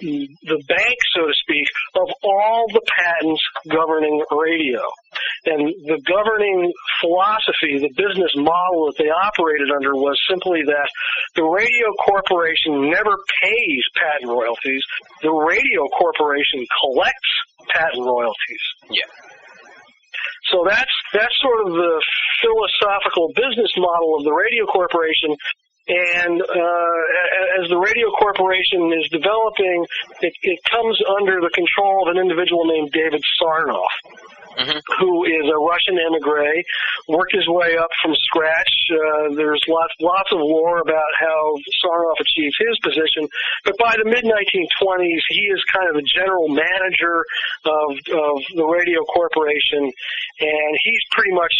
the, 0.00 0.28
the 0.42 0.60
bank, 0.68 0.96
so 1.14 1.26
to 1.26 1.34
speak, 1.42 1.66
of 1.96 2.08
all 2.22 2.66
the 2.72 2.82
patents 2.86 3.42
governing 3.68 4.22
radio. 4.30 4.80
And 5.46 5.68
the 5.86 6.00
governing 6.04 6.72
philosophy, 7.00 7.78
the 7.78 7.92
business 7.96 8.32
model 8.36 8.90
that 8.90 8.98
they 8.98 9.10
operated 9.10 9.70
under 9.70 9.94
was 9.94 10.18
simply 10.28 10.62
that 10.66 10.88
the 11.34 11.44
radio 11.44 11.88
corporation 12.04 12.90
never 12.90 13.16
pays 13.42 13.84
patent 13.96 14.30
royalties. 14.30 14.82
The 15.22 15.32
radio 15.32 15.86
corporation 15.98 16.66
collects 16.80 17.32
patent 17.68 18.04
royalties. 18.04 18.64
Yeah. 18.90 19.08
So 20.50 20.64
that's 20.66 20.92
that's 21.12 21.34
sort 21.40 21.66
of 21.66 21.72
the 21.72 22.02
philosophical 22.40 23.28
business 23.34 23.72
model 23.76 24.16
of 24.16 24.24
the 24.24 24.32
radio 24.32 24.66
corporation. 24.66 25.36
And 25.88 26.36
uh, 26.42 27.62
as 27.62 27.68
the 27.72 27.80
radio 27.80 28.12
corporation 28.12 28.92
is 28.92 29.08
developing, 29.08 29.86
it, 30.20 30.34
it 30.42 30.58
comes 30.68 31.00
under 31.16 31.40
the 31.40 31.48
control 31.48 32.04
of 32.04 32.14
an 32.14 32.20
individual 32.20 32.66
named 32.66 32.92
David 32.92 33.22
Sarnoff 33.40 34.27
Mhm. 34.58 34.82
who 34.98 35.24
is 35.24 35.46
a 35.46 35.58
Russian 35.58 35.98
emigre, 35.98 36.64
worked 37.06 37.32
his 37.32 37.46
way 37.48 37.76
up 37.76 37.90
from 38.02 38.14
scratch. 38.16 38.72
Uh, 38.90 39.34
there's 39.34 39.62
lots 39.68 39.94
lots 40.00 40.32
of 40.32 40.40
lore 40.40 40.80
about 40.80 41.12
how 41.18 41.54
Sarnoff 41.84 42.18
achieved 42.20 42.56
his 42.58 42.78
position, 42.82 43.28
but 43.64 43.76
by 43.78 43.94
the 43.96 44.04
mid 44.04 44.24
1920s, 44.24 45.22
he 45.28 45.42
is 45.46 45.62
kind 45.72 45.88
of 45.88 45.94
the 45.94 46.06
general 46.14 46.48
manager 46.48 47.24
of 47.64 47.90
of 48.12 48.42
the 48.54 48.66
radio 48.66 49.04
corporation, 49.04 49.84
and 50.40 50.72
he's 50.82 51.02
pretty 51.12 51.32
much 51.32 51.54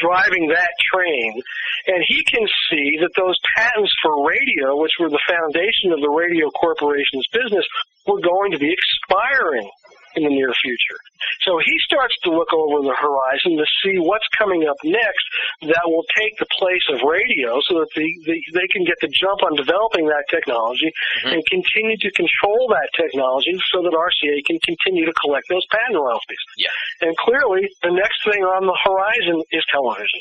driving 0.00 0.48
that 0.48 0.72
train. 0.92 1.40
And 1.86 2.02
he 2.06 2.24
can 2.24 2.46
see 2.70 2.98
that 3.00 3.10
those 3.16 3.38
patents 3.56 3.92
for 4.02 4.26
radio, 4.26 4.76
which 4.76 4.92
were 4.98 5.08
the 5.08 5.22
foundation 5.28 5.92
of 5.92 6.00
the 6.00 6.10
radio 6.10 6.50
corporation's 6.50 7.26
business, 7.32 7.64
were 8.06 8.20
going 8.20 8.52
to 8.52 8.58
be 8.58 8.72
expiring 8.72 9.70
in 10.16 10.24
the 10.24 10.30
near 10.30 10.52
future. 10.62 10.98
So 11.42 11.58
he 11.58 11.74
starts 11.84 12.14
to 12.24 12.30
look 12.30 12.52
over 12.52 12.82
the 12.82 12.94
horizon 12.94 13.56
to 13.56 13.66
see 13.82 13.98
what's 13.98 14.26
coming 14.36 14.66
up 14.66 14.76
next 14.84 15.24
that 15.62 15.84
will 15.86 16.04
take 16.16 16.36
the 16.38 16.46
place 16.58 16.84
of 16.92 17.02
radio 17.02 17.60
so 17.68 17.80
that 17.80 17.90
the, 17.94 18.06
the, 18.26 18.36
they 18.52 18.68
can 18.68 18.84
get 18.84 18.96
the 19.00 19.08
jump 19.08 19.42
on 19.42 19.56
developing 19.56 20.06
that 20.06 20.24
technology 20.30 20.90
mm-hmm. 20.90 21.34
and 21.34 21.40
continue 21.46 21.96
to 21.98 22.10
control 22.12 22.68
that 22.70 22.88
technology 22.96 23.56
so 23.72 23.82
that 23.82 23.92
RCA 23.92 24.44
can 24.44 24.58
continue 24.60 25.04
to 25.06 25.14
collect 25.20 25.46
those 25.48 25.64
patent 25.70 25.96
royalties. 25.96 26.42
Yeah. 26.56 26.72
And 27.00 27.16
clearly, 27.16 27.68
the 27.82 27.92
next 27.92 28.24
thing 28.24 28.42
on 28.44 28.66
the 28.66 28.76
horizon 28.84 29.42
is 29.52 29.62
television. 29.70 30.20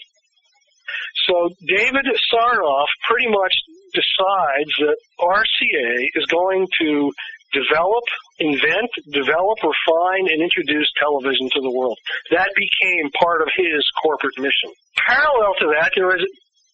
So 1.28 1.50
David 1.66 2.06
Sarnoff 2.32 2.88
pretty 3.08 3.30
much 3.30 3.54
decides 3.94 4.74
that 4.80 4.98
RCA 5.20 6.10
is 6.16 6.26
going 6.26 6.68
to 6.82 7.12
develop, 7.54 8.04
invent, 8.40 8.92
develop, 9.14 9.58
refine, 9.62 10.26
and 10.28 10.42
introduce 10.42 10.90
television 11.00 11.50
to 11.54 11.62
the 11.62 11.72
world. 11.72 11.98
That 12.32 12.50
became 12.58 13.10
part 13.16 13.42
of 13.42 13.50
his 13.56 13.86
corporate 14.02 14.38
mission. 14.38 14.74
Parallel 15.08 15.54
to 15.62 15.68
that, 15.78 15.92
there 15.96 16.16
is 16.18 16.26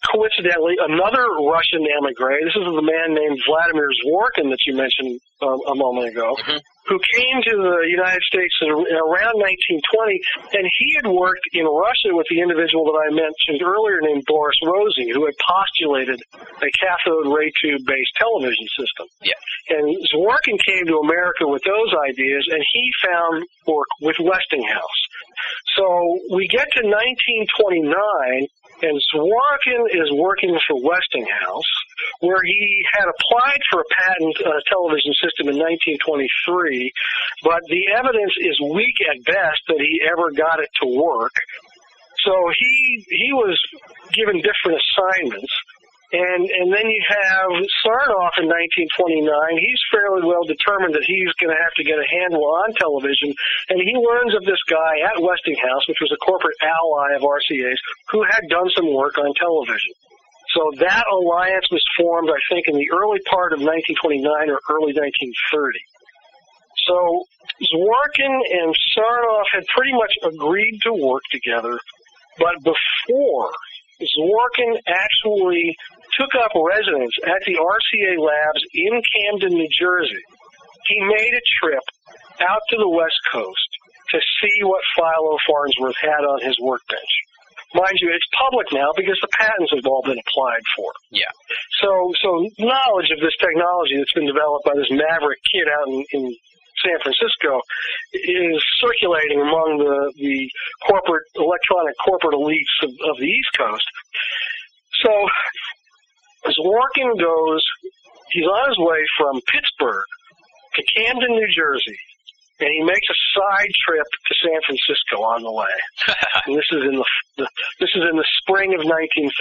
coincidentally 0.07 0.75
another 0.79 1.27
Russian 1.43 1.83
emigre. 1.83 2.39
This 2.43 2.55
is 2.55 2.63
the 2.63 2.81
man 2.85 3.11
named 3.13 3.37
Vladimir 3.45 3.89
Zworykin 4.05 4.47
that 4.49 4.61
you 4.65 4.75
mentioned 4.75 5.19
um, 5.41 5.59
a 5.71 5.75
moment 5.75 6.07
ago, 6.11 6.35
Mhm. 6.35 6.59
who 6.87 6.99
came 7.15 7.41
to 7.47 7.53
the 7.55 7.87
United 7.87 8.19
States 8.27 8.51
in 8.59 8.71
around 8.71 9.39
1920, 9.39 10.19
and 10.51 10.67
he 10.79 10.95
had 10.99 11.07
worked 11.07 11.47
in 11.53 11.63
Russia 11.63 12.11
with 12.11 12.27
the 12.29 12.39
individual 12.43 12.83
that 12.91 12.99
I 13.07 13.09
mentioned 13.15 13.63
earlier 13.63 14.01
named 14.01 14.23
Boris 14.27 14.57
Rosing, 14.67 15.07
who 15.15 15.23
had 15.25 15.35
postulated 15.39 16.19
a 16.35 16.69
cathode 16.75 17.31
ray 17.31 17.51
tube 17.63 17.85
based 17.87 18.11
television 18.19 18.67
system. 18.75 19.07
Yeah. 19.23 19.39
And 19.79 19.95
Zworykin 20.11 20.59
came 20.67 20.85
to 20.91 20.97
America 20.99 21.47
with 21.47 21.63
those 21.63 21.91
ideas, 22.03 22.43
and 22.51 22.59
he 22.73 22.83
found 23.07 23.43
work 23.67 23.87
with 24.01 24.19
Westinghouse. 24.19 24.99
So 25.79 26.19
we 26.35 26.47
get 26.47 26.67
to 26.73 26.81
1929, 26.83 28.47
and 28.81 28.99
Zworykin 29.13 29.85
is 29.91 30.11
working 30.13 30.57
for 30.67 30.81
Westinghouse, 30.81 31.71
where 32.19 32.41
he 32.43 32.85
had 32.93 33.05
applied 33.07 33.59
for 33.71 33.81
a 33.81 33.85
patent 33.91 34.35
uh, 34.45 34.59
television 34.67 35.13
system 35.13 35.49
in 35.49 35.57
1923, 35.57 36.91
but 37.43 37.61
the 37.67 37.87
evidence 37.95 38.33
is 38.39 38.59
weak 38.61 38.95
at 39.09 39.23
best 39.25 39.61
that 39.67 39.79
he 39.79 40.01
ever 40.09 40.31
got 40.31 40.59
it 40.59 40.69
to 40.81 40.87
work. 40.87 41.33
So 42.25 42.33
he 42.57 43.05
he 43.09 43.31
was 43.31 43.59
given 44.13 44.41
different 44.41 44.81
assignments. 44.81 45.53
And 46.09 46.41
and 46.41 46.73
then 46.73 46.89
you 46.89 47.01
have 47.05 47.53
Sarnoff 47.85 48.41
in 48.41 48.49
1929. 48.49 49.29
He's 49.61 49.81
fairly 49.93 50.25
well 50.25 50.41
determined 50.41 50.97
that 50.97 51.05
he's 51.05 51.29
going 51.37 51.53
to 51.53 51.61
have 51.61 51.75
to 51.77 51.85
get 51.85 52.01
a 52.01 52.07
handle 52.09 52.41
on 52.41 52.73
television, 52.81 53.29
and 53.69 53.77
he 53.77 53.93
learns 53.93 54.33
of 54.33 54.41
this 54.41 54.57
guy 54.65 55.05
at 55.05 55.21
Westinghouse, 55.21 55.85
which 55.85 56.01
was 56.01 56.09
a 56.09 56.17
corporate 56.25 56.57
ally 56.65 57.13
of 57.13 57.21
RCA's, 57.21 57.77
who 58.09 58.25
had 58.25 58.41
done 58.49 58.65
some 58.73 58.89
work 58.89 59.21
on 59.21 59.29
television. 59.37 59.93
So 60.57 60.73
that 60.81 61.05
alliance 61.13 61.69
was 61.69 61.85
formed, 61.93 62.33
I 62.33 62.41
think, 62.49 62.65
in 62.65 62.81
the 62.81 62.89
early 62.89 63.21
part 63.29 63.53
of 63.53 63.61
1929 63.61 64.25
or 64.49 64.57
early 64.73 64.97
1930. 64.97 65.29
So 66.89 66.97
Zworykin 67.69 68.33
and 68.33 68.73
Sarnoff 68.97 69.45
had 69.53 69.61
pretty 69.77 69.93
much 69.93 70.13
agreed 70.25 70.81
to 70.89 70.93
work 70.93 71.21
together, 71.29 71.77
but 72.41 72.57
before 72.65 73.53
Zworykin 73.99 74.79
actually 74.87 75.75
took 76.17 76.31
up 76.35 76.51
residence 76.55 77.13
at 77.23 77.41
the 77.45 77.55
RCA 77.59 78.17
labs 78.17 78.63
in 78.73 79.01
Camden, 79.13 79.53
New 79.57 79.69
Jersey, 79.79 80.23
he 80.87 80.99
made 81.01 81.33
a 81.33 81.43
trip 81.61 81.83
out 82.41 82.61
to 82.69 82.77
the 82.77 82.89
West 82.89 83.19
Coast 83.31 83.69
to 84.11 84.17
see 84.41 84.63
what 84.63 84.81
Philo 84.95 85.37
Farnsworth 85.45 85.99
had 86.01 86.25
on 86.25 86.41
his 86.41 86.57
workbench. 86.59 87.13
Mind 87.75 87.93
you, 88.01 88.09
it's 88.09 88.25
public 88.33 88.65
now 88.73 88.89
because 88.97 89.19
the 89.21 89.29
patents 89.37 89.69
have 89.75 89.85
all 89.85 90.01
been 90.01 90.17
applied 90.17 90.65
for. 90.75 90.89
Yeah. 91.11 91.29
So, 91.77 92.11
so 92.17 92.29
knowledge 92.57 93.13
of 93.13 93.21
this 93.21 93.37
technology 93.37 94.01
that's 94.01 94.13
been 94.17 94.25
developed 94.25 94.65
by 94.65 94.73
this 94.73 94.89
maverick 94.89 95.37
kid 95.53 95.69
out 95.69 95.85
in, 95.85 96.01
in 96.17 96.35
San 96.83 96.97
Francisco 97.01 97.61
is 98.13 98.63
circulating 98.79 99.41
among 99.41 99.77
the, 99.79 100.13
the 100.15 100.49
corporate, 100.87 101.23
electronic 101.35 101.95
corporate 102.03 102.35
elites 102.35 102.75
of, 102.83 102.89
of 103.09 103.17
the 103.17 103.25
East 103.25 103.49
Coast. 103.57 103.85
So, 105.03 105.11
as 106.47 106.55
Zworykin 106.55 107.19
goes, 107.19 107.63
he's 108.31 108.45
on 108.45 108.69
his 108.69 108.79
way 108.79 109.03
from 109.17 109.41
Pittsburgh 109.47 110.05
to 110.75 110.83
Camden, 110.95 111.31
New 111.31 111.47
Jersey, 111.55 111.97
and 112.59 112.69
he 112.69 112.83
makes 112.83 113.07
a 113.07 113.17
side 113.35 113.71
trip 113.87 114.07
to 114.07 114.33
San 114.43 114.59
Francisco 114.67 115.23
on 115.23 115.43
the 115.43 115.51
way. 115.51 115.75
and 116.45 116.55
this 116.55 116.67
is 116.71 116.83
in 116.83 116.95
the, 116.99 117.07
the 117.39 117.47
this 117.79 117.91
is 117.95 118.03
in 118.03 118.15
the 118.19 118.27
spring 118.43 118.75
of 118.75 118.83
1930. 118.83 119.31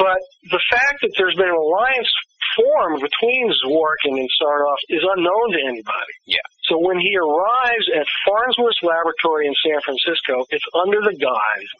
But 0.00 0.20
the 0.48 0.62
fact 0.72 1.04
that 1.04 1.12
there's 1.16 1.36
been 1.36 1.52
an 1.52 1.56
alliance 1.56 2.08
formed 2.56 3.00
between 3.00 3.52
Zworykin 3.64 4.16
and 4.16 4.30
Sarnoff 4.40 4.80
is 4.88 5.04
unknown 5.04 5.52
to 5.56 5.60
anybody. 5.60 6.14
Yeah. 6.26 6.44
So 6.68 6.80
when 6.80 6.98
he 7.00 7.12
arrives 7.16 7.86
at 7.96 8.06
Farnsworth's 8.24 8.82
laboratory 8.82 9.46
in 9.46 9.54
San 9.60 9.80
Francisco, 9.84 10.44
it's 10.50 10.66
under 10.76 11.00
the 11.00 11.16
guise 11.16 11.72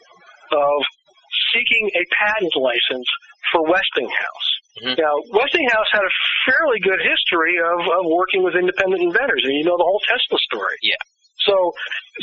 of 0.53 0.79
seeking 1.53 1.91
a 1.97 2.05
patent 2.13 2.53
license 2.57 3.09
for 3.51 3.65
Westinghouse. 3.65 4.49
Mhm. 4.81 4.97
Now, 4.97 5.15
Westinghouse 5.37 5.91
had 5.93 6.01
a 6.01 6.13
fairly 6.49 6.81
good 6.81 7.01
history 7.05 7.59
of, 7.61 7.81
of 7.85 8.05
working 8.09 8.43
with 8.43 8.55
independent 8.57 9.03
inventors, 9.03 9.45
and 9.45 9.53
you 9.53 9.65
know 9.65 9.77
the 9.77 9.85
whole 9.85 10.01
Tesla 10.09 10.39
story. 10.49 10.77
Yeah. 10.83 10.97
So 11.45 11.75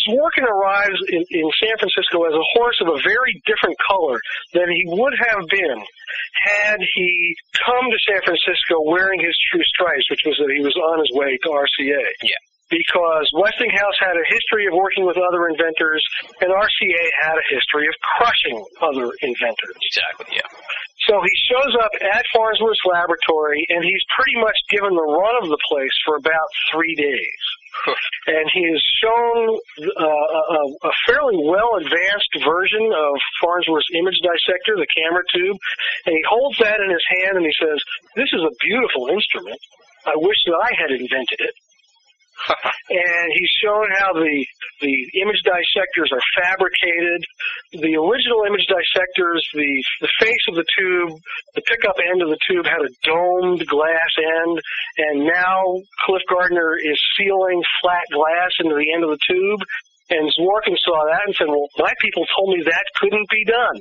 Zworykin 0.07 0.47
arrives 0.47 0.95
in, 1.09 1.23
in 1.29 1.45
San 1.59 1.75
Francisco 1.77 2.23
as 2.23 2.33
a 2.33 2.45
horse 2.55 2.79
of 2.79 2.87
a 2.87 2.97
very 3.03 3.35
different 3.45 3.75
color 3.83 4.19
than 4.53 4.71
he 4.71 4.83
would 4.87 5.13
have 5.19 5.43
been 5.51 5.79
had 6.45 6.79
he 6.95 7.35
come 7.65 7.85
to 7.91 7.99
San 8.07 8.21
Francisco 8.23 8.79
wearing 8.87 9.19
his 9.19 9.35
true 9.51 9.63
stripes, 9.75 10.07
which 10.09 10.23
was 10.25 10.37
that 10.39 10.51
he 10.55 10.63
was 10.63 10.75
on 10.75 10.99
his 11.03 11.11
way 11.13 11.37
to 11.43 11.49
RCA. 11.51 12.05
Yeah. 12.23 12.39
Because 12.69 13.25
Westinghouse 13.33 13.97
had 13.99 14.13
a 14.13 14.25
history 14.29 14.69
of 14.69 14.73
working 14.77 15.03
with 15.03 15.17
other 15.17 15.49
inventors, 15.49 16.05
and 16.39 16.53
RCA 16.53 17.03
had 17.17 17.33
a 17.33 17.45
history 17.49 17.89
of 17.89 17.95
crushing 18.15 18.61
other 18.79 19.09
inventors. 19.25 19.75
Exactly. 19.81 20.37
Yeah. 20.37 20.47
So 21.07 21.21
he 21.23 21.35
shows 21.47 21.73
up 21.79 21.91
at 22.01 22.25
Farnsworth's 22.35 22.83
laboratory, 22.83 23.65
and 23.69 23.83
he's 23.83 24.03
pretty 24.15 24.35
much 24.39 24.57
given 24.69 24.91
the 24.91 25.07
run 25.07 25.43
of 25.43 25.49
the 25.49 25.61
place 25.69 25.95
for 26.05 26.17
about 26.17 26.49
three 26.71 26.95
days. 26.95 27.43
and 28.27 28.45
he 28.53 28.61
is 28.67 28.81
shown 28.99 29.55
uh, 29.95 30.03
a, 30.03 30.61
a 30.83 30.91
fairly 31.07 31.37
well 31.39 31.79
advanced 31.79 32.33
version 32.43 32.91
of 32.91 33.13
Farnsworth's 33.41 33.87
image 33.95 34.19
dissector, 34.19 34.75
the 34.75 34.89
camera 34.91 35.23
tube, 35.33 35.57
and 36.05 36.13
he 36.15 36.23
holds 36.27 36.57
that 36.59 36.81
in 36.81 36.89
his 36.89 37.05
hand 37.21 37.37
and 37.37 37.45
he 37.45 37.55
says, 37.55 37.79
"This 38.15 38.29
is 38.33 38.41
a 38.41 38.53
beautiful 38.59 39.07
instrument. 39.07 39.59
I 40.05 40.15
wish 40.15 40.37
that 40.47 40.57
I 40.59 40.71
had 40.75 40.91
invented 40.91 41.39
it." 41.39 41.55
and 42.89 43.27
he's 43.35 43.53
shown 43.63 43.87
how 43.97 44.13
the 44.13 44.45
the 44.81 44.95
image 45.21 45.43
dissectors 45.43 46.11
are 46.11 46.23
fabricated. 46.39 47.25
The 47.73 47.99
original 47.99 48.47
image 48.47 48.65
dissectors, 48.67 49.43
the 49.53 49.83
the 50.01 50.11
face 50.19 50.45
of 50.47 50.55
the 50.55 50.65
tube, 50.77 51.19
the 51.55 51.61
pickup 51.61 51.95
end 51.99 52.21
of 52.21 52.29
the 52.29 52.39
tube 52.47 52.65
had 52.65 52.81
a 52.81 52.91
domed 53.03 53.65
glass 53.67 54.11
end, 54.17 54.59
and 54.97 55.27
now 55.27 55.75
Cliff 56.05 56.23
Gardner 56.29 56.77
is 56.77 56.99
sealing 57.17 57.61
flat 57.81 58.05
glass 58.11 58.51
into 58.59 58.75
the 58.75 58.93
end 58.93 59.03
of 59.03 59.11
the 59.11 59.23
tube. 59.27 59.61
And 60.11 60.25
Zworykin 60.33 60.73
saw 60.81 61.05
that 61.05 61.27
and 61.27 61.35
said, 61.35 61.47
"Well, 61.47 61.69
my 61.77 61.93
people 62.01 62.25
told 62.35 62.57
me 62.57 62.63
that 62.63 62.85
couldn't 62.99 63.29
be 63.29 63.45
done." 63.45 63.77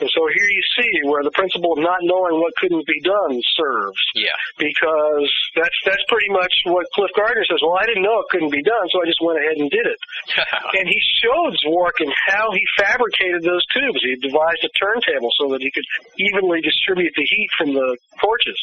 And 0.00 0.10
so 0.12 0.20
here 0.28 0.48
you 0.52 0.62
see 0.76 0.90
where 1.08 1.24
the 1.24 1.32
principle 1.32 1.72
of 1.72 1.80
not 1.80 1.98
knowing 2.02 2.36
what 2.40 2.52
couldn't 2.60 2.86
be 2.86 3.00
done 3.00 3.40
serves 3.56 3.96
Yeah. 4.14 4.36
because 4.58 5.28
that's 5.56 5.76
that's 5.84 6.04
pretty 6.08 6.28
much 6.30 6.52
what 6.68 6.84
Cliff 6.92 7.10
Gardner 7.16 7.44
says. 7.48 7.60
Well, 7.64 7.78
I 7.80 7.86
didn't 7.86 8.02
know 8.04 8.20
it 8.20 8.28
couldn't 8.30 8.52
be 8.52 8.62
done, 8.62 8.84
so 8.92 9.00
I 9.00 9.06
just 9.06 9.22
went 9.24 9.38
ahead 9.40 9.56
and 9.56 9.70
did 9.70 9.86
it. 9.86 10.00
And 10.76 10.86
he 10.88 10.98
showed 11.22 11.56
Zworykin 11.64 12.12
how 12.28 12.52
he 12.52 12.60
fabricated 12.76 13.42
those 13.42 13.64
tubes. 13.72 14.00
He 14.02 14.16
devised 14.16 14.60
a 14.64 14.70
turntable 14.76 15.30
so 15.40 15.48
that 15.52 15.62
he 15.62 15.70
could 15.70 15.84
evenly 16.18 16.60
distribute 16.60 17.12
the 17.16 17.24
heat 17.24 17.48
from 17.56 17.72
the 17.72 17.96
torches. 18.20 18.58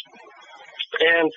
And 0.99 1.31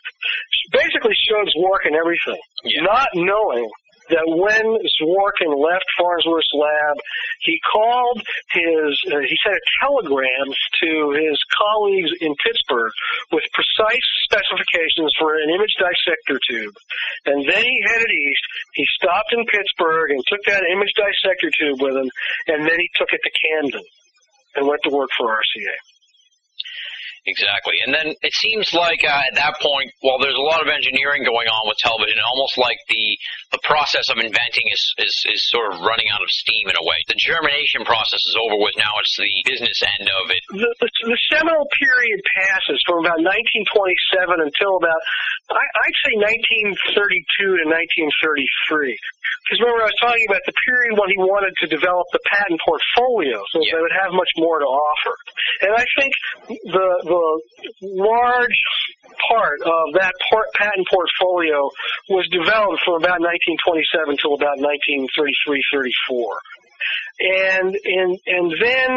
basically 0.72 1.14
shows 1.16 1.49
showed 1.49 1.62
Zworykin 1.62 1.97
everything. 1.97 2.40
Yeah. 2.64 2.82
Not 2.82 3.09
knowing 3.14 3.70
that 4.11 4.27
when 4.27 4.79
Zworykin 5.01 5.51
left 5.51 5.87
Farnsworth's 5.99 6.53
lab, 6.55 6.97
he 7.41 7.59
called 7.73 8.23
his, 8.53 8.93
uh, 9.13 9.21
he 9.27 9.37
sent 9.43 9.57
a 9.57 9.67
telegram 9.81 10.49
to 10.83 11.11
his 11.17 11.39
colleagues 11.57 12.11
in 12.21 12.35
Pittsburgh 12.43 12.93
with 13.33 13.45
precise 13.53 14.07
specifications 14.25 15.13
for 15.19 15.37
an 15.37 15.51
image 15.51 15.75
dissector 15.79 16.39
tube. 16.49 16.75
And 17.27 17.49
then 17.49 17.63
he 17.63 17.77
headed 17.87 18.11
east. 18.11 18.45
He 18.75 18.85
stopped 18.97 19.33
in 19.33 19.45
Pittsburgh 19.47 20.11
and 20.11 20.23
took 20.27 20.43
that 20.47 20.65
image 20.71 20.93
dissector 20.97 21.51
tube 21.59 21.81
with 21.81 21.97
him, 21.97 22.11
and 22.49 22.63
then 22.65 22.79
he 22.79 22.91
took 22.95 23.13
it 23.13 23.21
to 23.23 23.31
Camden 23.31 23.85
and 24.55 24.67
went 24.67 24.83
to 24.85 24.91
work 24.91 25.11
for 25.19 25.29
RCA. 25.29 25.95
Exactly. 27.27 27.74
And 27.85 27.91
then 27.93 28.14
it 28.22 28.35
seems 28.39 28.70
like 28.72 29.03
uh, 29.03 29.27
at 29.27 29.35
that 29.35 29.59
point, 29.59 29.91
while 30.01 30.18
there's 30.22 30.39
a 30.39 30.47
lot 30.47 30.62
of 30.62 30.70
engineering 30.70 31.27
going 31.27 31.51
on 31.51 31.66
with 31.66 31.74
television, 31.83 32.22
almost 32.22 32.55
like 32.57 32.79
the 32.89 33.18
the 33.51 33.59
process 33.66 34.07
of 34.11 34.18
inventing 34.22 34.66
is, 34.70 34.83
is 35.03 35.14
is 35.35 35.43
sort 35.51 35.74
of 35.74 35.83
running 35.83 36.07
out 36.14 36.22
of 36.22 36.31
steam 36.31 36.70
in 36.70 36.77
a 36.79 36.85
way. 36.87 36.99
The 37.11 37.18
germination 37.18 37.83
process 37.83 38.22
is 38.31 38.39
over 38.39 38.55
with. 38.62 38.79
Now 38.79 38.95
it's 39.03 39.14
the 39.18 39.27
business 39.43 39.79
end 39.83 40.07
of 40.07 40.31
it. 40.31 40.43
the, 40.55 40.70
the, 40.79 40.91
the 41.11 41.18
seminal 41.35 41.66
period 41.74 42.22
passes 42.39 42.79
from 42.87 43.03
about 43.03 43.18
1927 43.18 44.47
until 44.47 44.79
about, 44.79 45.01
I, 45.51 45.59
I'd 45.62 45.99
say 46.07 46.12
1932 46.79 47.59
to 47.59 47.64
1933. 47.66 48.95
Because 49.47 49.59
remember, 49.62 49.83
I 49.83 49.91
was 49.91 49.99
talking 50.03 50.27
about 50.31 50.43
the 50.47 50.55
period 50.62 50.99
when 50.99 51.11
he 51.11 51.18
wanted 51.18 51.55
to 51.62 51.66
develop 51.70 52.07
the 52.14 52.22
patent 52.27 52.59
portfolio, 52.62 53.39
so 53.55 53.62
Yeah. 53.62 53.79
they 53.79 53.83
would 53.83 53.95
have 53.99 54.11
much 54.14 54.31
more 54.39 54.59
to 54.59 54.66
offer. 54.66 55.14
And 55.66 55.72
I 55.74 55.85
think 55.99 56.12
the 56.70 56.89
the 57.07 57.16
large 57.83 58.61
part 59.29 59.61
of 59.64 59.95
that 59.95 60.12
por- 60.31 60.51
patent 60.55 60.87
portfolio 60.89 61.69
was 62.09 62.27
developed 62.31 62.83
from 62.85 63.01
about 63.01 63.21
1927 63.21 64.17
till 64.21 64.35
about 64.35 64.59
1933, 64.61 65.11
34. 65.73 66.41
And 67.17 67.73
and 67.73 68.11
and 68.27 68.47
then 68.61 68.91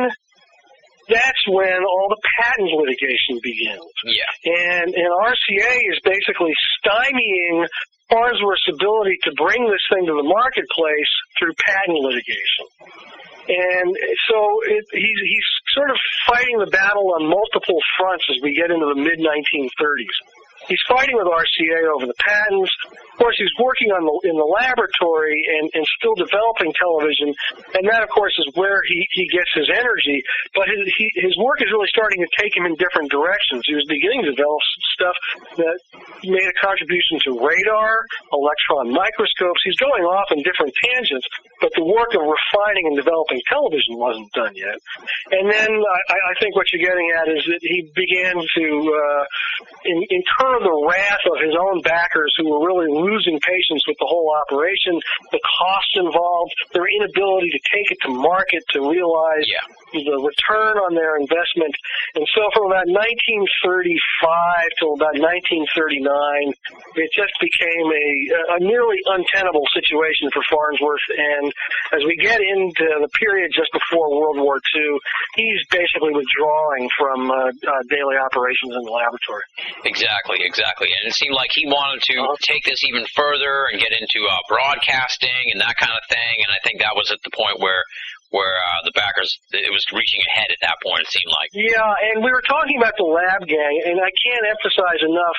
that's 1.10 1.44
when 1.50 1.82
all 1.82 2.08
the 2.10 2.22
patent 2.38 2.70
litigation 2.70 3.42
begins. 3.42 3.90
Yeah. 4.06 4.30
And, 4.46 4.94
and 4.94 5.10
RCA 5.10 5.74
is 5.90 5.98
basically 6.06 6.54
stymieing 6.86 7.66
Farnsworth's 8.10 8.70
ability 8.70 9.18
to 9.24 9.32
bring 9.38 9.66
this 9.70 9.82
thing 9.90 10.06
to 10.06 10.14
the 10.14 10.26
marketplace 10.26 11.12
through 11.38 11.54
patent 11.66 11.98
litigation. 11.98 12.66
And 13.50 13.98
so 14.30 14.38
it, 14.70 14.86
he's, 14.94 15.20
he's 15.26 15.50
sort 15.74 15.90
of 15.90 15.98
fighting 16.30 16.60
the 16.60 16.70
battle 16.70 17.18
on 17.18 17.26
multiple 17.26 17.82
fronts 17.98 18.26
as 18.30 18.38
we 18.42 18.54
get 18.54 18.70
into 18.70 18.86
the 18.86 19.02
mid 19.02 19.18
1930s. 19.18 20.18
He's 20.68 20.82
fighting 20.86 21.18
with 21.18 21.26
RCA 21.26 21.90
over 21.90 22.06
the 22.06 22.14
patents. 22.20 22.70
Of 22.86 23.18
course, 23.18 23.36
he's 23.42 23.50
working 23.58 23.90
on 23.90 24.06
the, 24.06 24.14
in 24.30 24.36
the 24.38 24.46
laboratory 24.46 25.42
and, 25.58 25.66
and 25.74 25.84
still 25.98 26.14
developing 26.14 26.76
television, 26.78 27.34
and 27.74 27.88
that, 27.90 28.04
of 28.04 28.10
course, 28.14 28.36
is 28.38 28.54
where 28.54 28.84
he, 28.86 29.08
he 29.18 29.26
gets 29.34 29.50
his 29.56 29.72
energy. 29.72 30.22
But 30.54 30.70
his, 30.70 30.86
he, 30.94 31.10
his 31.16 31.34
work 31.42 31.64
is 31.64 31.72
really 31.72 31.90
starting 31.90 32.22
to 32.22 32.30
take 32.38 32.54
him 32.54 32.70
in 32.70 32.76
different 32.76 33.10
directions. 33.10 33.64
He 33.66 33.74
was 33.74 33.88
beginning 33.90 34.30
to 34.30 34.36
develop 34.36 34.62
stuff 35.00 35.16
that 35.56 35.78
made 36.28 36.44
a 36.44 36.56
contribution 36.60 37.16
to 37.24 37.40
radar, 37.40 38.04
electron 38.36 38.92
microscopes. 38.92 39.64
He's 39.64 39.80
going 39.80 40.04
off 40.04 40.28
in 40.36 40.44
different 40.44 40.76
tangents, 40.84 41.24
but 41.64 41.72
the 41.80 41.88
work 41.88 42.12
of 42.12 42.28
refining 42.28 42.92
and 42.92 42.96
developing 43.00 43.40
television 43.48 43.96
wasn't 43.96 44.28
done 44.36 44.52
yet. 44.56 44.76
And 45.32 45.48
then 45.48 45.72
I, 45.72 46.18
I 46.20 46.34
think 46.44 46.56
what 46.56 46.68
you're 46.76 46.84
getting 46.84 47.08
at 47.16 47.32
is 47.32 47.44
that 47.48 47.64
he 47.64 47.88
began 47.96 48.36
to 48.36 48.66
uh, 48.92 49.24
in, 49.88 49.98
incur 50.12 50.60
the 50.60 50.76
wrath 50.84 51.24
of 51.32 51.40
his 51.40 51.56
own 51.56 51.80
backers 51.82 52.36
who 52.36 52.52
were 52.52 52.68
really 52.68 52.92
losing 52.92 53.40
patience 53.40 53.88
with 53.88 53.96
the 54.00 54.10
whole 54.10 54.36
operation, 54.44 55.00
the 55.32 55.40
costs 55.40 55.96
involved, 55.96 56.52
their 56.74 56.88
inability 57.00 57.50
to 57.56 57.62
take 57.72 57.88
it 57.92 57.98
to 58.04 58.10
market 58.12 58.64
to 58.76 58.84
realize 58.84 59.48
Yeah. 59.48 59.64
The 59.94 60.18
return 60.22 60.78
on 60.78 60.94
their 60.96 61.18
investment. 61.18 61.74
And 62.16 62.26
so 62.34 62.50
from 62.54 62.70
about 62.70 62.88
1935 62.88 64.78
till 64.78 64.94
about 64.94 65.16
1939, 65.18 66.54
it 66.96 67.10
just 67.14 67.34
became 67.42 67.88
a, 67.90 68.08
a 68.56 68.60
nearly 68.62 69.00
untenable 69.06 69.66
situation 69.74 70.30
for 70.34 70.44
Farnsworth. 70.50 71.06
And 71.14 71.52
as 71.94 72.02
we 72.06 72.16
get 72.18 72.42
into 72.42 72.86
the 73.02 73.10
period 73.18 73.52
just 73.54 73.72
before 73.74 74.10
World 74.14 74.38
War 74.38 74.62
II, 74.76 74.98
he's 75.36 75.62
basically 75.72 76.14
withdrawing 76.14 76.90
from 76.98 77.32
uh, 77.32 77.50
uh, 77.50 77.82
daily 77.90 78.18
operations 78.18 78.74
in 78.76 78.84
the 78.84 78.94
laboratory. 78.94 79.46
Exactly, 79.86 80.42
exactly. 80.42 80.90
And 80.94 81.10
it 81.10 81.16
seemed 81.16 81.36
like 81.36 81.52
he 81.52 81.66
wanted 81.66 82.02
to 82.14 82.16
uh-huh. 82.22 82.36
take 82.42 82.64
this 82.66 82.84
even 82.84 83.06
further 83.16 83.70
and 83.72 83.80
get 83.80 83.94
into 83.94 84.26
uh, 84.28 84.38
broadcasting 84.48 85.52
and 85.54 85.62
that 85.62 85.78
kind 85.78 85.94
of 85.94 86.04
thing. 86.10 86.36
And 86.46 86.52
I 86.52 86.60
think 86.64 86.80
that 86.80 86.96
was 86.96 87.12
at 87.12 87.20
the 87.24 87.32
point 87.32 87.60
where 87.60 87.84
where 88.30 88.56
uh, 88.56 88.82
the 88.86 88.94
backers 88.94 89.30
it 89.52 89.74
was 89.74 89.86
reaching 89.94 90.22
ahead 90.30 90.50
at 90.50 90.62
that 90.62 90.78
point. 90.84 91.02
It 91.06 91.12
seemed 91.12 91.34
like. 91.34 91.50
Yeah, 91.54 92.14
and 92.14 92.24
we 92.24 92.30
were 92.32 92.46
talking 92.46 92.78
about 92.78 92.94
the 92.98 93.10
lab 93.10 93.48
gang, 93.48 93.76
and 93.86 93.98
I 94.00 94.12
can't 94.22 94.46
emphasize 94.46 95.02
enough 95.02 95.38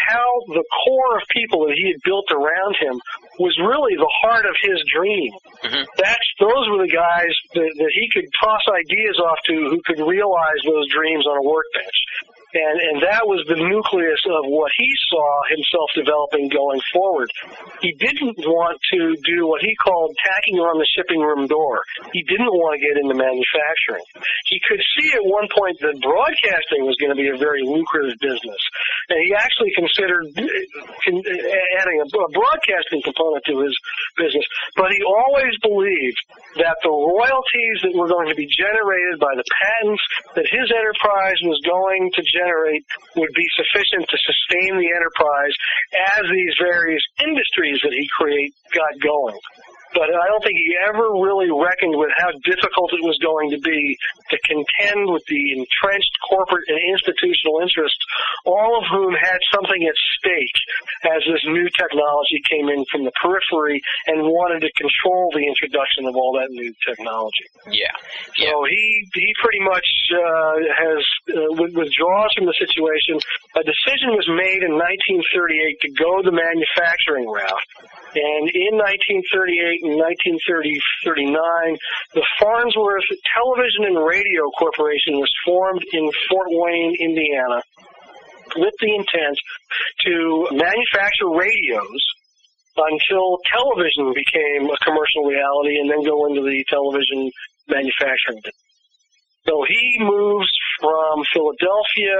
how 0.00 0.24
the 0.48 0.64
core 0.84 1.20
of 1.20 1.22
people 1.28 1.68
that 1.68 1.76
he 1.76 1.92
had 1.92 2.00
built 2.04 2.24
around 2.32 2.76
him 2.80 2.96
was 3.38 3.52
really 3.60 3.96
the 3.96 4.08
heart 4.24 4.46
of 4.46 4.56
his 4.62 4.80
dream. 4.88 5.28
Mm-hmm. 5.60 5.84
That's 6.00 6.28
those 6.40 6.68
were 6.72 6.80
the 6.80 6.92
guys 6.92 7.32
that, 7.52 7.68
that 7.76 7.92
he 7.92 8.08
could 8.08 8.24
toss 8.40 8.64
ideas 8.72 9.20
off 9.20 9.38
to 9.46 9.54
who 9.68 9.80
could 9.84 10.00
realize 10.00 10.60
those 10.64 10.88
dreams 10.88 11.26
on 11.26 11.36
a 11.36 11.44
workbench 11.44 11.98
and 12.52 12.76
and 12.82 12.98
that 13.06 13.22
was 13.22 13.46
the 13.46 13.54
nucleus 13.54 14.18
of 14.26 14.42
what 14.50 14.72
he 14.74 14.90
saw 15.06 15.30
himself 15.46 15.88
developing 15.94 16.50
going 16.50 16.82
forward. 16.90 17.30
He 17.78 17.94
didn't 17.94 18.34
want 18.42 18.78
to 18.90 19.14
do 19.22 19.46
what 19.46 19.62
he 19.62 19.74
called 19.78 20.10
tacking 20.18 20.58
on 20.58 20.74
the 20.78 20.88
shipping 20.90 21.22
room 21.22 21.46
door. 21.46 21.82
He 22.10 22.26
didn't 22.26 22.50
want 22.50 22.74
to 22.74 22.80
get 22.82 22.98
into 22.98 23.14
manufacturing. 23.14 24.02
He 24.50 24.58
could 24.66 24.82
see 24.98 25.14
at 25.14 25.22
one 25.22 25.46
point 25.54 25.78
that 25.78 25.94
broadcasting 26.02 26.82
was 26.82 26.98
going 26.98 27.14
to 27.14 27.18
be 27.18 27.30
a 27.30 27.38
very 27.38 27.62
lucrative 27.62 28.18
business, 28.18 28.62
and 29.08 29.18
he 29.22 29.30
actually 29.30 29.70
considered 29.78 30.26
adding 30.34 31.98
a, 32.02 32.06
broadcasting 32.34 33.02
component 33.06 33.46
to 33.46 33.62
his 33.62 33.74
business. 34.18 34.44
But 34.74 34.90
he 34.90 34.98
always 35.06 35.54
believed 35.62 36.18
that 36.58 36.74
the 36.82 36.90
royalties 36.90 37.78
that 37.86 37.94
were 37.94 38.10
going 38.10 38.26
to 38.26 38.34
be 38.34 38.50
generated 38.50 39.22
by 39.22 39.38
the 39.38 39.46
patents 39.46 40.02
that 40.34 40.50
his 40.50 40.66
enterprise 40.66 41.38
was 41.46 41.62
going 41.62 42.10
to 42.18 42.22
generate 42.26 42.39
generate 42.40 42.84
would 43.16 43.34
be 43.36 43.46
sufficient 43.56 44.08
to 44.08 44.16
sustain 44.24 44.80
the 44.80 44.88
enterprise 44.88 45.54
as 46.16 46.24
these 46.32 46.54
various 46.60 47.02
industries 47.20 47.78
that 47.84 47.92
he 47.92 48.06
create 48.16 48.52
got 48.72 48.92
going 49.00 49.38
but 49.92 50.08
I 50.08 50.26
don't 50.30 50.42
think 50.42 50.58
he 50.58 50.76
ever 50.86 51.10
really 51.18 51.50
reckoned 51.50 51.96
with 51.96 52.10
how 52.16 52.30
difficult 52.44 52.92
it 52.94 53.02
was 53.02 53.18
going 53.18 53.50
to 53.50 53.58
be 53.58 53.96
to 54.30 54.36
contend 54.46 55.10
with 55.10 55.24
the 55.26 55.58
entrenched 55.58 56.14
corporate 56.28 56.64
and 56.68 56.78
institutional 56.94 57.60
interests, 57.60 57.98
all 58.46 58.78
of 58.78 58.84
whom 58.90 59.14
had 59.14 59.38
something 59.52 59.82
at 59.86 59.96
stake 60.18 60.58
as 61.10 61.20
this 61.26 61.42
new 61.46 61.68
technology 61.74 62.38
came 62.48 62.68
in 62.68 62.84
from 62.90 63.04
the 63.04 63.12
periphery 63.18 63.80
and 64.06 64.22
wanted 64.22 64.60
to 64.62 64.70
control 64.78 65.30
the 65.34 65.44
introduction 65.46 66.06
of 66.06 66.14
all 66.14 66.32
that 66.38 66.50
new 66.50 66.72
technology. 66.86 67.46
Yeah. 67.70 67.90
yeah. 68.38 68.50
So 68.50 68.64
he 68.64 69.06
he 69.14 69.34
pretty 69.42 69.60
much 69.60 69.86
uh, 70.12 70.56
has 70.76 71.00
uh, 71.34 71.66
withdraws 71.74 72.30
from 72.36 72.46
the 72.46 72.56
situation. 72.58 73.18
A 73.56 73.64
decision 73.64 74.14
was 74.14 74.26
made 74.28 74.62
in 74.62 74.78
1938 74.78 75.80
to 75.82 75.88
go 75.98 76.22
the 76.22 76.34
manufacturing 76.34 77.26
route, 77.26 77.66
and 78.14 78.50
in 78.50 78.74
1938 78.74 79.86
and 79.86 79.94
1939, 79.94 81.78
the 82.14 82.26
Farnsworth 82.42 83.06
Television 83.30 83.86
and 83.86 83.98
Radio 84.02 84.50
Corporation 84.58 85.14
was 85.22 85.30
formed 85.46 85.84
in 85.94 86.10
Fort 86.26 86.50
Wayne, 86.50 86.96
Indiana, 86.98 87.62
with 88.58 88.74
the 88.82 88.92
intent 88.98 89.38
to 90.06 90.48
manufacture 90.50 91.30
radios 91.30 92.02
until 92.76 93.38
television 93.46 94.10
became 94.10 94.66
a 94.66 94.78
commercial 94.82 95.22
reality 95.22 95.78
and 95.78 95.90
then 95.90 96.02
go 96.02 96.26
into 96.26 96.42
the 96.42 96.64
television 96.66 97.30
manufacturing. 97.68 98.42
So 99.46 99.64
he 99.66 99.96
moves 100.00 100.50
from 100.80 101.22
Philadelphia 101.32 102.18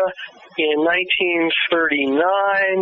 in 0.59 0.78
1939 0.80 2.14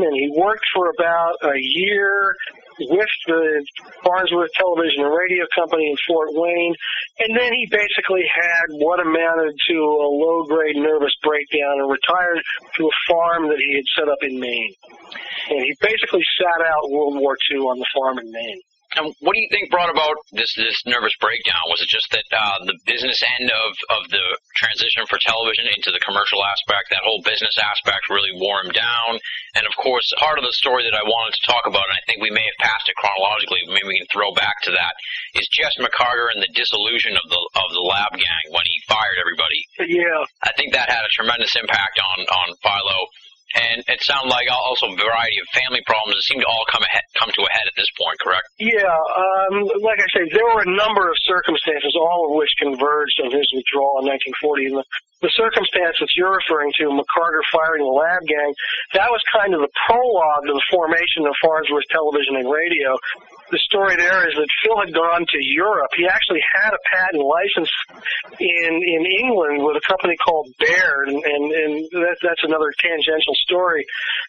and 0.05 0.15
he 0.15 0.31
worked 0.37 0.67
for 0.75 0.91
about 0.91 1.37
a 1.43 1.59
year 1.59 2.35
with 2.81 3.15
the 3.27 3.65
Farnsworth 4.05 4.53
Television 4.55 5.05
and 5.05 5.15
Radio 5.15 5.45
Company 5.55 5.91
in 5.91 5.97
Fort 6.07 6.31
Wayne, 6.33 6.75
and 7.21 7.37
then 7.37 7.53
he 7.53 7.67
basically 7.71 8.25
had 8.33 8.67
what 8.79 9.01
amounted 9.01 9.55
to 9.69 9.77
a 9.77 10.09
low-grade 10.09 10.77
nervous 10.77 11.15
breakdown 11.23 11.81
and 11.81 11.91
retired 11.91 12.43
to 12.77 12.87
a 12.87 12.95
farm 13.09 13.49
that 13.49 13.59
he 13.59 13.75
had 13.75 13.89
set 13.97 14.09
up 14.09 14.19
in 14.23 14.39
Maine. 14.39 14.73
And 15.51 15.61
he 15.65 15.75
basically 15.81 16.23
sat 16.39 16.61
out 16.67 16.91
World 16.91 17.19
War 17.19 17.37
II 17.51 17.59
on 17.59 17.79
the 17.79 17.87
farm 17.95 18.19
in 18.19 18.31
Maine. 18.31 18.61
And 18.99 19.15
what 19.23 19.39
do 19.39 19.41
you 19.41 19.47
think 19.55 19.71
brought 19.71 19.95
about 19.95 20.19
this 20.35 20.51
this 20.59 20.83
nervous 20.83 21.15
breakdown? 21.23 21.63
Was 21.71 21.79
it 21.79 21.87
just 21.87 22.11
that 22.11 22.27
uh, 22.35 22.67
the 22.67 22.75
business 22.83 23.23
end 23.39 23.47
of 23.47 23.71
of 23.95 24.11
the 24.11 24.27
transition 24.59 25.07
for 25.07 25.23
television 25.23 25.71
into 25.71 25.95
the 25.95 26.03
commercial 26.03 26.43
aspect, 26.43 26.91
that 26.91 27.07
whole 27.07 27.23
business 27.23 27.55
aspect 27.63 28.11
really 28.11 28.35
wore 28.35 28.59
him 28.67 28.75
down? 28.75 29.23
And 29.55 29.63
of 29.71 29.75
course, 29.79 30.03
part 30.19 30.43
of 30.43 30.45
the 30.45 30.59
story 30.59 30.83
that 30.83 30.99
I 30.99 31.07
wanted 31.07 31.39
to 31.39 31.47
talk 31.47 31.63
about, 31.71 31.87
and 31.87 31.95
I 31.95 32.03
think 32.11 32.19
we 32.19 32.35
may 32.35 32.43
have 32.43 32.59
passed 32.59 32.91
it 32.91 32.99
chronologically, 32.99 33.63
maybe 33.71 33.87
we 33.87 34.03
can 34.03 34.11
throw 34.11 34.35
back 34.35 34.67
to 34.67 34.75
that, 34.75 34.99
is 35.39 35.47
Jess 35.55 35.79
McCargar 35.79 36.35
and 36.35 36.43
the 36.43 36.51
dissolution 36.59 37.15
of 37.15 37.27
the 37.31 37.39
of 37.55 37.69
the 37.71 37.85
lab 37.87 38.19
gang 38.19 38.45
when 38.51 38.67
he 38.67 38.83
fired 38.91 39.23
everybody. 39.23 39.63
Yeah, 39.79 40.27
I 40.43 40.51
think 40.59 40.75
that 40.75 40.91
had 40.91 41.07
a 41.07 41.15
tremendous 41.15 41.55
impact 41.55 42.03
on 42.03 42.27
on 42.27 42.49
Philo 42.67 43.07
and 43.57 43.81
it 43.89 44.01
sounded 44.05 44.29
like 44.29 44.45
also 44.53 44.93
a 44.93 44.97
variety 44.97 45.41
of 45.41 45.49
family 45.57 45.81
problems 45.89 46.21
that 46.21 46.25
seemed 46.29 46.45
to 46.45 46.49
all 46.49 46.69
come 46.69 46.85
ahead, 46.85 47.05
come 47.17 47.33
to 47.33 47.43
a 47.49 47.51
head 47.53 47.65
at 47.65 47.73
this 47.77 47.89
point, 47.97 48.21
correct? 48.21 48.45
Yeah, 48.61 48.93
um, 48.93 49.65
like 49.81 49.97
I 49.97 50.09
say, 50.13 50.29
there 50.29 50.45
were 50.45 50.69
a 50.69 50.75
number 50.77 51.09
of 51.09 51.17
circumstances, 51.25 51.97
all 51.97 52.29
of 52.29 52.37
which 52.37 52.53
converged 52.61 53.17
on 53.25 53.33
his 53.33 53.49
withdrawal 53.57 54.05
in 54.05 54.13
1940. 54.13 54.69
And 54.69 54.77
the, 54.81 54.87
the 55.25 55.33
circumstance 55.33 55.97
that 55.97 56.13
you're 56.13 56.37
referring 56.37 56.77
to, 56.77 56.93
McCargar 56.93 57.41
firing 57.49 57.89
the 57.89 57.97
lab 57.97 58.21
gang, 58.29 58.53
that 58.93 59.09
was 59.09 59.25
kind 59.33 59.57
of 59.57 59.65
the 59.65 59.73
prologue 59.89 60.45
to 60.45 60.53
the 60.53 60.67
formation 60.69 61.25
of 61.25 61.33
Farnsworth 61.41 61.89
Television 61.89 62.37
and 62.37 62.47
Radio 62.53 63.01
the 63.51 63.59
story 63.65 63.97
there 63.97 64.29
is 64.29 64.35
that 64.35 64.49
Phil 64.63 64.79
had 64.79 64.93
gone 64.93 65.25
to 65.29 65.39
Europe. 65.41 65.91
He 65.97 66.07
actually 66.07 66.43
had 66.55 66.73
a 66.73 66.83
patent 66.93 67.25
license 67.25 67.71
in 68.39 68.73
in 68.77 69.03
England 69.25 69.65
with 69.65 69.77
a 69.77 69.85
company 69.87 70.17
called 70.17 70.49
Baird, 70.59 71.09
and 71.09 71.21
and, 71.25 71.45
and 71.53 71.73
that, 71.93 72.17
that's 72.23 72.45
another 72.45 72.73
tangential 72.79 73.35
story. 73.45 73.85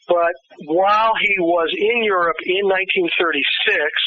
But 0.08 0.34
while 0.66 1.14
he 1.20 1.36
was 1.40 1.70
in 1.76 2.04
Europe 2.04 2.38
in 2.46 2.66
1936 2.66 3.14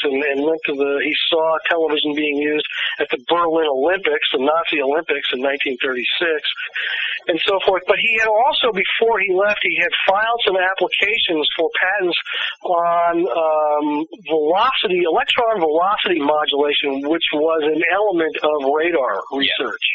and, 0.04 0.18
and 0.22 0.38
went 0.44 0.60
to 0.66 0.74
the, 0.74 1.00
he 1.04 1.14
saw 1.28 1.56
television 1.68 2.14
being 2.14 2.36
used 2.36 2.66
at 2.98 3.08
the 3.10 3.20
Berlin 3.28 3.68
Olympics, 3.68 4.28
the 4.32 4.42
Nazi 4.42 4.82
Olympics 4.82 5.28
in 5.32 5.40
1936, 5.44 7.28
and 7.28 7.38
so 7.46 7.60
forth. 7.64 7.82
But 7.86 8.00
he 8.00 8.18
had 8.18 8.28
also, 8.28 8.72
before 8.74 9.20
he 9.20 9.30
left, 9.32 9.60
he 9.62 9.78
had 9.80 9.92
filed 10.08 10.40
some 10.44 10.56
applications 10.58 11.46
for 11.56 11.70
patents 11.78 12.18
on 12.64 13.14
um, 13.22 13.86
velocity 14.26 15.01
electron 15.04 15.60
velocity 15.60 16.20
modulation, 16.20 17.08
which 17.08 17.24
was 17.34 17.62
an 17.64 17.82
element 17.92 18.36
of 18.42 18.72
radar 18.72 19.22
research. 19.32 19.86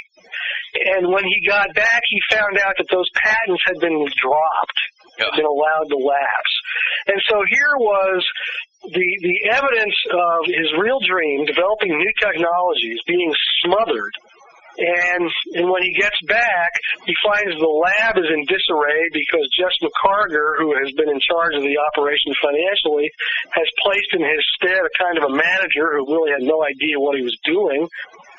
Yeah. 0.74 0.97
And 0.97 1.08
when 1.10 1.24
he 1.24 1.47
got 1.47 1.74
back, 1.74 2.01
he 2.10 2.20
found 2.30 2.60
out 2.60 2.76
that 2.78 2.88
those 2.91 3.10
patents 3.16 3.64
had 3.66 3.80
been 3.80 4.05
dropped, 4.22 4.80
yeah. 5.18 5.26
had 5.26 5.38
been 5.38 5.49
allowed 5.49 5.88
to 5.89 5.97
lapse. 5.97 6.53
And 7.08 7.20
so 7.30 7.41
here 7.49 7.76
was 7.80 8.26
the 8.84 9.08
the 9.22 9.38
evidence 9.51 9.95
of 10.12 10.45
his 10.45 10.70
real 10.78 10.99
dream, 11.01 11.45
developing 11.45 11.97
new 11.97 12.14
technologies, 12.20 12.99
being 13.08 13.34
smothered 13.64 14.14
and, 14.78 15.25
and 15.57 15.65
when 15.69 15.82
he 15.82 15.93
gets 15.97 16.17
back, 16.30 16.71
he 17.05 17.13
finds 17.25 17.57
the 17.57 17.65
lab 17.65 18.17
is 18.17 18.30
in 18.30 18.45
disarray 18.45 19.09
because 19.09 19.49
Jess 19.57 19.73
McCargar, 19.82 20.53
who 20.61 20.78
has 20.78 20.93
been 20.93 21.09
in 21.09 21.17
charge 21.17 21.57
of 21.57 21.65
the 21.65 21.82
operation 21.82 22.34
financially, 22.38 23.09
has 23.57 23.65
placed 23.82 24.13
in 24.13 24.21
his 24.21 24.43
stead 24.53 24.86
a 24.86 24.93
kind 24.93 25.17
of 25.17 25.25
a 25.25 25.34
manager 25.34 25.97
who 25.97 26.05
really 26.05 26.30
had 26.30 26.45
no 26.45 26.61
idea 26.61 27.01
what 27.01 27.17
he 27.17 27.25
was 27.25 27.38
doing. 27.41 27.89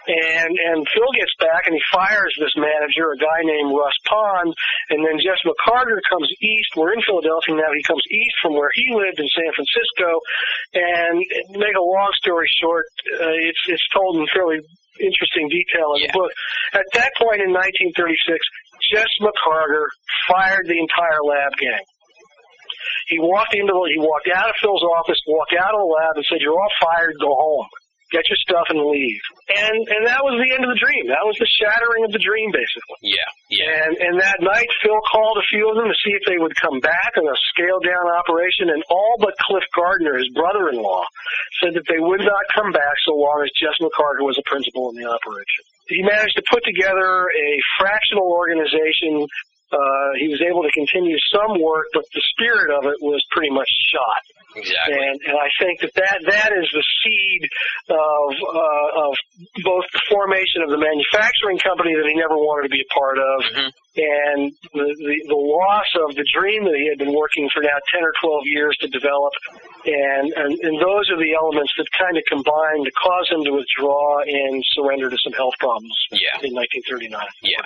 And 0.08 0.56
and 0.56 0.88
Phil 0.88 1.12
gets 1.12 1.34
back 1.36 1.68
and 1.68 1.76
he 1.76 1.82
fires 1.92 2.32
this 2.40 2.56
manager, 2.56 3.12
a 3.12 3.18
guy 3.20 3.44
named 3.44 3.76
Russ 3.76 3.92
Pond, 4.08 4.54
and 4.88 5.04
then 5.04 5.20
Jess 5.20 5.36
McCargar 5.44 6.00
comes 6.08 6.32
east. 6.40 6.72
We're 6.76 6.96
in 6.96 7.04
Philadelphia 7.04 7.60
now. 7.60 7.68
He 7.76 7.84
comes 7.84 8.00
east 8.08 8.36
from 8.40 8.54
where 8.56 8.70
he 8.72 8.88
lived 8.88 9.20
in 9.20 9.28
San 9.28 9.52
Francisco. 9.52 10.08
And 10.72 11.20
make 11.60 11.76
a 11.76 11.84
long 11.84 12.08
story 12.16 12.48
short, 12.56 12.86
uh, 13.20 13.36
it's 13.36 13.60
it's 13.68 13.84
told 13.92 14.16
in 14.16 14.26
fairly 14.32 14.64
interesting 15.00 15.48
detail 15.48 15.94
in 15.96 16.02
yeah. 16.02 16.12
the 16.12 16.18
book. 16.18 16.32
At 16.74 16.86
that 16.94 17.12
point 17.18 17.40
in 17.42 17.50
1936, 17.54 17.94
Jess 18.92 19.10
McCargar 19.20 19.86
fired 20.28 20.66
the 20.66 20.78
entire 20.78 21.22
lab 21.24 21.52
gang. 21.58 21.84
He 23.08 23.18
walked 23.18 23.54
into 23.54 23.72
the, 23.72 23.84
he 23.88 23.98
walked 23.98 24.28
out 24.28 24.50
of 24.50 24.56
Phil's 24.60 24.84
office, 24.84 25.18
walked 25.26 25.54
out 25.56 25.72
of 25.72 25.80
the 25.80 25.90
lab, 25.90 26.16
and 26.16 26.24
said, 26.28 26.40
"You're 26.40 26.56
all 26.56 26.74
fired. 26.80 27.16
Go 27.20 27.34
home." 27.34 27.66
Get 28.08 28.24
your 28.32 28.40
stuff 28.40 28.64
and 28.72 28.80
leave. 28.80 29.20
And 29.52 29.78
and 29.84 30.02
that 30.08 30.24
was 30.24 30.40
the 30.40 30.48
end 30.48 30.64
of 30.64 30.72
the 30.72 30.80
dream. 30.80 31.12
That 31.12 31.28
was 31.28 31.36
the 31.36 31.48
shattering 31.60 32.08
of 32.08 32.12
the 32.12 32.22
dream, 32.22 32.48
basically. 32.48 32.96
Yeah, 33.04 33.28
yeah. 33.52 33.84
And 33.84 33.92
and 34.00 34.14
that 34.20 34.40
night, 34.40 34.68
Phil 34.80 34.96
called 35.12 35.36
a 35.36 35.46
few 35.52 35.68
of 35.68 35.76
them 35.76 35.92
to 35.92 35.98
see 36.00 36.16
if 36.16 36.24
they 36.24 36.40
would 36.40 36.56
come 36.56 36.80
back 36.80 37.20
on 37.20 37.28
a 37.28 37.36
scaled 37.52 37.84
down 37.84 38.08
operation, 38.16 38.72
and 38.72 38.80
all 38.88 39.20
but 39.20 39.36
Cliff 39.44 39.64
Gardner, 39.76 40.16
his 40.16 40.32
brother-in-law, 40.32 41.04
said 41.60 41.76
that 41.76 41.84
they 41.84 42.00
would 42.00 42.24
not 42.24 42.44
come 42.56 42.72
back 42.72 42.96
so 43.04 43.12
long 43.12 43.44
as 43.44 43.52
Jess 43.60 43.76
McCargar 43.84 44.24
was 44.24 44.40
a 44.40 44.46
principal 44.48 44.88
in 44.88 44.96
the 44.96 45.04
operation. 45.04 45.62
He 45.88 46.00
managed 46.04 46.36
to 46.36 46.44
put 46.48 46.64
together 46.64 47.28
a 47.32 47.48
fractional 47.80 48.28
organization 48.28 49.24
uh, 49.72 50.10
he 50.18 50.28
was 50.28 50.40
able 50.40 50.62
to 50.62 50.72
continue 50.72 51.16
some 51.32 51.60
work, 51.60 51.86
but 51.92 52.04
the 52.14 52.22
spirit 52.32 52.70
of 52.72 52.84
it 52.84 52.96
was 53.00 53.20
pretty 53.30 53.50
much 53.50 53.68
shot. 53.92 54.22
Exactly. 54.56 54.96
And, 54.96 55.20
and 55.28 55.36
I 55.36 55.48
think 55.60 55.80
that 55.84 55.92
that, 55.94 56.18
that 56.24 56.50
is 56.56 56.66
the 56.72 56.82
seed 57.04 57.42
of, 57.92 58.28
uh, 58.48 59.04
of 59.06 59.12
both 59.62 59.84
the 59.92 60.00
formation 60.08 60.64
of 60.64 60.70
the 60.72 60.80
manufacturing 60.80 61.58
company 61.60 61.92
that 61.94 62.08
he 62.08 62.16
never 62.16 62.34
wanted 62.34 62.66
to 62.66 62.72
be 62.72 62.80
a 62.80 62.90
part 62.92 63.18
of 63.20 63.38
Mhm. 63.44 63.68
and 64.00 64.40
the, 64.72 64.88
the, 64.98 65.16
the 65.28 65.36
loss 65.38 65.86
of 66.08 66.16
the 66.16 66.24
dream 66.32 66.64
that 66.64 66.74
he 66.80 66.88
had 66.88 66.98
been 66.98 67.12
working 67.14 67.46
for 67.52 67.60
now 67.62 67.76
10 67.92 68.02
or 68.02 68.12
12 68.24 68.42
years 68.48 68.74
to 68.80 68.88
develop. 68.88 69.32
And, 69.84 70.32
and, 70.32 70.52
and 70.64 70.74
those 70.80 71.06
are 71.12 71.20
the 71.20 71.34
elements 71.36 71.72
that 71.76 71.86
kind 71.98 72.16
of 72.16 72.24
combine 72.26 72.82
to 72.88 72.92
cause 72.98 73.28
him 73.30 73.44
to 73.44 73.52
withdraw 73.52 74.24
and 74.24 74.64
surrender 74.74 75.10
to 75.12 75.18
some 75.22 75.32
health 75.36 75.54
problems 75.60 75.94
Yeah. 76.10 76.40
in 76.42 76.56
1939. 76.56 77.20
Yeah. 77.44 77.60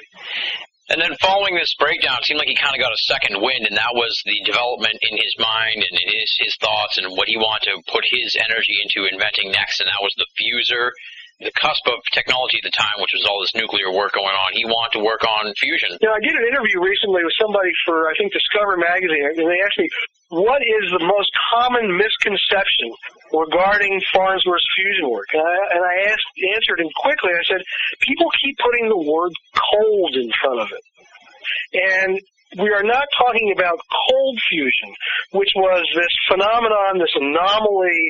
And 0.92 1.00
then 1.00 1.16
following 1.24 1.56
this 1.56 1.72
breakdown, 1.80 2.20
it 2.20 2.28
seemed 2.28 2.36
like 2.36 2.52
he 2.52 2.54
kind 2.54 2.76
of 2.76 2.80
got 2.84 2.92
a 2.92 3.00
second 3.08 3.40
wind, 3.40 3.64
and 3.64 3.80
that 3.80 3.96
was 3.96 4.12
the 4.28 4.36
development 4.44 5.00
in 5.00 5.16
his 5.16 5.32
mind 5.40 5.80
and 5.80 5.96
in 5.96 6.08
his, 6.12 6.28
his 6.36 6.54
thoughts 6.60 7.00
and 7.00 7.08
what 7.16 7.32
he 7.32 7.40
wanted 7.40 7.72
to 7.72 7.80
put 7.88 8.04
his 8.04 8.36
energy 8.36 8.76
into 8.76 9.08
inventing 9.08 9.48
next, 9.56 9.80
and 9.80 9.88
that 9.88 10.04
was 10.04 10.12
the 10.20 10.28
fusor, 10.36 10.92
the 11.40 11.50
cusp 11.56 11.80
of 11.88 11.96
technology 12.12 12.60
at 12.60 12.68
the 12.68 12.76
time, 12.76 13.00
which 13.00 13.16
was 13.16 13.24
all 13.24 13.40
this 13.40 13.56
nuclear 13.56 13.88
work 13.88 14.12
going 14.12 14.36
on. 14.36 14.52
He 14.52 14.68
wanted 14.68 15.00
to 15.00 15.02
work 15.02 15.24
on 15.24 15.48
fusion. 15.56 15.96
Yeah, 16.04 16.12
I 16.12 16.20
did 16.20 16.36
an 16.36 16.44
interview 16.44 16.84
recently 16.84 17.24
with 17.24 17.34
somebody 17.40 17.72
for, 17.88 18.12
I 18.12 18.14
think, 18.20 18.36
Discover 18.36 18.76
Magazine, 18.76 19.32
and 19.32 19.48
they 19.48 19.64
asked 19.64 19.80
me, 19.80 19.88
what 20.32 20.64
is 20.64 20.88
the 20.88 21.04
most 21.04 21.28
common 21.52 21.92
misconception 21.92 22.88
regarding 23.36 24.00
Farnsworth's 24.16 24.64
fusion 24.72 25.12
work? 25.12 25.28
And 25.36 25.44
I, 25.44 25.56
and 25.76 25.84
I 25.84 25.94
asked, 26.08 26.24
answered 26.56 26.80
him 26.80 26.88
quickly. 26.96 27.36
I 27.36 27.44
said, 27.44 27.60
people 28.00 28.32
keep 28.40 28.56
putting 28.56 28.88
the 28.88 28.96
word 28.96 29.32
cold 29.52 30.16
in 30.16 30.32
front 30.40 30.60
of 30.64 30.68
it. 30.72 30.84
And 31.76 32.12
we 32.64 32.72
are 32.72 32.82
not 32.82 33.04
talking 33.12 33.52
about 33.52 33.76
cold 34.08 34.38
fusion, 34.48 34.96
which 35.32 35.52
was 35.54 35.84
this 35.92 36.14
phenomenon, 36.24 36.96
this 36.96 37.12
anomaly 37.12 38.00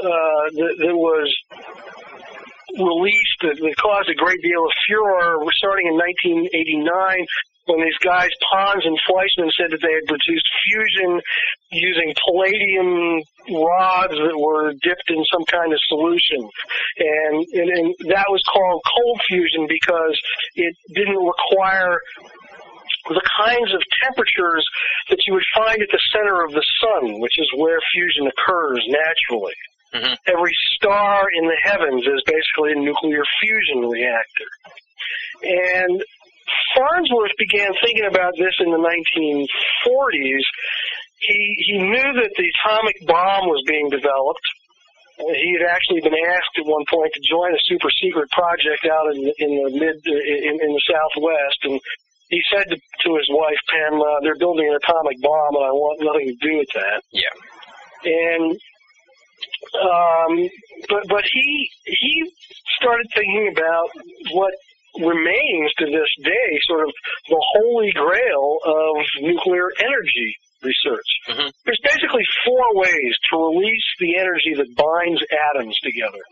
uh, 0.00 0.48
that, 0.56 0.74
that 0.80 0.96
was 0.96 1.28
released 2.72 3.36
that, 3.44 3.56
that 3.60 3.76
caused 3.76 4.08
a 4.08 4.16
great 4.16 4.40
deal 4.40 4.64
of 4.64 4.72
furor 4.88 5.44
starting 5.60 5.92
in 5.92 5.96
1989 6.00 7.26
when 7.66 7.82
these 7.82 7.98
guys, 7.98 8.30
Pons 8.50 8.86
and 8.86 8.98
Fleischmann, 9.06 9.50
said 9.54 9.70
that 9.70 9.82
they 9.82 9.94
had 9.94 10.06
produced 10.06 10.46
fusion 10.66 11.20
using 11.70 12.14
palladium 12.24 13.22
rods 13.50 14.14
that 14.14 14.38
were 14.38 14.72
dipped 14.82 15.10
in 15.10 15.22
some 15.30 15.44
kind 15.50 15.72
of 15.72 15.78
solution. 15.86 16.40
And, 16.98 17.36
and, 17.52 17.68
and 17.70 17.86
that 18.14 18.26
was 18.30 18.42
called 18.50 18.82
cold 18.86 19.20
fusion 19.28 19.66
because 19.68 20.18
it 20.54 20.74
didn't 20.94 21.18
require 21.18 21.98
the 23.08 23.22
kinds 23.38 23.72
of 23.74 23.82
temperatures 24.02 24.66
that 25.10 25.18
you 25.26 25.34
would 25.34 25.46
find 25.54 25.78
at 25.82 25.88
the 25.90 26.02
center 26.10 26.42
of 26.42 26.50
the 26.52 26.64
sun, 26.80 27.20
which 27.20 27.38
is 27.38 27.50
where 27.56 27.78
fusion 27.92 28.26
occurs 28.26 28.82
naturally. 28.88 29.54
Mhm. 29.94 30.16
Every 30.26 30.52
star 30.74 31.24
in 31.34 31.46
the 31.46 31.56
heavens 31.62 32.02
is 32.02 32.22
basically 32.26 32.72
a 32.72 32.74
nuclear 32.74 33.22
fusion 33.40 33.88
reactor. 33.88 34.50
And 35.42 36.02
Farnsworth 36.74 37.34
began 37.38 37.70
thinking 37.82 38.06
about 38.06 38.34
this 38.38 38.54
in 38.60 38.70
the 38.70 38.78
1940s. 38.78 40.46
He, 41.18 41.38
he 41.66 41.76
knew 41.78 42.10
that 42.22 42.32
the 42.36 42.46
atomic 42.60 42.96
bomb 43.06 43.48
was 43.48 43.62
being 43.66 43.88
developed. 43.90 44.46
He 45.16 45.56
had 45.56 45.64
actually 45.64 46.04
been 46.04 46.18
asked 46.28 46.54
at 46.60 46.66
one 46.68 46.84
point 46.92 47.08
to 47.14 47.20
join 47.24 47.54
a 47.54 47.62
super 47.64 47.88
secret 48.02 48.28
project 48.30 48.84
out 48.84 49.16
in, 49.16 49.24
in 49.40 49.50
the 49.64 49.70
mid 49.72 49.96
in, 50.04 50.54
in 50.60 50.70
the 50.76 50.84
Southwest, 50.84 51.56
and 51.64 51.80
he 52.28 52.42
said 52.52 52.68
to, 52.68 52.76
to 52.76 53.08
his 53.16 53.28
wife 53.32 53.56
Pem, 53.72 53.96
uh, 53.96 54.20
"They're 54.20 54.36
building 54.36 54.68
an 54.68 54.76
atomic 54.76 55.16
bomb, 55.22 55.56
and 55.56 55.64
I 55.64 55.72
want 55.72 56.04
nothing 56.04 56.28
to 56.28 56.38
do 56.44 56.58
with 56.58 56.68
that." 56.74 57.00
Yeah. 57.16 57.32
And 58.04 58.52
um, 59.72 60.32
but 60.88 61.02
but 61.08 61.24
he 61.32 61.70
he 61.86 62.30
started 62.76 63.06
thinking 63.14 63.48
about 63.56 63.88
what 64.32 64.52
remains 65.00 65.72
to 65.78 65.86
this 65.86 66.10
day, 66.22 66.58
sort 66.62 66.88
of 66.88 66.92
the 67.28 67.42
holy 67.56 67.92
grail 67.92 68.58
of 68.64 68.96
nuclear 69.20 69.68
energy 69.78 70.36
research. 70.62 71.06
Mhm. 71.28 71.52
There's 71.64 71.80
basically 71.82 72.24
four 72.44 72.74
ways 72.74 73.16
to 73.30 73.36
release 73.36 73.84
the 73.98 74.16
energy 74.16 74.54
that 74.54 74.74
binds 74.74 75.22
atoms 75.54 75.78
together. 75.80 76.22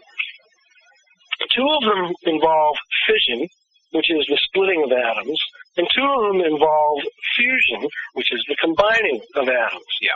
Two 1.55 1.69
of 1.69 1.83
them 1.83 2.12
involve 2.23 2.77
fission, 3.07 3.49
which 3.91 4.11
is 4.11 4.25
the 4.27 4.39
splitting 4.49 4.83
of 4.85 4.93
atoms, 4.93 5.39
and 5.77 5.89
two 5.95 6.05
of 6.05 6.33
them 6.33 6.41
involve 6.41 7.03
fusion, 7.35 7.89
which 8.15 8.33
is 8.33 8.45
the 8.49 8.57
combining 8.57 9.21
of 9.35 9.49
atoms. 9.49 9.85
Yeah. 10.01 10.15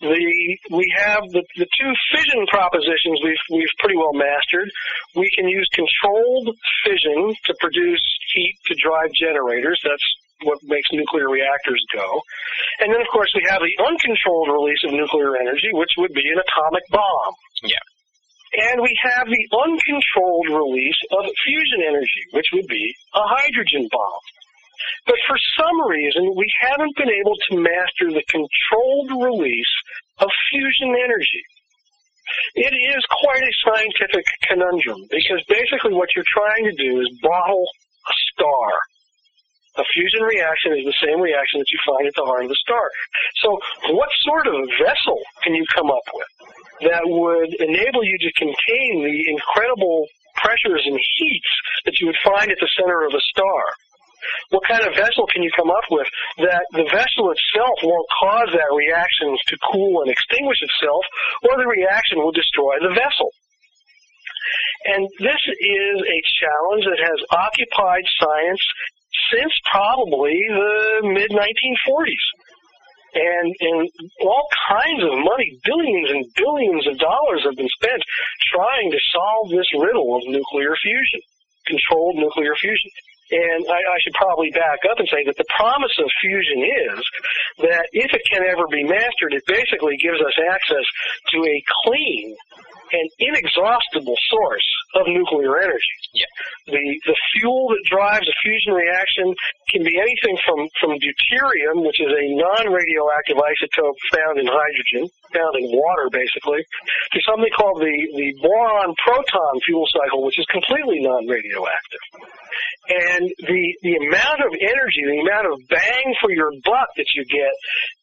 The 0.00 0.58
we 0.76 0.84
have 1.00 1.24
the, 1.32 1.40
the 1.56 1.64
two 1.64 1.92
fission 2.12 2.44
propositions 2.52 3.16
we've 3.24 3.44
we've 3.48 3.74
pretty 3.80 3.96
well 3.96 4.12
mastered. 4.12 4.68
We 5.16 5.30
can 5.32 5.48
use 5.48 5.64
controlled 5.72 6.52
fission 6.84 7.32
to 7.32 7.52
produce 7.60 8.04
heat 8.34 8.56
to 8.68 8.74
drive 8.76 9.08
generators. 9.16 9.80
That's 9.82 10.04
what 10.44 10.58
makes 10.68 10.92
nuclear 10.92 11.32
reactors 11.32 11.80
go. 11.96 12.20
And 12.84 12.92
then 12.92 13.00
of 13.00 13.08
course 13.08 13.32
we 13.32 13.48
have 13.48 13.64
the 13.64 13.72
uncontrolled 13.80 14.52
release 14.52 14.84
of 14.84 14.92
nuclear 14.92 15.40
energy, 15.40 15.72
which 15.72 15.96
would 15.96 16.12
be 16.12 16.28
an 16.28 16.44
atomic 16.44 16.84
bomb. 16.92 17.32
Yeah. 17.64 17.80
And 18.68 18.80
we 18.84 18.92
have 19.00 19.24
the 19.24 19.44
uncontrolled 19.48 20.48
release 20.52 21.00
of 21.12 21.24
fusion 21.44 21.88
energy, 21.88 22.24
which 22.32 22.52
would 22.52 22.68
be 22.68 22.84
a 23.14 23.24
hydrogen 23.24 23.88
bomb. 23.88 24.20
But 25.06 25.16
for 25.26 25.36
some 25.58 25.88
reason, 25.88 26.34
we 26.36 26.46
haven't 26.60 26.96
been 26.96 27.10
able 27.10 27.36
to 27.50 27.56
master 27.56 28.12
the 28.12 28.24
controlled 28.28 29.10
release 29.22 29.74
of 30.18 30.28
fusion 30.50 30.96
energy. 30.96 31.44
It 32.54 32.74
is 32.74 33.02
quite 33.22 33.42
a 33.42 33.52
scientific 33.64 34.24
conundrum 34.42 34.98
because 35.10 35.42
basically 35.48 35.94
what 35.94 36.08
you're 36.14 36.26
trying 36.26 36.64
to 36.64 36.74
do 36.74 37.00
is 37.00 37.08
bottle 37.22 37.66
a 38.08 38.14
star. 38.32 38.68
A 39.78 39.84
fusion 39.92 40.22
reaction 40.22 40.72
is 40.72 40.84
the 40.84 40.98
same 41.04 41.20
reaction 41.20 41.60
that 41.60 41.70
you 41.70 41.78
find 41.84 42.08
at 42.08 42.14
the 42.16 42.24
heart 42.24 42.44
of 42.44 42.48
the 42.48 42.60
star. 42.64 42.90
So 43.44 43.60
what 43.92 44.08
sort 44.24 44.46
of 44.48 44.56
vessel 44.80 45.20
can 45.44 45.54
you 45.54 45.64
come 45.74 45.90
up 45.90 46.06
with 46.14 46.90
that 46.90 47.04
would 47.04 47.52
enable 47.60 48.02
you 48.02 48.16
to 48.18 48.30
contain 48.40 49.04
the 49.04 49.30
incredible 49.30 50.06
pressures 50.34 50.82
and 50.84 50.96
heats 50.96 51.52
that 51.84 52.00
you 52.00 52.06
would 52.06 52.20
find 52.24 52.50
at 52.50 52.58
the 52.58 52.68
center 52.76 53.04
of 53.04 53.12
a 53.12 53.20
star? 53.20 53.62
What 54.50 54.62
kind 54.68 54.82
of 54.84 54.94
vessel 54.94 55.26
can 55.32 55.42
you 55.42 55.50
come 55.56 55.70
up 55.70 55.86
with 55.90 56.08
that 56.38 56.64
the 56.72 56.86
vessel 56.90 57.30
itself 57.30 57.76
won't 57.82 58.08
cause 58.20 58.50
that 58.52 58.70
reaction 58.74 59.36
to 59.36 59.54
cool 59.72 60.02
and 60.02 60.10
extinguish 60.10 60.58
itself, 60.60 61.04
or 61.44 61.58
the 61.58 61.66
reaction 61.66 62.18
will 62.18 62.32
destroy 62.32 62.76
the 62.80 62.94
vessel? 62.94 63.30
And 64.86 65.08
this 65.18 65.42
is 65.58 65.96
a 65.98 66.18
challenge 66.38 66.84
that 66.86 67.02
has 67.02 67.20
occupied 67.30 68.04
science 68.20 68.62
since 69.32 69.52
probably 69.70 70.38
the 70.48 71.10
mid 71.10 71.30
1940s. 71.30 72.26
And, 73.16 73.48
and 73.60 73.88
all 74.20 74.46
kinds 74.68 75.02
of 75.02 75.10
money, 75.24 75.58
billions 75.64 76.10
and 76.10 76.24
billions 76.36 76.86
of 76.86 76.98
dollars 76.98 77.42
have 77.44 77.56
been 77.56 77.68
spent 77.80 78.02
trying 78.52 78.90
to 78.90 78.98
solve 79.10 79.48
this 79.50 79.66
riddle 79.72 80.16
of 80.16 80.22
nuclear 80.26 80.76
fusion, 80.76 81.20
controlled 81.66 82.16
nuclear 82.16 82.54
fusion. 82.60 82.90
And 83.30 83.66
I, 83.66 83.80
I 83.82 83.98
should 84.02 84.14
probably 84.14 84.50
back 84.50 84.86
up 84.90 84.98
and 84.98 85.08
say 85.10 85.24
that 85.26 85.36
the 85.36 85.48
promise 85.56 85.94
of 85.98 86.06
fusion 86.22 86.62
is 86.62 86.98
that 87.66 87.90
if 87.92 88.14
it 88.14 88.22
can 88.30 88.46
ever 88.46 88.66
be 88.70 88.84
mastered, 88.84 89.34
it 89.34 89.42
basically 89.46 89.96
gives 89.98 90.20
us 90.22 90.34
access 90.46 90.86
to 91.34 91.38
a 91.42 91.58
clean 91.82 92.36
and 92.92 93.10
inexhaustible 93.18 94.14
source 94.30 94.68
of 94.94 95.06
nuclear 95.08 95.58
energy. 95.58 95.96
Yeah. 96.14 96.30
The 96.66 97.00
the 97.06 97.16
fuel 97.34 97.68
that 97.74 97.82
drives 97.90 98.28
a 98.28 98.36
fusion 98.42 98.72
reaction 98.74 99.34
can 99.70 99.82
be 99.82 99.98
anything 99.98 100.38
from, 100.46 100.68
from 100.80 100.94
deuterium, 101.02 101.82
which 101.82 101.98
is 102.00 102.10
a 102.10 102.26
non-radioactive 102.38 103.36
isotope 103.36 103.98
found 104.14 104.38
in 104.38 104.46
hydrogen, 104.46 105.10
found 105.32 105.54
in 105.58 105.66
water 105.72 106.08
basically, 106.10 106.62
to 107.12 107.18
something 107.26 107.50
called 107.56 107.80
the, 107.80 107.96
the 108.14 108.28
boron-proton 108.42 109.54
fuel 109.64 109.86
cycle, 109.90 110.24
which 110.24 110.38
is 110.38 110.46
completely 110.50 111.00
non-radioactive. 111.00 112.04
And 112.88 113.24
the, 113.46 113.62
the 113.82 113.94
amount 114.06 114.40
of 114.46 114.52
energy, 114.54 115.02
the 115.02 115.18
amount 115.20 115.46
of 115.50 115.58
bang 115.68 116.06
for 116.20 116.30
your 116.30 116.50
buck 116.64 116.88
that 116.96 117.10
you 117.14 117.24
get 117.26 117.52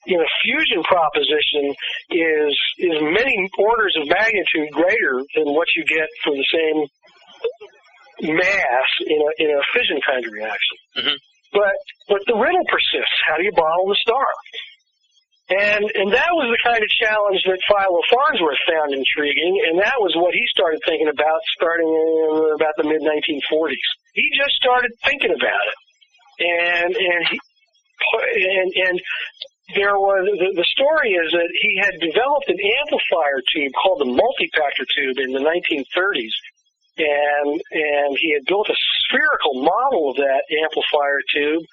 in 0.08 0.20
a 0.20 0.30
fusion 0.44 0.84
proposition 0.84 1.72
is, 2.12 2.52
is 2.80 2.96
many 3.02 3.36
orders 3.58 3.96
of 3.96 4.08
magnitude 4.08 4.70
greater 4.76 5.24
than 5.36 5.54
what 5.56 5.68
you 5.76 5.84
get 5.86 6.08
for 6.24 6.36
the 6.36 6.48
same 6.52 6.78
mass 8.22 8.90
in 9.08 9.20
a, 9.20 9.32
in 9.44 9.50
a 9.52 9.62
fission 9.74 10.00
kind 10.06 10.26
of 10.26 10.32
reaction. 10.32 10.78
Mhm. 10.98 11.18
But 11.54 11.78
but 12.10 12.22
the 12.26 12.36
riddle 12.36 12.66
persists. 12.66 13.18
How 13.28 13.38
do 13.38 13.44
you 13.44 13.52
bottle 13.54 13.88
the 13.88 13.96
star? 14.02 14.26
And 15.50 15.84
and 15.84 16.08
that 16.16 16.32
was 16.32 16.48
the 16.56 16.62
kind 16.64 16.80
of 16.80 16.88
challenge 16.88 17.44
that 17.44 17.60
Philo 17.68 18.00
Farnsworth 18.08 18.64
found 18.64 18.96
intriguing, 18.96 19.60
and 19.68 19.76
that 19.76 20.00
was 20.00 20.16
what 20.16 20.32
he 20.32 20.48
started 20.48 20.80
thinking 20.88 21.12
about 21.12 21.40
starting 21.60 21.88
in 21.88 22.56
about 22.56 22.72
the 22.80 22.88
mid 22.88 23.04
1940s. 23.04 23.88
He 24.16 24.32
just 24.40 24.56
started 24.56 24.92
thinking 25.04 25.36
about 25.36 25.66
it, 25.68 25.78
and 26.48 26.96
and 26.96 27.22
he 27.28 27.38
and 28.40 28.72
and 28.88 28.96
there 29.76 30.00
was 30.00 30.24
the, 30.40 30.50
the 30.56 30.68
story 30.72 31.12
is 31.12 31.32
that 31.36 31.52
he 31.60 31.76
had 31.76 32.00
developed 32.00 32.48
an 32.48 32.60
amplifier 32.80 33.44
tube 33.52 33.72
called 33.76 34.00
the 34.00 34.12
multipactor 34.16 34.88
tube 34.96 35.20
in 35.20 35.36
the 35.36 35.44
1930s, 35.44 36.36
and 37.04 37.60
and 37.72 38.12
he 38.16 38.32
had 38.32 38.48
built 38.48 38.70
a 38.70 38.78
spherical 39.08 39.60
model 39.60 40.12
of 40.12 40.16
that 40.18 40.48
amplifier 40.64 41.20
tube, 41.36 41.64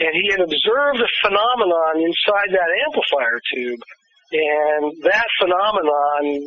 and 0.00 0.10
he 0.14 0.30
had 0.30 0.40
observed 0.40 1.00
a 1.00 1.08
phenomenon 1.22 2.02
inside 2.02 2.50
that 2.50 2.70
amplifier 2.86 3.40
tube, 3.54 3.80
and 4.34 4.90
that 5.06 5.30
phenomenon, 5.38 6.42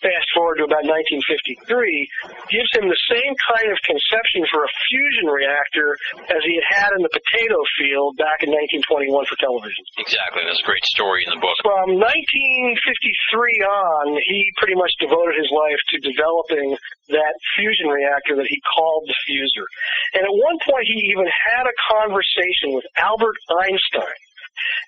fast 0.00 0.28
forward 0.32 0.56
to 0.56 0.64
about 0.64 0.88
1953, 0.88 1.68
gives 2.48 2.70
him 2.72 2.88
the 2.88 3.02
same 3.04 3.34
kind 3.52 3.68
of 3.68 3.76
conception 3.84 4.48
for 4.48 4.64
a 4.64 4.70
fusion 4.88 5.28
reactor 5.28 5.92
as 6.32 6.40
he 6.40 6.56
had 6.56 6.88
had 6.88 6.90
in 6.96 7.04
the 7.04 7.12
potato 7.12 7.60
field 7.76 8.16
back 8.16 8.40
in 8.40 8.48
1921 8.48 9.12
for 9.28 9.36
television. 9.36 9.84
Exactly. 10.00 10.40
That's 10.48 10.64
a 10.64 10.68
great 10.68 10.88
story 10.88 11.28
in 11.28 11.36
the 11.36 11.42
book. 11.42 11.60
From 11.60 12.00
1953 12.00 12.80
on, 13.68 14.16
he 14.24 14.48
pretty 14.56 14.78
much 14.78 14.96
devoted 14.96 15.36
his 15.36 15.52
life 15.52 15.80
to 15.92 16.00
developing 16.00 16.72
that 17.12 17.34
fusion 17.52 17.92
reactor 17.92 18.40
that 18.40 18.48
he 18.48 18.56
called 18.64 19.04
the 19.04 19.16
fusor. 19.28 19.68
And 20.16 20.24
at 20.24 20.32
one 20.32 20.56
point, 20.64 20.88
he 20.88 21.12
even 21.12 21.28
had 21.28 21.68
a 21.68 21.76
conversation 21.92 22.72
with 22.72 22.88
Albert 22.96 23.36
Einstein. 23.52 24.16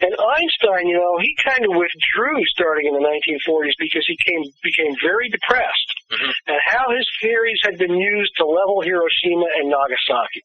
And 0.00 0.14
Einstein, 0.14 0.88
you 0.88 0.96
know, 0.96 1.18
he 1.20 1.34
kind 1.44 1.64
of 1.64 1.72
withdrew 1.76 2.38
starting 2.46 2.86
in 2.88 2.94
the 2.94 3.04
1940s 3.04 3.74
because 3.78 4.04
he 4.06 4.16
came, 4.24 4.42
became 4.62 4.94
very 5.02 5.28
depressed 5.28 5.88
Mhm. 6.10 6.32
at 6.48 6.60
how 6.64 6.90
his 6.90 7.06
theories 7.20 7.60
had 7.62 7.78
been 7.78 7.94
used 7.94 8.34
to 8.36 8.44
level 8.46 8.80
Hiroshima 8.80 9.46
and 9.58 9.68
Nagasaki. 9.70 10.42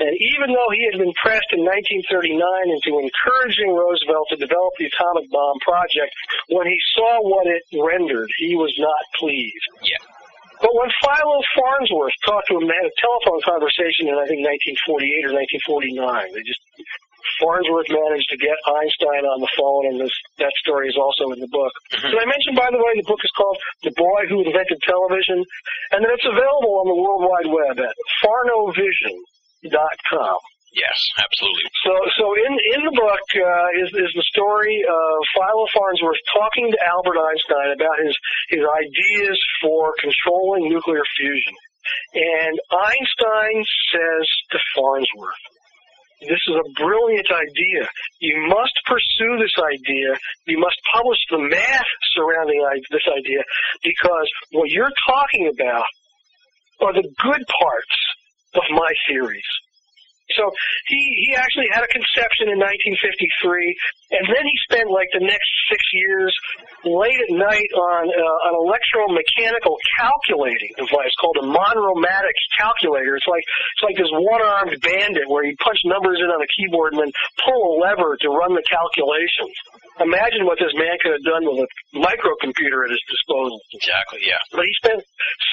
And 0.00 0.16
even 0.16 0.52
though 0.52 0.70
he 0.72 0.88
had 0.90 0.98
been 0.98 1.12
pressed 1.20 1.52
in 1.52 1.60
1939 1.60 2.40
into 2.72 2.98
encouraging 2.98 3.68
Roosevelt 3.76 4.28
to 4.30 4.36
develop 4.36 4.72
the 4.78 4.86
atomic 4.86 5.28
bomb 5.30 5.58
project, 5.60 6.12
when 6.48 6.66
he 6.66 6.78
saw 6.96 7.20
what 7.20 7.46
it 7.46 7.62
rendered, 7.76 8.30
he 8.38 8.56
was 8.56 8.72
not 8.78 9.02
pleased. 9.20 9.68
Yeah. 9.82 10.00
But 10.60 10.74
when 10.74 10.90
Philo 11.04 11.40
Farnsworth 11.56 12.12
talked 12.24 12.48
to 12.48 12.56
him, 12.60 12.68
they 12.68 12.76
had 12.76 12.84
a 12.84 13.00
telephone 13.00 13.40
conversation 13.44 14.08
in 14.08 14.14
I 14.16 14.24
think 14.28 14.40
1948 14.44 15.24
or 15.24 15.32
1949. 15.32 16.32
They 16.32 16.42
just 16.44 16.60
Farnsworth 17.40 17.88
managed 17.88 18.28
to 18.30 18.36
get 18.36 18.56
Einstein 18.68 19.24
on 19.24 19.40
the 19.40 19.48
phone, 19.56 19.86
and 19.90 19.98
this 20.00 20.12
that 20.38 20.52
story 20.60 20.88
is 20.88 20.96
also 21.00 21.30
in 21.32 21.40
the 21.40 21.48
book. 21.50 21.72
Mhm. 21.92 22.10
Did 22.12 22.18
I 22.20 22.24
mention, 22.28 22.54
by 22.54 22.68
the 22.70 22.78
way, 22.78 22.92
the 23.00 23.08
book 23.08 23.24
is 23.24 23.30
called 23.32 23.56
"The 23.82 23.92
Boy 23.96 24.26
Who 24.28 24.44
Invented 24.44 24.80
Television," 24.84 25.42
and 25.92 26.04
that 26.04 26.12
it's 26.12 26.26
available 26.28 26.80
on 26.84 26.88
the 26.92 26.98
World 27.00 27.22
Wide 27.24 27.46
Web 27.48 27.80
at 27.80 27.94
farnovision.com. 28.22 30.38
Yes, 30.72 30.94
absolutely. 31.18 31.66
So, 31.82 31.90
so 32.14 32.24
in 32.46 32.52
in 32.78 32.84
the 32.86 32.94
book 32.94 33.26
uh, 33.34 33.82
is 33.82 33.90
is 33.90 34.12
the 34.14 34.22
story 34.30 34.78
of 34.86 35.14
Philo 35.34 35.66
Farnsworth 35.74 36.22
talking 36.32 36.70
to 36.70 36.78
Albert 36.86 37.18
Einstein 37.18 37.74
about 37.74 37.98
his 37.98 38.14
his 38.50 38.62
ideas 38.62 39.34
for 39.60 39.92
controlling 39.98 40.68
nuclear 40.70 41.02
fusion, 41.18 41.54
and 42.14 42.54
Einstein 42.70 43.64
says 43.90 44.26
to 44.54 44.58
Farnsworth, 44.78 45.42
"This 46.20 46.40
is 46.48 46.54
a 46.54 46.82
brilliant 46.82 47.30
idea. 47.30 47.88
You 48.20 48.46
must 48.48 48.78
pursue 48.86 49.38
this 49.38 49.54
idea. 49.58 50.18
You 50.46 50.58
must 50.58 50.76
publish 50.92 51.18
the 51.30 51.38
math 51.38 51.86
surrounding 52.14 52.60
this 52.90 53.06
idea 53.08 53.42
because 53.82 54.28
what 54.52 54.70
you're 54.70 54.92
talking 55.06 55.48
about 55.48 55.86
are 56.80 56.92
the 56.92 57.08
good 57.22 57.44
parts 57.46 57.96
of 58.54 58.62
my 58.70 58.92
theories." 59.08 59.46
So 60.36 60.50
he, 60.86 61.00
he 61.26 61.34
actually 61.34 61.68
had 61.72 61.82
a 61.82 61.90
conception 61.90 62.50
in 62.50 62.58
1953, 62.58 64.18
and 64.18 64.24
then 64.28 64.44
he 64.44 64.54
spent 64.66 64.90
like 64.90 65.08
the 65.12 65.24
next 65.24 65.48
six 65.70 65.82
years 65.92 66.32
late 66.84 67.20
at 67.20 67.32
night 67.34 67.70
on 67.74 68.02
uh, 68.08 68.48
an 68.50 68.54
electromechanical 68.64 69.76
calculating 69.98 70.72
device 70.76 71.12
called 71.20 71.36
a 71.42 71.46
Monromatic 71.46 72.36
calculator. 72.56 73.16
It's 73.16 73.28
like 73.28 73.44
it's 73.44 73.84
like 73.84 73.96
this 73.96 74.10
one-armed 74.10 74.76
bandit 74.80 75.28
where 75.28 75.44
you 75.44 75.56
punch 75.58 75.78
numbers 75.84 76.18
in 76.18 76.28
on 76.30 76.40
a 76.40 76.50
keyboard 76.50 76.94
and 76.94 77.02
then 77.02 77.12
pull 77.44 77.60
a 77.60 77.72
lever 77.82 78.16
to 78.20 78.28
run 78.28 78.54
the 78.54 78.64
calculations. 78.66 79.54
Imagine 80.00 80.48
what 80.48 80.56
this 80.56 80.72
man 80.74 80.96
could 81.04 81.12
have 81.12 81.26
done 81.28 81.44
with 81.44 81.60
a 81.60 81.68
microcomputer 81.92 82.88
at 82.88 82.90
his 82.90 83.04
disposal. 83.04 83.60
Exactly. 83.76 84.20
Yeah. 84.24 84.40
But 84.52 84.64
he 84.64 84.72
spent 84.80 85.00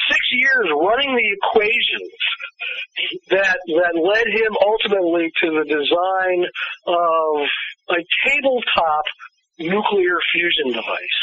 six 0.07 0.21
years 0.31 0.71
running 0.71 1.11
the 1.15 1.27
equations 1.35 2.15
that 3.29 3.59
that 3.67 3.93
led 3.99 4.27
him 4.31 4.55
ultimately 4.63 5.27
to 5.43 5.47
the 5.51 5.65
design 5.67 6.39
of 6.87 7.33
a 7.91 7.99
tabletop 8.23 9.05
nuclear 9.59 10.17
fusion 10.31 10.71
device. 10.71 11.19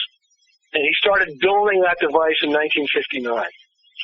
And 0.75 0.83
he 0.83 0.93
started 0.99 1.39
building 1.41 1.81
that 1.81 1.97
device 2.01 2.39
in 2.43 2.53
1959. 2.53 3.25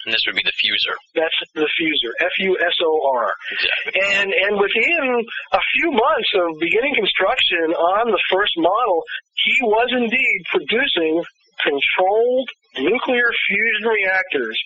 And 0.07 0.15
this 0.15 0.23
would 0.27 0.37
be 0.37 0.45
the 0.45 0.57
fusor. 0.57 0.97
That's 1.15 1.39
the 1.53 1.69
fusor, 1.69 2.13
F-U-S-O-R. 2.21 3.27
Exactly. 3.53 3.93
And 4.17 4.33
and 4.33 4.57
within 4.57 5.05
a 5.53 5.61
few 5.77 5.93
months 5.93 6.31
of 6.41 6.59
beginning 6.59 6.95
construction 6.97 7.77
on 7.77 8.11
the 8.11 8.23
first 8.33 8.57
model, 8.57 9.05
he 9.45 9.57
was 9.63 9.89
indeed 9.93 10.41
producing 10.49 11.23
controlled 11.61 12.49
nuclear 12.79 13.29
fusion 13.49 13.85
reactors 13.89 14.57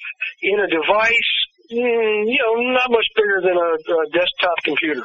in 0.43 0.61
a 0.61 0.69
device, 0.69 1.31
mm, 1.73 2.31
you 2.31 2.39
know, 2.39 2.55
not 2.73 2.91
much 2.91 3.07
bigger 3.17 3.41
than 3.43 3.57
a, 3.57 3.71
a 3.75 4.07
desktop 4.13 4.57
computer. 4.63 5.03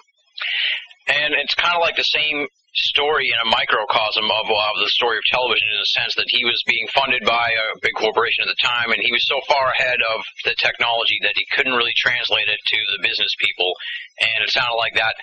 And 1.07 1.33
it's 1.33 1.55
kind 1.55 1.73
of 1.73 1.81
like 1.81 1.95
the 1.95 2.05
same 2.05 2.47
story 2.87 3.27
in 3.27 3.39
a 3.43 3.51
microcosm 3.51 4.25
of, 4.31 4.45
of 4.47 4.75
the 4.79 4.91
story 4.95 5.17
of 5.17 5.25
television 5.27 5.67
in 5.71 5.79
the 5.79 5.93
sense 5.97 6.13
that 6.15 6.29
he 6.31 6.45
was 6.45 6.61
being 6.65 6.87
funded 6.95 7.23
by 7.25 7.51
a 7.51 7.67
big 7.81 7.95
corporation 7.95 8.47
at 8.47 8.51
the 8.51 8.61
time 8.63 8.91
and 8.91 9.01
he 9.01 9.11
was 9.11 9.25
so 9.27 9.39
far 9.47 9.71
ahead 9.75 9.99
of 10.15 10.23
the 10.45 10.55
technology 10.57 11.19
that 11.21 11.35
he 11.35 11.45
couldn't 11.51 11.75
really 11.75 11.95
translate 11.97 12.47
it 12.47 12.59
to 12.65 12.79
the 12.95 13.03
business 13.03 13.31
people 13.39 13.73
and 14.21 14.43
it 14.43 14.49
sounded 14.51 14.77
like 14.79 14.95
that 14.95 15.15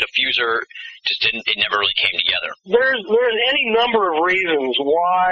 diffuser 0.00 0.62
just 1.06 1.20
didn't 1.22 1.44
it 1.46 1.58
never 1.58 1.78
really 1.78 1.94
came 2.00 2.16
together. 2.18 2.50
There's 2.66 3.00
there's 3.06 3.40
any 3.48 3.70
number 3.70 4.12
of 4.12 4.24
reasons 4.24 4.74
why 4.80 5.30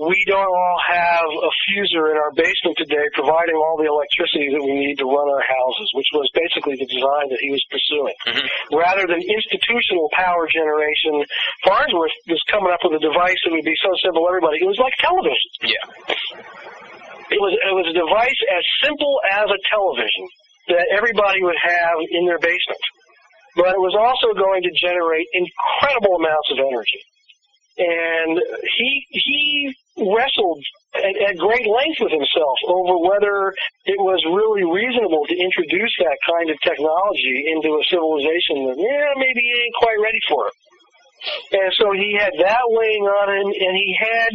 we 0.00 0.16
don't 0.24 0.48
all 0.48 0.80
have 0.80 1.28
a 1.28 1.52
fusor 1.68 2.08
in 2.08 2.16
our 2.16 2.32
basement 2.32 2.72
today 2.80 3.04
providing 3.12 3.52
all 3.52 3.76
the 3.76 3.84
electricity 3.84 4.48
that 4.48 4.64
we 4.64 4.72
need 4.80 4.96
to 4.96 5.04
run 5.04 5.28
our 5.28 5.44
houses, 5.44 5.92
which 5.92 6.08
was 6.16 6.24
basically 6.32 6.72
the 6.80 6.88
design 6.88 7.28
that 7.28 7.36
he 7.44 7.52
was 7.52 7.60
pursuing. 7.68 8.16
Mhm. 8.24 8.48
Rather 8.72 9.04
than 9.04 9.20
institutional 9.20 10.08
power 10.16 10.48
generation, 10.48 11.20
Farnsworth 11.68 12.16
was 12.32 12.40
coming 12.48 12.72
up 12.72 12.80
with 12.80 12.96
a 12.96 13.02
device 13.04 13.36
that 13.44 13.52
would 13.52 13.64
be 13.68 13.76
so 13.84 13.92
simple 14.00 14.24
everybody. 14.24 14.64
It 14.64 14.66
was 14.66 14.80
like 14.80 14.96
television. 14.96 15.50
yeah 15.68 15.84
It 17.30 17.38
was 17.38 17.52
it 17.52 17.74
was 17.76 17.86
a 17.86 17.92
device 17.92 18.40
as 18.56 18.64
simple 18.82 19.20
as 19.30 19.46
a 19.52 19.60
television 19.68 20.24
that 20.72 20.88
everybody 20.90 21.44
would 21.44 21.60
have 21.60 21.96
in 22.10 22.24
their 22.24 22.38
basement. 22.40 22.80
But 23.54 23.68
it 23.76 23.80
was 23.84 23.94
also 23.94 24.32
going 24.32 24.62
to 24.62 24.70
generate 24.80 25.26
incredible 25.34 26.16
amounts 26.16 26.48
of 26.52 26.58
energy. 26.58 27.02
And 27.78 28.40
he 28.78 29.06
he 29.10 29.74
wrestled 29.98 30.62
at, 30.94 31.14
at 31.28 31.34
great 31.36 31.66
length 31.66 31.98
with 32.00 32.12
himself 32.12 32.56
over 32.66 32.98
whether 32.98 33.54
it 33.86 33.98
was 33.98 34.22
really 34.26 34.64
reasonable 34.64 35.26
to 35.26 35.36
introduce 35.36 35.94
that 35.98 36.18
kind 36.26 36.50
of 36.50 36.56
technology 36.60 37.50
into 37.50 37.74
a 37.78 37.82
civilization 37.90 38.70
that 38.70 38.78
yeah 38.78 39.10
maybe 39.16 39.40
he 39.40 39.52
ain't 39.64 39.76
quite 39.78 39.98
ready 40.02 40.20
for 40.28 40.46
it. 40.46 40.54
And 41.52 41.72
so 41.76 41.92
he 41.92 42.16
had 42.18 42.32
that 42.38 42.64
weighing 42.68 43.04
on 43.04 43.28
him, 43.28 43.46
and 43.52 43.76
he 43.76 43.96
had 43.98 44.32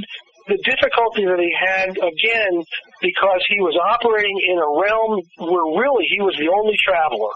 the 0.47 0.57
difficulty 0.61 1.25
that 1.25 1.39
he 1.39 1.49
had 1.57 1.97
again 1.97 2.63
because 3.01 3.41
he 3.49 3.59
was 3.61 3.75
operating 3.81 4.37
in 4.37 4.57
a 4.61 4.69
realm 4.69 5.21
where 5.49 5.81
really 5.81 6.05
he 6.05 6.21
was 6.21 6.35
the 6.37 6.47
only 6.49 6.77
traveler. 6.77 7.33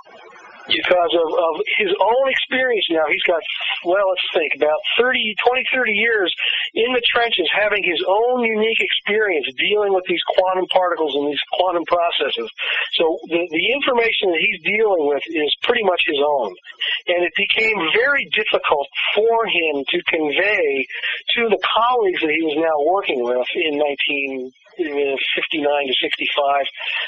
Because 0.70 1.13
of, 1.17 1.28
of 1.34 1.53
his 1.78 1.91
own 1.99 2.26
experience 2.30 2.86
now. 2.89 3.05
He's 3.09 3.26
got, 3.26 3.41
well, 3.84 4.05
let's 4.09 4.28
think, 4.34 4.53
about 4.55 4.80
30, 4.97 5.36
20, 5.41 5.63
30 5.74 5.91
years 5.91 6.30
in 6.74 6.93
the 6.93 7.01
trenches 7.09 7.49
having 7.51 7.84
his 7.84 7.99
own 8.07 8.45
unique 8.45 8.80
experience 8.80 9.49
dealing 9.57 9.93
with 9.93 10.05
these 10.05 10.22
quantum 10.30 10.65
particles 10.70 11.15
and 11.15 11.28
these 11.28 11.41
quantum 11.57 11.84
processes. 11.86 12.49
So 12.95 13.17
the, 13.28 13.41
the 13.49 13.65
information 13.74 14.32
that 14.32 14.41
he's 14.41 14.61
dealing 14.61 15.09
with 15.09 15.24
is 15.28 15.49
pretty 15.63 15.84
much 15.84 16.01
his 16.05 16.22
own. 16.22 16.53
And 17.07 17.26
it 17.26 17.34
became 17.36 17.78
very 17.97 18.30
difficult 18.32 18.88
for 19.15 19.45
him 19.45 19.84
to 19.89 19.97
convey 20.07 20.86
to 21.36 21.49
the 21.49 21.59
colleagues 21.65 22.22
that 22.22 22.32
he 22.32 22.43
was 22.45 22.57
now 22.57 22.78
working 22.86 23.24
with 23.24 23.47
in 23.55 23.78
19, 23.78 24.51
59 24.78 25.88
to 25.88 25.93
65, 26.01 26.65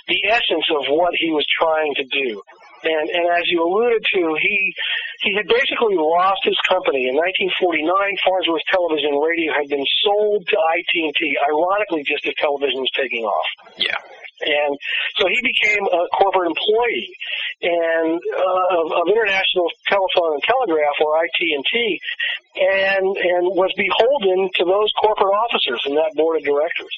the 0.07 0.19
essence 0.27 0.65
of 0.71 0.85
what 0.89 1.13
he 1.15 1.31
was 1.31 1.45
trying 1.47 1.93
to 1.95 2.03
do. 2.03 2.41
And, 2.83 3.05
and 3.09 3.25
as 3.37 3.45
you 3.45 3.61
alluded 3.61 4.01
to, 4.01 4.21
he 4.41 4.73
he 5.21 5.37
had 5.37 5.45
basically 5.45 5.93
lost 5.93 6.41
his 6.41 6.57
company 6.65 7.05
in 7.05 7.13
1949. 7.13 7.85
Farnsworth 8.25 8.65
Television 8.73 9.21
Radio 9.21 9.53
had 9.53 9.69
been 9.69 9.85
sold 10.01 10.49
to 10.49 10.57
IT&T. 10.57 11.21
Ironically, 11.45 12.01
just 12.01 12.25
as 12.25 12.33
television 12.41 12.81
was 12.81 12.89
taking 12.97 13.21
off. 13.21 13.49
Yeah. 13.77 14.01
And 14.41 14.73
so 15.21 15.29
he 15.29 15.37
became 15.45 15.85
a 15.85 16.01
corporate 16.17 16.49
employee 16.49 17.13
and 17.61 18.17
uh, 18.17 18.65
of, 18.81 18.85
of 18.89 19.03
International 19.13 19.69
Telephone 19.85 20.41
and 20.41 20.43
Telegraph, 20.43 20.97
or 21.05 21.21
IT&T, 21.21 22.01
and 22.57 23.05
and 23.05 23.43
was 23.53 23.69
beholden 23.77 24.49
to 24.57 24.65
those 24.65 24.89
corporate 24.97 25.37
officers 25.37 25.85
and 25.85 25.93
that 25.97 26.17
board 26.17 26.41
of 26.41 26.43
directors. 26.43 26.93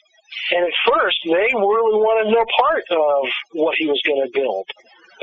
And 0.55 0.63
at 0.63 0.75
first, 0.87 1.19
they 1.27 1.51
really 1.51 1.99
wanted 1.99 2.31
no 2.31 2.43
part 2.55 2.83
of 2.89 3.27
what 3.53 3.75
he 3.77 3.85
was 3.87 4.01
going 4.07 4.23
to 4.23 4.31
build 4.31 4.65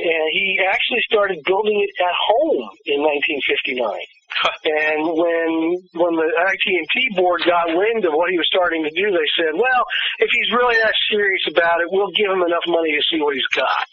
and 0.01 0.25
he 0.33 0.59
actually 0.65 1.05
started 1.05 1.39
building 1.45 1.85
it 1.85 1.93
at 2.01 2.17
home 2.17 2.65
in 2.89 2.99
1959. 3.05 3.85
and 4.65 5.01
when 5.05 5.51
when 5.93 6.15
the 6.17 6.29
IT&T 6.31 6.95
board 7.17 7.43
got 7.45 7.77
wind 7.77 8.05
of 8.05 8.15
what 8.15 8.31
he 8.31 8.39
was 8.39 8.47
starting 8.49 8.83
to 8.85 8.93
do, 8.95 9.11
they 9.11 9.29
said, 9.37 9.53
"Well, 9.53 9.83
if 10.19 10.31
he's 10.33 10.51
really 10.53 10.77
that 10.81 10.95
serious 11.11 11.45
about 11.51 11.81
it, 11.81 11.89
we'll 11.91 12.15
give 12.17 12.31
him 12.31 12.43
enough 12.43 12.65
money 12.67 12.93
to 12.95 13.03
see 13.11 13.21
what 13.21 13.35
he's 13.35 13.51
got." 13.55 13.85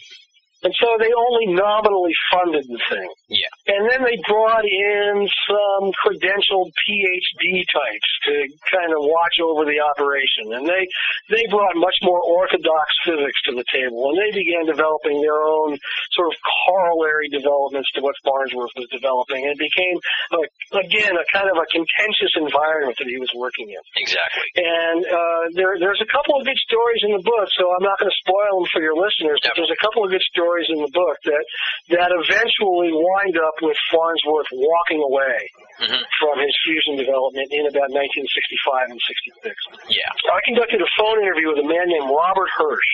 And 0.63 0.73
so 0.81 0.89
they 0.97 1.13
only 1.13 1.53
nominally 1.53 2.13
funded 2.33 2.65
the 2.65 2.81
thing. 2.89 3.09
Yeah. 3.29 3.53
And 3.69 3.85
then 3.85 4.01
they 4.01 4.17
brought 4.25 4.65
in 4.65 5.29
some 5.45 5.93
credentialed 6.01 6.73
PhD 6.81 7.61
types 7.69 8.09
to 8.25 8.33
kind 8.73 8.89
of 8.89 9.05
watch 9.05 9.37
over 9.37 9.69
the 9.69 9.77
operation. 9.77 10.57
And 10.57 10.65
they, 10.65 10.89
they 11.29 11.45
brought 11.53 11.77
much 11.77 11.93
more 12.01 12.17
orthodox 12.25 12.89
physics 13.05 13.37
to 13.45 13.53
the 13.53 13.65
table. 13.69 14.09
And 14.09 14.17
they 14.17 14.33
began 14.33 14.65
developing 14.65 15.21
their 15.21 15.37
own 15.45 15.77
sort 16.17 16.33
of 16.33 16.35
corollary 16.65 17.29
developments 17.29 17.93
to 17.93 18.01
what 18.01 18.17
Farnsworth 18.25 18.73
was 18.73 18.89
developing. 18.89 19.45
And 19.45 19.53
it 19.53 19.61
became, 19.61 20.01
a, 20.33 20.41
again, 20.81 21.13
a 21.21 21.25
kind 21.29 21.53
of 21.53 21.61
a 21.61 21.69
contentious 21.69 22.33
environment 22.33 22.97
that 22.97 23.05
he 23.05 23.21
was 23.21 23.29
working 23.37 23.69
in. 23.69 23.83
Exactly. 23.93 24.49
And 24.57 25.05
uh, 25.05 25.53
there, 25.53 25.77
there's 25.77 26.01
a 26.01 26.09
couple 26.09 26.33
of 26.33 26.49
good 26.49 26.57
stories 26.65 27.05
in 27.05 27.13
the 27.13 27.21
book, 27.21 27.45
so 27.53 27.69
I'm 27.77 27.85
not 27.85 28.01
going 28.01 28.09
to 28.09 28.19
spoil 28.25 28.57
them 28.57 28.67
for 28.73 28.81
your 28.81 28.97
listeners, 28.97 29.37
but 29.45 29.53
there's 29.53 29.69
a 29.69 29.77
couple 29.77 30.01
of 30.01 30.09
good 30.09 30.25
stories 30.25 30.46
in 30.69 30.79
the 30.79 30.91
book 30.95 31.17
that 31.25 31.45
that 31.89 32.11
eventually 32.15 32.91
wind 32.91 33.35
up 33.37 33.55
with 33.61 33.77
Farnsworth 33.91 34.47
walking 34.53 35.03
away 35.03 35.37
hmm 35.77 36.01
from 36.17 36.41
his 36.41 36.49
fusion 36.65 36.97
development 36.97 37.45
in 37.53 37.69
about 37.69 37.93
1965 37.93 38.89
and 38.89 38.97
66. 38.97 39.53
Yeah. 39.93 40.09
I 40.33 40.41
conducted 40.49 40.81
a 40.81 40.89
phone 40.97 41.21
interview 41.21 41.53
with 41.53 41.61
a 41.61 41.67
man 41.69 41.85
named 41.85 42.09
Robert 42.09 42.49
Hirsch. 42.57 42.91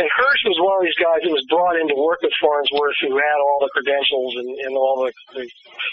And 0.00 0.08
Hirsch 0.08 0.42
was 0.48 0.56
one 0.64 0.80
of 0.80 0.84
these 0.88 0.96
guys 0.96 1.20
that 1.20 1.30
was 1.30 1.44
brought 1.52 1.76
in 1.76 1.86
to 1.92 1.96
work 2.00 2.24
with 2.24 2.32
Farnsworth 2.40 2.96
who 3.04 3.14
had 3.20 3.38
all 3.44 3.58
the 3.60 3.70
credentials 3.76 4.32
and, 4.40 4.48
and 4.64 4.72
all 4.74 5.04
the, 5.04 5.12
the, 5.36 5.44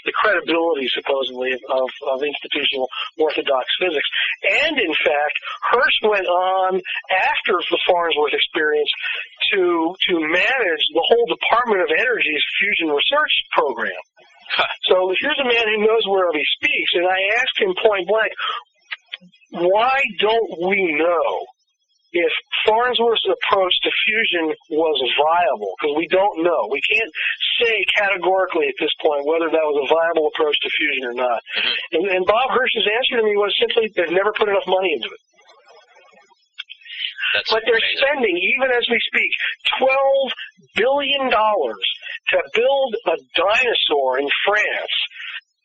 the 0.08 0.14
credibility, 0.16 0.88
supposedly, 0.88 1.52
of, 1.52 1.88
of 2.08 2.24
institutional 2.24 2.88
orthodox 3.20 3.68
physics. 3.76 4.08
And 4.64 4.80
in 4.80 4.94
fact, 5.04 5.36
Hirsch 5.70 5.98
went 6.08 6.26
on 6.26 6.80
after 7.12 7.60
the 7.68 7.80
Farnsworth 7.84 8.32
experience 8.32 8.90
to, 9.52 9.94
to 10.08 10.14
manage 10.18 10.84
the 10.92 11.04
whole 11.04 11.26
Department 11.26 11.82
of 11.82 11.90
Energy's 11.92 12.44
fusion 12.60 12.88
research 12.88 13.34
program. 13.52 14.02
So 14.88 15.12
here's 15.20 15.40
a 15.40 15.48
man 15.48 15.64
who 15.64 15.86
knows 15.86 16.04
whereof 16.06 16.34
he 16.36 16.44
speaks, 16.60 16.92
and 16.94 17.06
I 17.08 17.18
asked 17.40 17.56
him 17.56 17.72
point 17.80 18.06
blank, 18.08 18.32
why 19.52 20.00
don't 20.20 20.68
we 20.68 20.96
know 20.96 21.46
if 22.12 22.32
Farnsworth's 22.68 23.24
approach 23.24 23.72
to 23.84 23.90
fusion 24.04 24.52
was 24.68 25.00
viable? 25.16 25.72
Because 25.80 25.96
we 25.96 26.08
don't 26.08 26.44
know. 26.44 26.68
We 26.68 26.80
can't 26.84 27.12
say 27.60 27.84
categorically 27.96 28.68
at 28.68 28.76
this 28.78 28.92
point 29.00 29.24
whether 29.24 29.48
that 29.48 29.64
was 29.64 29.76
a 29.80 29.88
viable 29.88 30.28
approach 30.28 30.56
to 30.60 30.68
fusion 30.76 31.04
or 31.08 31.16
not. 31.16 31.40
Mm-hmm. 31.40 31.96
And, 31.96 32.04
and 32.20 32.22
Bob 32.26 32.52
Hirsch's 32.52 32.84
answer 32.84 33.16
to 33.20 33.24
me 33.24 33.36
was 33.36 33.56
simply 33.56 33.88
they've 33.96 34.12
never 34.12 34.32
put 34.36 34.48
enough 34.48 34.68
money 34.68 34.92
into 34.92 35.08
it. 35.08 35.20
That's 37.34 37.50
But 37.50 37.62
they're 37.64 37.76
amazing. 37.80 37.98
spending, 37.98 38.36
even 38.36 38.68
as 38.76 38.84
we 38.90 38.98
speak, 39.00 39.30
twelve 39.78 40.26
billion 40.76 41.30
dollars 41.30 41.84
to 42.30 42.42
build 42.54 42.92
a 43.06 43.16
dinosaur 43.36 44.18
in 44.18 44.28
France 44.44 44.94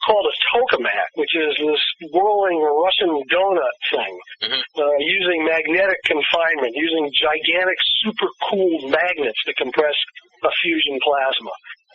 called 0.05 0.25
a 0.25 0.35
tokamak, 0.55 1.09
which 1.15 1.35
is 1.35 1.57
this 1.57 1.83
whirling 2.13 2.61
Russian 2.61 3.11
donut 3.27 3.75
thing, 3.91 4.13
Mhm. 4.43 4.61
uh, 4.77 4.97
using 4.99 5.43
magnetic 5.43 5.97
confinement, 6.05 6.71
using 6.75 7.11
gigantic 7.13 7.77
super 8.03 8.27
cooled 8.43 8.89
magnets 8.89 9.41
to 9.45 9.53
compress 9.55 9.95
a 10.43 10.51
fusion 10.63 10.99
plasma. 11.01 11.51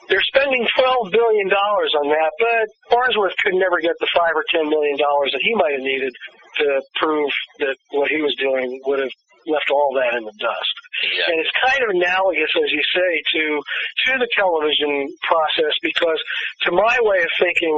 They're 0.08 0.22
spending 0.22 0.66
twelve 0.76 1.10
billion 1.12 1.48
dollars 1.48 1.94
on 1.94 2.08
that, 2.08 2.32
but 2.38 2.66
Farnsworth 2.90 3.36
could 3.38 3.54
never 3.54 3.78
get 3.80 3.94
the 4.00 4.08
five 4.14 4.32
or 4.34 4.44
ten 4.50 4.68
million 4.68 4.96
dollars 4.98 5.30
that 5.32 5.40
he 5.42 5.54
might 5.54 5.72
have 5.72 5.80
needed 5.80 6.12
to 6.58 6.82
prove 6.96 7.30
that 7.60 7.76
what 7.90 8.10
he 8.10 8.20
was 8.20 8.34
doing 8.36 8.80
would 8.84 8.98
have 8.98 9.10
left 9.46 9.70
all 9.70 9.92
that 9.98 10.14
in 10.18 10.24
the 10.24 10.36
dust. 10.38 10.74
Exactly. 11.02 11.26
And 11.28 11.36
it's 11.42 11.54
kind 11.58 11.80
of 11.82 11.88
analogous, 11.94 12.52
as 12.58 12.70
you 12.70 12.82
say, 12.82 13.10
to 13.34 13.42
to 14.06 14.10
the 14.18 14.28
television 14.34 15.08
process 15.26 15.74
because, 15.82 16.20
to 16.66 16.70
my 16.70 16.96
way 17.02 17.22
of 17.22 17.32
thinking, 17.38 17.74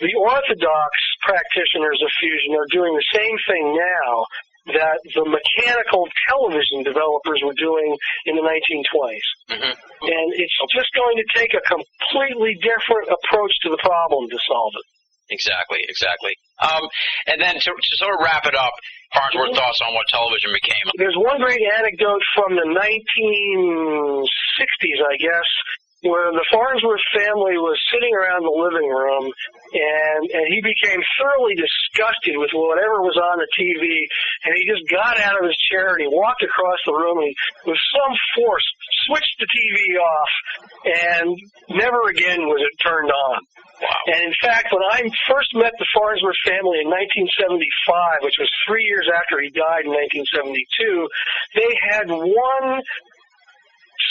the 0.00 0.14
orthodox 0.18 0.92
practitioners 1.22 2.00
of 2.02 2.10
fusion 2.18 2.54
are 2.58 2.68
doing 2.70 2.94
the 2.94 3.08
same 3.14 3.36
thing 3.46 3.74
now 3.74 4.26
that 4.72 4.96
the 5.12 5.24
mechanical 5.28 6.08
television 6.28 6.80
developers 6.82 7.40
were 7.44 7.56
doing 7.60 7.96
in 8.24 8.34
the 8.36 8.40
1920s. 8.40 9.28
hmm 9.52 9.76
And 10.08 10.26
it's 10.32 10.56
just 10.72 10.88
going 10.96 11.20
to 11.20 11.26
take 11.36 11.52
a 11.52 11.60
completely 11.68 12.56
different 12.64 13.12
approach 13.12 13.52
to 13.64 13.68
the 13.68 13.80
problem 13.84 14.28
to 14.30 14.38
solve 14.48 14.72
it. 14.72 14.86
Exactly, 15.30 15.80
exactly. 15.88 16.36
Um, 16.60 16.88
and 17.26 17.40
then 17.40 17.54
to, 17.54 17.70
to 17.72 17.96
sort 17.96 18.14
of 18.14 18.20
wrap 18.20 18.44
it 18.46 18.54
up, 18.54 18.72
Farnsworth 19.14 19.54
thoughts 19.54 19.78
on 19.86 19.94
what 19.94 20.02
television 20.10 20.50
became. 20.50 20.90
There's 20.98 21.14
one 21.16 21.38
great 21.38 21.62
anecdote 21.78 22.18
from 22.34 22.58
the 22.58 22.66
1960s, 22.66 24.98
I 25.06 25.14
guess, 25.16 25.46
where 26.04 26.28
the 26.36 26.44
Farnsworth 26.52 27.00
family 27.16 27.56
was 27.56 27.80
sitting 27.88 28.12
around 28.12 28.44
the 28.44 28.52
living 28.52 28.84
room 28.84 29.24
and, 29.24 30.22
and 30.36 30.44
he 30.52 30.60
became 30.60 31.00
thoroughly 31.16 31.56
disgusted 31.56 32.36
with 32.36 32.52
whatever 32.52 33.00
was 33.00 33.16
on 33.16 33.40
the 33.40 33.48
TV 33.56 34.04
and 34.44 34.52
he 34.52 34.68
just 34.68 34.84
got 34.92 35.16
out 35.16 35.40
of 35.40 35.48
his 35.48 35.56
chair 35.72 35.96
and 35.96 36.04
he 36.04 36.10
walked 36.12 36.44
across 36.44 36.76
the 36.84 36.92
room 36.92 37.24
and 37.24 37.32
he, 37.32 37.34
with 37.64 37.80
some 37.96 38.12
force, 38.36 38.68
switched 39.08 39.36
the 39.40 39.48
TV 39.48 39.96
off 39.96 40.32
and 40.84 41.32
never 41.72 42.04
again 42.12 42.44
was 42.52 42.60
it 42.60 42.76
turned 42.84 43.10
on. 43.10 43.40
Wow. 43.84 44.16
And 44.16 44.32
in 44.32 44.34
fact, 44.40 44.72
when 44.72 44.80
I 44.80 45.04
first 45.28 45.52
met 45.52 45.76
the 45.76 45.84
Farnsworth 45.92 46.40
family 46.48 46.80
in 46.80 46.88
1975, 46.88 48.24
which 48.24 48.40
was 48.40 48.48
three 48.64 48.84
years 48.88 49.04
after 49.12 49.44
he 49.44 49.52
died 49.52 49.84
in 49.84 49.92
1972, 49.92 51.04
they 51.52 51.72
had 51.92 52.08
one 52.08 52.80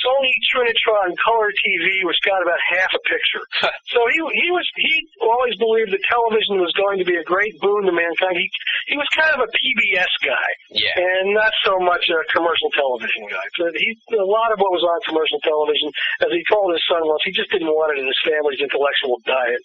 Sony 0.03 0.33
Trinitron 0.51 1.15
color 1.23 1.49
TV, 1.63 2.03
which 2.03 2.19
got 2.27 2.43
about 2.43 2.59
half 2.69 2.91
a 2.93 3.01
picture. 3.07 3.43
so 3.95 3.99
he 4.11 4.19
he 4.37 4.47
was 4.51 4.67
he 4.75 4.93
always 5.23 5.55
believed 5.57 5.95
that 5.95 6.03
television 6.05 6.59
was 6.59 6.71
going 6.75 6.99
to 6.99 7.07
be 7.07 7.15
a 7.15 7.23
great 7.23 7.55
boon 7.63 7.87
to 7.87 7.93
mankind. 7.95 8.35
He 8.37 8.47
he 8.91 8.95
was 8.99 9.07
kind 9.15 9.31
of 9.33 9.41
a 9.41 9.49
PBS 9.49 10.11
guy 10.21 10.49
Yeah. 10.75 10.91
and 10.99 11.33
not 11.33 11.51
so 11.63 11.79
much 11.79 12.03
a 12.11 12.19
commercial 12.35 12.69
television 12.75 13.23
guy. 13.31 13.45
So 13.55 13.71
he, 13.73 13.95
a 14.19 14.27
lot 14.27 14.51
of 14.51 14.59
what 14.59 14.75
was 14.75 14.83
on 14.83 14.99
commercial 15.07 15.39
television, 15.41 15.87
as 16.21 16.29
he 16.35 16.43
told 16.51 16.75
his 16.75 16.83
son 16.85 17.01
once, 17.07 17.23
he 17.23 17.31
just 17.31 17.49
didn't 17.49 17.71
want 17.71 17.95
it 17.95 18.03
in 18.03 18.07
his 18.07 18.19
family's 18.27 18.59
intellectual 18.59 19.17
diet. 19.25 19.63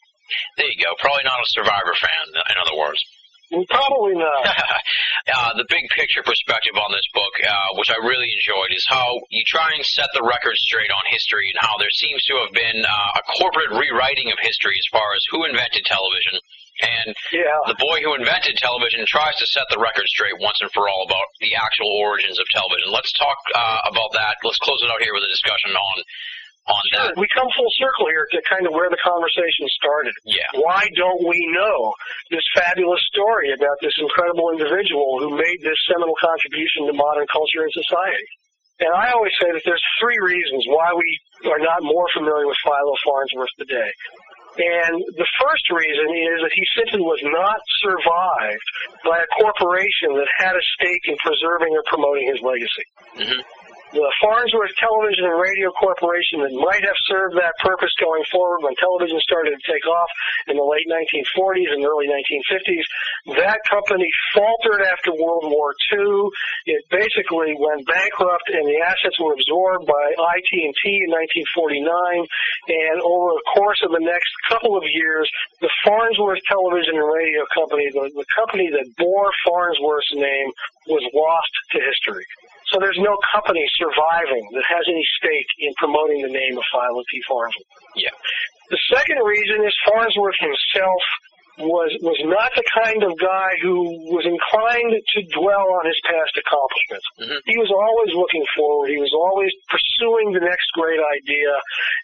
There 0.60 0.68
you 0.70 0.78
go. 0.84 0.92
Probably 1.00 1.24
not 1.24 1.40
a 1.40 1.48
Survivor 1.56 1.94
fan, 1.98 2.24
in 2.52 2.56
other 2.60 2.76
words. 2.78 3.00
Probably 3.48 4.14
not. 4.14 4.44
uh, 5.32 5.52
the 5.56 5.64
big 5.68 5.88
picture 5.96 6.20
perspective 6.22 6.76
on 6.76 6.92
this 6.92 7.06
book, 7.16 7.32
uh, 7.40 7.76
which 7.80 7.88
I 7.88 7.96
really 8.04 8.28
enjoyed, 8.36 8.72
is 8.76 8.84
how 8.88 9.20
you 9.30 9.42
try 9.48 9.72
and 9.72 9.84
set 9.84 10.12
the 10.12 10.20
record 10.22 10.56
straight 10.60 10.90
on 10.92 11.02
history 11.08 11.48
and 11.48 11.58
how 11.64 11.76
there 11.80 11.90
seems 11.90 12.20
to 12.28 12.34
have 12.44 12.52
been 12.52 12.84
uh, 12.84 13.20
a 13.20 13.22
corporate 13.40 13.72
rewriting 13.72 14.28
of 14.28 14.38
history 14.44 14.76
as 14.76 14.86
far 14.92 15.16
as 15.16 15.22
who 15.32 15.44
invented 15.48 15.84
television. 15.88 16.36
And 16.78 17.10
Yeah. 17.32 17.58
the 17.66 17.74
boy 17.80 18.04
who 18.04 18.14
invented 18.14 18.54
television 18.60 19.02
tries 19.08 19.34
to 19.42 19.46
set 19.50 19.66
the 19.72 19.80
record 19.82 20.06
straight 20.06 20.38
once 20.38 20.60
and 20.60 20.70
for 20.70 20.86
all 20.88 21.02
about 21.08 21.26
the 21.40 21.56
actual 21.56 21.90
origins 22.04 22.38
of 22.38 22.46
television. 22.54 22.92
Let's 22.92 23.10
talk 23.18 23.38
uh, 23.54 23.90
about 23.90 24.12
that. 24.14 24.38
Let's 24.44 24.62
close 24.62 24.78
it 24.84 24.90
out 24.92 25.02
here 25.02 25.10
with 25.14 25.24
a 25.26 25.32
discussion 25.32 25.74
on 25.74 25.96
on 26.68 26.84
that. 26.92 27.16
We 27.16 27.26
come 27.32 27.48
full 27.56 27.72
circle 27.80 28.06
here 28.12 28.28
to 28.36 28.38
kind 28.44 28.68
of 28.68 28.76
where 28.76 28.92
the 28.92 29.00
conversation 29.00 29.64
started. 29.72 30.12
Yeah. 30.28 30.44
Why 30.60 30.84
don't 30.94 31.24
we 31.24 31.40
know 31.56 31.92
this 32.30 32.44
fabulous 32.52 33.00
story 33.08 33.56
about 33.56 33.80
this 33.80 33.96
incredible 33.96 34.52
individual 34.52 35.18
who 35.18 35.32
made 35.32 35.58
this 35.64 35.80
seminal 35.88 36.14
contribution 36.20 36.86
to 36.86 36.92
modern 36.92 37.26
culture 37.32 37.64
and 37.64 37.72
society? 37.72 38.28
And 38.78 38.94
I 38.94 39.10
always 39.10 39.34
say 39.40 39.50
that 39.50 39.64
there's 39.64 39.82
three 39.98 40.20
reasons 40.22 40.62
why 40.70 40.94
we 40.94 41.08
are 41.50 41.58
not 41.58 41.82
more 41.82 42.06
familiar 42.14 42.46
with 42.46 42.60
Philo 42.62 42.94
Farnsworth 43.02 43.50
today. 43.58 43.90
And 44.58 45.02
the 45.14 45.28
first 45.38 45.66
reason 45.70 46.08
is 46.10 46.38
that 46.42 46.50
he 46.54 46.64
simply 46.74 47.02
was 47.02 47.22
not 47.22 47.58
survived 47.78 48.68
by 49.06 49.18
a 49.22 49.28
corporation 49.38 50.18
that 50.18 50.26
had 50.34 50.54
a 50.54 50.64
stake 50.78 51.06
in 51.06 51.16
preserving 51.22 51.74
or 51.74 51.82
promoting 51.86 52.26
his 52.26 52.42
legacy. 52.42 52.86
hmm 53.18 53.42
The 53.88 54.04
Farnsworth 54.20 54.76
Television 54.76 55.24
and 55.24 55.40
Radio 55.40 55.72
Corporation 55.72 56.44
that 56.44 56.52
might 56.52 56.84
have 56.84 57.00
served 57.08 57.40
that 57.40 57.56
purpose 57.56 57.88
going 57.96 58.20
forward 58.28 58.60
when 58.60 58.76
television 58.76 59.16
started 59.24 59.56
to 59.56 59.62
take 59.64 59.80
off 59.88 60.10
in 60.44 60.60
the 60.60 60.68
late 60.68 60.84
1940s 60.92 61.72
and 61.72 61.80
early 61.88 62.04
1950s, 62.04 62.84
that 63.40 63.64
company 63.64 64.04
faltered 64.36 64.84
after 64.84 65.16
World 65.16 65.48
War 65.48 65.72
II. 65.88 66.28
It 66.68 66.84
basically 66.92 67.56
went 67.56 67.88
bankrupt 67.88 68.52
and 68.52 68.68
the 68.68 68.76
assets 68.84 69.16
were 69.16 69.32
absorbed 69.32 69.88
by 69.88 70.04
IT&T 70.36 70.84
in 70.84 71.08
1949. 71.08 72.28
And 72.68 73.00
over 73.00 73.40
the 73.40 73.46
course 73.56 73.80
of 73.80 73.96
the 73.96 74.04
next 74.04 74.28
couple 74.52 74.76
of 74.76 74.84
years, 74.84 75.24
the 75.64 75.72
Farnsworth 75.80 76.44
Television 76.44 77.00
and 77.00 77.08
Radio 77.08 77.40
Company, 77.56 77.88
the, 77.88 78.12
the 78.12 78.28
company 78.36 78.68
that 78.68 78.84
bore 79.00 79.32
Farnsworth's 79.48 80.12
name, 80.12 80.52
was 80.92 81.04
lost 81.16 81.52
to 81.72 81.80
history. 81.80 82.28
So 82.72 82.78
there's 82.80 82.98
no 83.00 83.16
company 83.32 83.64
surviving 83.80 84.44
that 84.52 84.64
has 84.68 84.84
any 84.88 85.04
stake 85.16 85.48
in 85.58 85.72
promoting 85.78 86.22
the 86.22 86.28
name 86.32 86.56
of 86.58 86.64
Philo 86.72 87.02
T. 87.10 87.20
Farnsworth. 87.28 87.66
Yeah. 87.96 88.12
The 88.70 88.78
second 88.92 89.18
reason 89.24 89.64
is 89.64 89.72
Farnsworth 89.88 90.36
himself 90.40 91.02
was 91.58 91.90
was 92.06 92.14
not 92.22 92.54
the 92.54 92.62
kind 92.70 93.02
of 93.02 93.10
guy 93.18 93.50
who 93.58 93.82
was 94.14 94.22
inclined 94.22 94.94
to 94.94 95.18
dwell 95.34 95.66
on 95.82 95.90
his 95.90 95.98
past 96.06 96.30
accomplishments. 96.38 97.02
Mhm. 97.18 97.38
He 97.50 97.58
was 97.58 97.66
always 97.74 98.14
looking 98.14 98.46
forward. 98.54 98.94
He 98.94 99.00
was 99.02 99.10
always 99.10 99.50
pursuing 99.66 100.38
the 100.38 100.44
next 100.46 100.70
great 100.78 101.02
idea. 101.02 101.50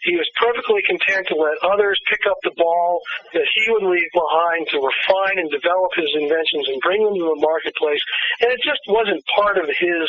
He 0.03 0.19
was 0.19 0.27
perfectly 0.35 0.83
content 0.83 1.31
to 1.31 1.35
let 1.39 1.55
others 1.63 1.95
pick 2.11 2.27
up 2.27 2.35
the 2.43 2.51
ball 2.59 2.99
that 3.31 3.47
he 3.55 3.63
would 3.71 3.87
leave 3.87 4.11
behind 4.11 4.67
to 4.75 4.83
refine 4.83 5.39
and 5.39 5.47
develop 5.47 5.91
his 5.95 6.11
inventions 6.19 6.67
and 6.75 6.81
bring 6.83 6.99
them 7.07 7.15
to 7.15 7.23
the 7.31 7.39
marketplace. 7.39 8.03
And 8.43 8.51
it 8.51 8.59
just 8.59 8.83
wasn't 8.91 9.23
part 9.39 9.55
of 9.57 9.71
his 9.71 10.03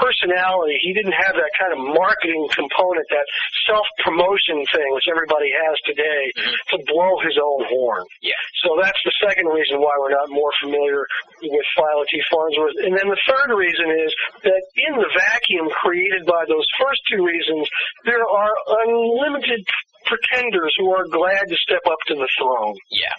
personality. 0.00 0.78
He 0.80 0.92
didn't 0.92 1.16
have 1.16 1.34
that 1.34 1.52
kind 1.58 1.72
of 1.72 1.80
marketing 1.80 2.48
component, 2.54 3.06
that 3.10 3.26
self-promotion 3.66 4.64
thing, 4.72 4.88
which 4.94 5.08
everybody 5.10 5.50
has 5.52 5.76
today, 5.84 6.32
Mhm. 6.36 6.54
to 6.70 6.76
blow 6.86 7.18
his 7.20 7.36
own 7.38 7.64
horn. 7.66 8.04
Yeah. 8.22 8.38
So 8.64 8.78
that's 8.80 8.98
the 9.04 9.12
second 9.26 9.46
reason 9.48 9.80
why 9.80 9.92
we're 9.98 10.10
not 10.14 10.28
more 10.30 10.52
familiar 10.60 11.06
with 11.42 11.66
Philo 11.76 12.04
T. 12.10 12.22
Farnsworth. 12.30 12.76
And 12.84 12.96
then 12.96 13.08
the 13.08 13.20
third 13.26 13.50
reason 13.54 13.90
is 13.90 14.14
that 14.42 14.62
in 14.76 14.96
the 14.96 15.08
vacuum 15.32 15.68
created 15.70 16.26
by 16.26 16.44
those 16.48 16.66
first 16.78 17.02
two 17.10 17.24
reasons, 17.24 17.68
there 18.04 18.24
are 18.26 18.54
unlimited 18.86 19.66
pretenders 20.04 20.74
who 20.78 20.92
are 20.92 21.06
glad 21.06 21.42
to 21.48 21.56
step 21.56 21.82
up 21.90 21.98
to 22.06 22.14
the 22.14 22.28
throne. 22.38 22.76
Yeah. 22.90 23.14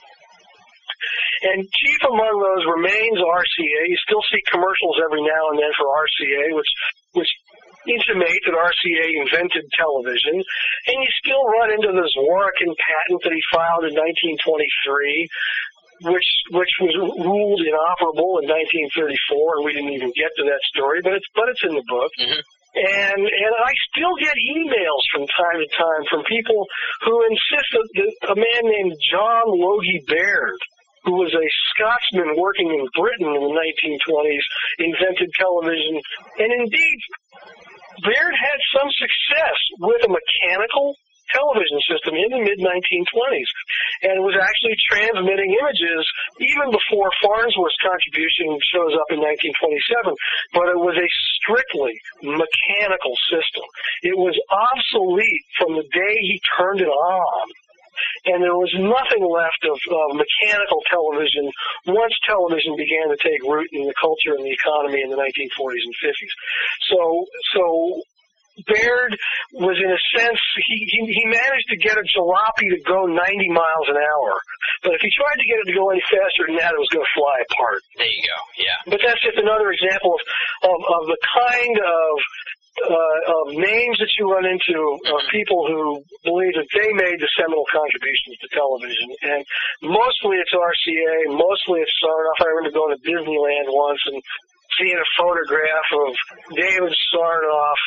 And 1.43 1.63
chief 1.63 2.01
among 2.07 2.35
those 2.39 2.63
remains 2.67 3.19
RCA. 3.19 3.81
You 3.87 3.99
still 4.03 4.23
see 4.31 4.41
commercials 4.49 4.97
every 5.03 5.21
now 5.21 5.51
and 5.51 5.59
then 5.59 5.73
for 5.75 5.87
RCA, 5.91 6.55
which 6.55 6.71
which 7.13 7.31
intimate 7.87 8.39
that 8.47 8.55
RCA 8.55 9.07
invented 9.27 9.65
television. 9.75 10.39
And 10.39 10.97
you 11.03 11.09
still 11.19 11.43
run 11.51 11.71
into 11.71 11.91
the 11.91 12.07
Zworykin 12.15 12.71
patent 12.79 13.19
that 13.23 13.33
he 13.35 13.43
filed 13.51 13.83
in 13.87 13.93
1923, 13.95 15.27
which 16.11 16.29
which 16.51 16.73
was 16.79 16.93
ruled 17.19 17.61
inoperable 17.63 18.39
in 18.43 18.47
1934, 18.47 19.59
and 19.59 19.63
we 19.65 19.71
didn't 19.75 19.93
even 19.95 20.11
get 20.15 20.31
to 20.39 20.43
that 20.47 20.63
story, 20.71 20.99
but 21.03 21.13
it's 21.13 21.27
but 21.35 21.47
it's 21.49 21.63
in 21.63 21.75
the 21.75 21.85
book. 21.87 22.11
Mhm. 22.19 22.39
And 22.73 23.21
and 23.21 23.53
I 23.61 23.71
still 23.93 24.15
get 24.17 24.33
emails 24.33 25.03
from 25.13 25.27
time 25.27 25.61
to 25.61 25.67
time 25.77 26.03
from 26.09 26.23
people 26.25 26.65
who 27.05 27.15
insist 27.29 27.69
that, 27.71 27.87
that 27.93 28.31
a 28.33 28.35
man 28.35 28.63
named 28.65 28.95
John 29.11 29.45
Logie 29.45 30.01
Baird, 30.07 30.57
who 31.03 31.19
was 31.19 31.31
a 31.35 31.47
Scotsman 31.73 32.35
working 32.39 32.71
in 32.71 32.83
Britain 32.95 33.27
in 33.27 33.43
the 33.43 33.55
1920s, 33.55 34.45
invented 34.79 35.29
television. 35.35 35.99
And 36.39 36.51
indeed, 36.63 36.99
Baird 38.01 38.35
had 38.35 38.59
some 38.73 38.89
success 38.97 39.57
with 39.79 40.01
a 40.05 40.11
mechanical 40.11 40.95
television 41.31 41.79
system 41.89 42.13
in 42.13 42.29
the 42.29 42.41
mid 42.45 42.59
1920s, 42.61 43.51
and 44.05 44.21
was 44.21 44.37
actually 44.37 44.77
transmitting 44.85 45.55
images 45.57 46.03
even 46.39 46.69
before 46.69 47.09
Farnsworth's 47.25 47.79
contribution 47.81 48.53
shows 48.69 48.93
up 48.93 49.09
in 49.09 49.19
1927. 49.19 50.13
But 50.53 50.69
it 50.69 50.79
was 50.79 50.95
a 50.95 51.09
strictly 51.41 51.95
mechanical 52.21 53.15
system. 53.33 53.65
It 54.05 54.17
was 54.17 54.37
obsolete 54.51 55.43
from 55.57 55.75
the 55.75 55.87
day 55.89 56.15
he 56.21 56.37
turned 56.57 56.81
it 56.81 56.91
on. 56.91 57.45
And 58.25 58.43
there 58.43 58.55
was 58.55 58.71
nothing 58.75 59.23
left 59.25 59.61
of, 59.67 59.77
of 59.77 60.07
mechanical 60.15 60.81
television 60.89 61.49
once 61.87 62.13
television 62.25 62.75
began 62.75 63.09
to 63.09 63.17
take 63.19 63.41
root 63.43 63.69
in 63.71 63.85
the 63.85 63.95
culture 63.99 64.35
and 64.35 64.45
the 64.45 64.53
economy 64.53 65.01
in 65.01 65.09
the 65.09 65.19
1940s 65.19 65.83
and 65.83 65.95
50s. 65.99 66.33
So, 66.89 67.25
so 67.53 68.03
Baird 68.69 69.17
was 69.57 69.81
in 69.81 69.89
a 69.89 70.01
sense 70.13 70.37
he, 70.69 70.85
he 70.85 70.99
he 71.09 71.25
managed 71.25 71.67
to 71.73 71.77
get 71.77 71.97
a 71.97 72.05
jalopy 72.05 72.69
to 72.69 72.79
go 72.85 73.09
90 73.09 73.49
miles 73.49 73.87
an 73.89 73.97
hour, 73.97 74.33
but 74.85 74.93
if 74.93 75.01
he 75.01 75.09
tried 75.17 75.41
to 75.41 75.47
get 75.49 75.57
it 75.57 75.65
to 75.65 75.73
go 75.73 75.89
any 75.89 76.03
faster 76.05 76.45
than 76.45 76.61
that, 76.61 76.69
it 76.69 76.77
was 76.77 76.89
going 76.93 77.01
to 77.01 77.13
fly 77.17 77.41
apart. 77.49 77.81
There 77.97 78.05
you 78.05 78.21
go. 78.21 78.37
Yeah. 78.61 78.77
But 78.85 79.01
that's 79.01 79.21
just 79.25 79.41
another 79.41 79.73
example 79.73 80.13
of 80.13 80.21
of, 80.69 80.79
of 80.85 81.03
the 81.09 81.17
kind 81.33 81.77
of 81.81 82.11
uh, 82.81 83.19
of 83.41 83.53
names 83.53 83.97
that 84.01 84.09
you 84.17 84.25
run 84.31 84.45
into 84.45 84.75
of 85.13 85.19
people 85.31 85.61
who 85.67 86.01
believe 86.25 86.53
that 86.57 86.67
they 86.73 86.89
made 86.93 87.19
the 87.21 87.29
seminal 87.37 87.65
contributions 87.69 88.37
to 88.41 88.47
television, 88.49 89.09
and 89.29 89.41
mostly 89.85 90.37
it's 90.41 90.53
RCA, 90.53 91.37
mostly 91.37 91.81
it's 91.85 91.93
Sarnoff. 92.01 92.41
I 92.41 92.49
remember 92.49 92.73
going 92.73 92.97
to 92.97 93.01
Disneyland 93.05 93.69
once 93.69 94.01
and 94.09 94.21
seeing 94.81 94.97
a 94.97 95.09
photograph 95.21 95.87
of 96.01 96.09
David 96.57 96.93
Sarnoff 97.13 97.81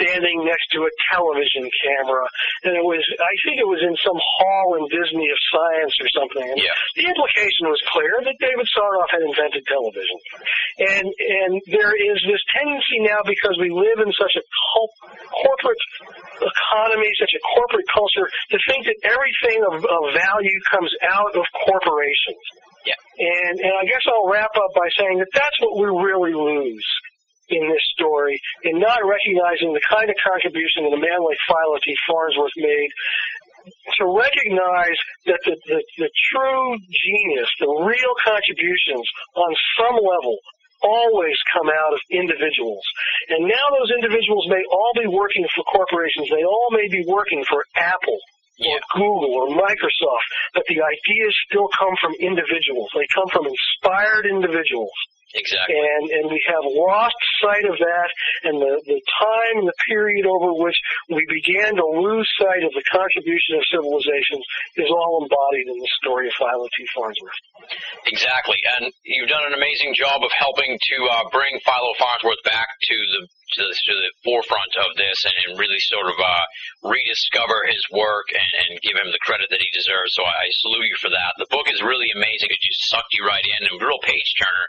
standing 0.00 0.44
next 0.44 0.64
to 0.72 0.84
a 0.84 0.92
television 1.12 1.68
camera, 1.84 2.24
and 2.64 2.72
it 2.76 2.84
was 2.84 3.00
I 3.20 3.34
think 3.44 3.60
it 3.60 3.68
was 3.68 3.80
in 3.84 3.92
some 4.04 4.16
hall 4.16 4.76
in 4.80 4.84
Disney 4.92 5.28
of 5.28 5.38
Science 5.52 5.92
or 6.00 6.08
something. 6.16 6.46
And 6.52 6.56
Yeah. 6.60 6.72
the 6.96 7.04
implication 7.08 7.68
was 7.68 7.80
clear 7.92 8.16
that 8.24 8.36
David 8.40 8.64
Sarnoff 8.76 9.08
had 9.12 9.22
invented 9.28 9.64
television. 9.68 10.16
And 10.88 11.06
and 11.08 11.52
there 11.68 11.92
is 11.96 12.16
this 12.28 12.40
tendency 12.96 13.12
now 13.12 13.20
because 13.24 13.56
we 13.60 13.70
live 13.70 13.98
in 14.04 14.12
such 14.12 14.36
a 14.36 14.42
corporate 15.42 15.78
economy, 16.40 17.10
such 17.18 17.32
a 17.34 17.42
corporate 17.54 17.86
culture, 17.92 18.28
to 18.50 18.58
think 18.68 18.86
that 18.86 18.96
everything 19.04 19.62
of, 19.64 19.84
of 19.84 20.02
value 20.14 20.58
comes 20.70 20.92
out 21.02 21.34
of 21.36 21.44
corporations. 21.64 22.44
Yeah. 22.84 22.94
And 23.18 23.60
and 23.60 23.72
I 23.80 23.84
guess 23.84 24.02
I'll 24.06 24.30
wrap 24.30 24.54
up 24.54 24.70
by 24.74 24.88
saying 24.98 25.18
that 25.18 25.28
that's 25.34 25.58
what 25.60 25.76
we 25.78 25.86
really 25.90 26.34
lose 26.34 26.86
in 27.48 27.62
this 27.70 27.82
story 27.94 28.40
in 28.64 28.78
not 28.78 28.98
recognizing 29.06 29.72
the 29.72 29.82
kind 29.86 30.10
of 30.10 30.16
contribution 30.18 30.82
that 30.82 30.94
a 30.94 30.98
man 30.98 31.22
like 31.22 31.38
Philo 31.46 31.78
T. 31.82 31.94
Farnsworth 32.06 32.54
made 32.58 32.90
to 33.98 34.04
recognize 34.06 34.98
that 35.26 35.38
the, 35.44 35.54
the, 35.66 35.82
the 35.98 36.10
true 36.30 36.78
genius, 36.90 37.50
the 37.58 37.66
real 37.66 38.14
contributions 38.22 39.06
on 39.34 39.50
some 39.78 39.94
level 39.98 40.38
always 40.82 41.36
come 41.52 41.68
out 41.68 41.92
of 41.92 42.00
individuals. 42.10 42.84
And 43.28 43.46
now 43.48 43.66
those 43.78 43.90
individuals 43.90 44.46
may 44.48 44.62
all 44.70 44.92
be 44.94 45.06
working 45.06 45.46
for 45.54 45.64
corporations. 45.64 46.28
They 46.30 46.44
all 46.44 46.68
may 46.70 46.88
be 46.88 47.04
working 47.06 47.44
for 47.48 47.64
Apple 47.76 48.18
or 48.60 48.78
Google 48.94 49.34
or 49.34 49.48
Microsoft, 49.48 50.28
but 50.54 50.64
the 50.68 50.80
ideas 50.80 51.34
still 51.48 51.68
come 51.78 51.94
from 52.00 52.14
individuals. 52.20 52.88
They 52.94 53.06
come 53.12 53.28
from 53.28 53.46
inspired 53.46 54.26
individuals. 54.26 54.92
Exactly. 55.36 55.76
And, 55.76 56.04
and 56.10 56.24
we 56.32 56.40
have 56.48 56.64
lost 56.64 57.16
sight 57.44 57.68
of 57.68 57.76
that 57.76 58.08
and 58.48 58.56
the, 58.56 58.80
the 58.88 59.00
time 59.20 59.60
and 59.60 59.68
the 59.68 59.78
period 59.84 60.24
over 60.24 60.56
which 60.56 60.76
we 61.12 61.20
began 61.28 61.76
to 61.76 61.86
lose 61.86 62.24
sight 62.40 62.64
of 62.64 62.72
the 62.72 62.84
contribution 62.88 63.60
of 63.60 63.62
civilizations 63.68 64.44
is 64.80 64.88
all 64.88 65.20
embodied 65.20 65.68
in 65.68 65.76
the 65.76 65.90
story 66.00 66.26
of 66.28 66.34
Philo 66.40 66.66
T. 66.72 66.88
Farnsworth. 66.96 67.40
Exactly, 68.08 68.56
and 68.80 68.88
you've 69.04 69.28
done 69.28 69.44
an 69.44 69.52
amazing 69.52 69.92
job 69.92 70.24
of 70.24 70.32
helping 70.32 70.72
to 70.72 70.96
uh, 71.12 71.28
bring 71.28 71.60
Philo 71.64 71.92
Farnsworth 72.00 72.40
back 72.44 72.72
to 72.88 72.96
the 72.96 73.28
to 73.54 73.62
the, 73.62 73.74
to 73.74 73.94
the 73.94 74.10
forefront 74.26 74.74
of 74.82 74.96
this 74.96 75.24
and, 75.24 75.34
and 75.46 75.58
really 75.58 75.78
sort 75.78 76.06
of 76.10 76.18
uh, 76.18 76.44
rediscover 76.82 77.64
his 77.70 77.86
work 77.94 78.26
and, 78.34 78.50
and 78.66 78.80
give 78.82 78.96
him 78.98 79.10
the 79.14 79.18
credit 79.22 79.46
that 79.50 79.60
he 79.62 79.70
deserves. 79.72 80.14
So 80.14 80.24
I, 80.26 80.46
I 80.46 80.50
salute 80.62 80.86
you 80.90 80.96
for 80.98 81.10
that. 81.10 81.34
The 81.38 81.46
book 81.50 81.68
is 81.70 81.82
really 81.82 82.10
amazing. 82.14 82.50
It 82.50 82.58
just 82.62 82.88
sucked 82.90 83.12
you 83.14 83.24
right 83.26 83.44
in, 83.44 83.66
a 83.66 83.76
real 83.78 83.98
page 84.02 84.34
turner. 84.38 84.66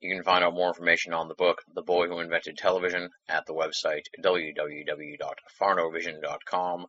You 0.00 0.14
can 0.14 0.22
find 0.24 0.44
out 0.44 0.52
more 0.52 0.68
information 0.68 1.14
on 1.14 1.28
the 1.28 1.34
book, 1.34 1.62
The 1.74 1.80
Boy 1.80 2.06
Who 2.06 2.20
Invented 2.20 2.58
Television, 2.58 3.08
at 3.30 3.46
the 3.46 3.54
website 3.54 4.02
www.farnovision.com, 4.22 6.86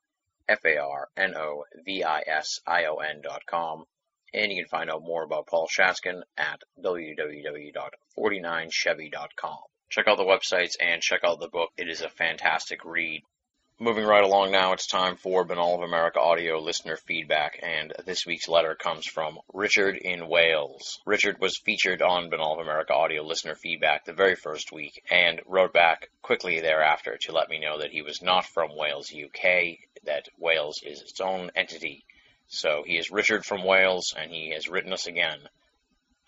F-A-R-N-O-V-I-S-I-O-N 0.49 3.21
dot 3.23 3.41
com. 3.49 3.85
And 4.33 4.51
you 4.51 4.63
can 4.63 4.69
find 4.69 4.89
out 4.89 5.03
more 5.03 5.23
about 5.23 5.47
Paul 5.47 5.67
Schatzkin 5.67 6.23
at 6.37 6.61
www.49chevy.com. 6.83 9.57
Check 9.89 10.07
out 10.07 10.17
the 10.17 10.23
websites 10.23 10.75
and 10.81 11.01
check 11.01 11.21
out 11.23 11.39
the 11.39 11.47
book. 11.47 11.69
It 11.77 11.87
is 11.87 12.01
a 12.01 12.09
fantastic 12.09 12.83
read. 12.83 13.23
Moving 13.79 14.05
right 14.05 14.23
along 14.23 14.51
now, 14.51 14.73
it's 14.73 14.87
time 14.87 15.17
for 15.17 15.45
Binnall 15.45 15.75
of 15.75 15.83
America 15.83 16.19
audio 16.19 16.57
listener 16.57 16.97
feedback, 16.97 17.59
and 17.61 17.93
this 18.07 18.25
week's 18.25 18.47
letter 18.47 18.73
comes 18.73 19.05
from 19.05 19.37
Richard 19.53 19.97
in 19.97 20.27
Wales. 20.27 20.99
Richard 21.05 21.39
was 21.39 21.61
featured 21.63 22.01
on 22.01 22.31
Binnall 22.31 22.53
of 22.53 22.59
America 22.59 22.95
audio 22.95 23.21
listener 23.21 23.53
feedback 23.53 24.03
the 24.03 24.13
very 24.13 24.35
first 24.35 24.71
week 24.71 25.03
and 25.11 25.41
wrote 25.45 25.73
back 25.73 26.09
quickly 26.23 26.59
thereafter 26.59 27.19
to 27.21 27.31
let 27.31 27.49
me 27.49 27.59
know 27.59 27.77
that 27.77 27.91
he 27.91 28.01
was 28.01 28.19
not 28.19 28.47
from 28.47 28.75
Wales, 28.75 29.13
UK, 29.13 29.77
that 30.05 30.27
Wales 30.39 30.81
is 30.83 31.03
its 31.03 31.21
own 31.21 31.51
entity. 31.55 32.03
So 32.49 32.83
he 32.83 32.97
is 32.97 33.11
Richard 33.11 33.45
from 33.45 33.65
Wales, 33.65 34.13
and 34.17 34.31
he 34.31 34.51
has 34.51 34.69
written 34.69 34.93
us 34.93 35.05
again. 35.05 35.49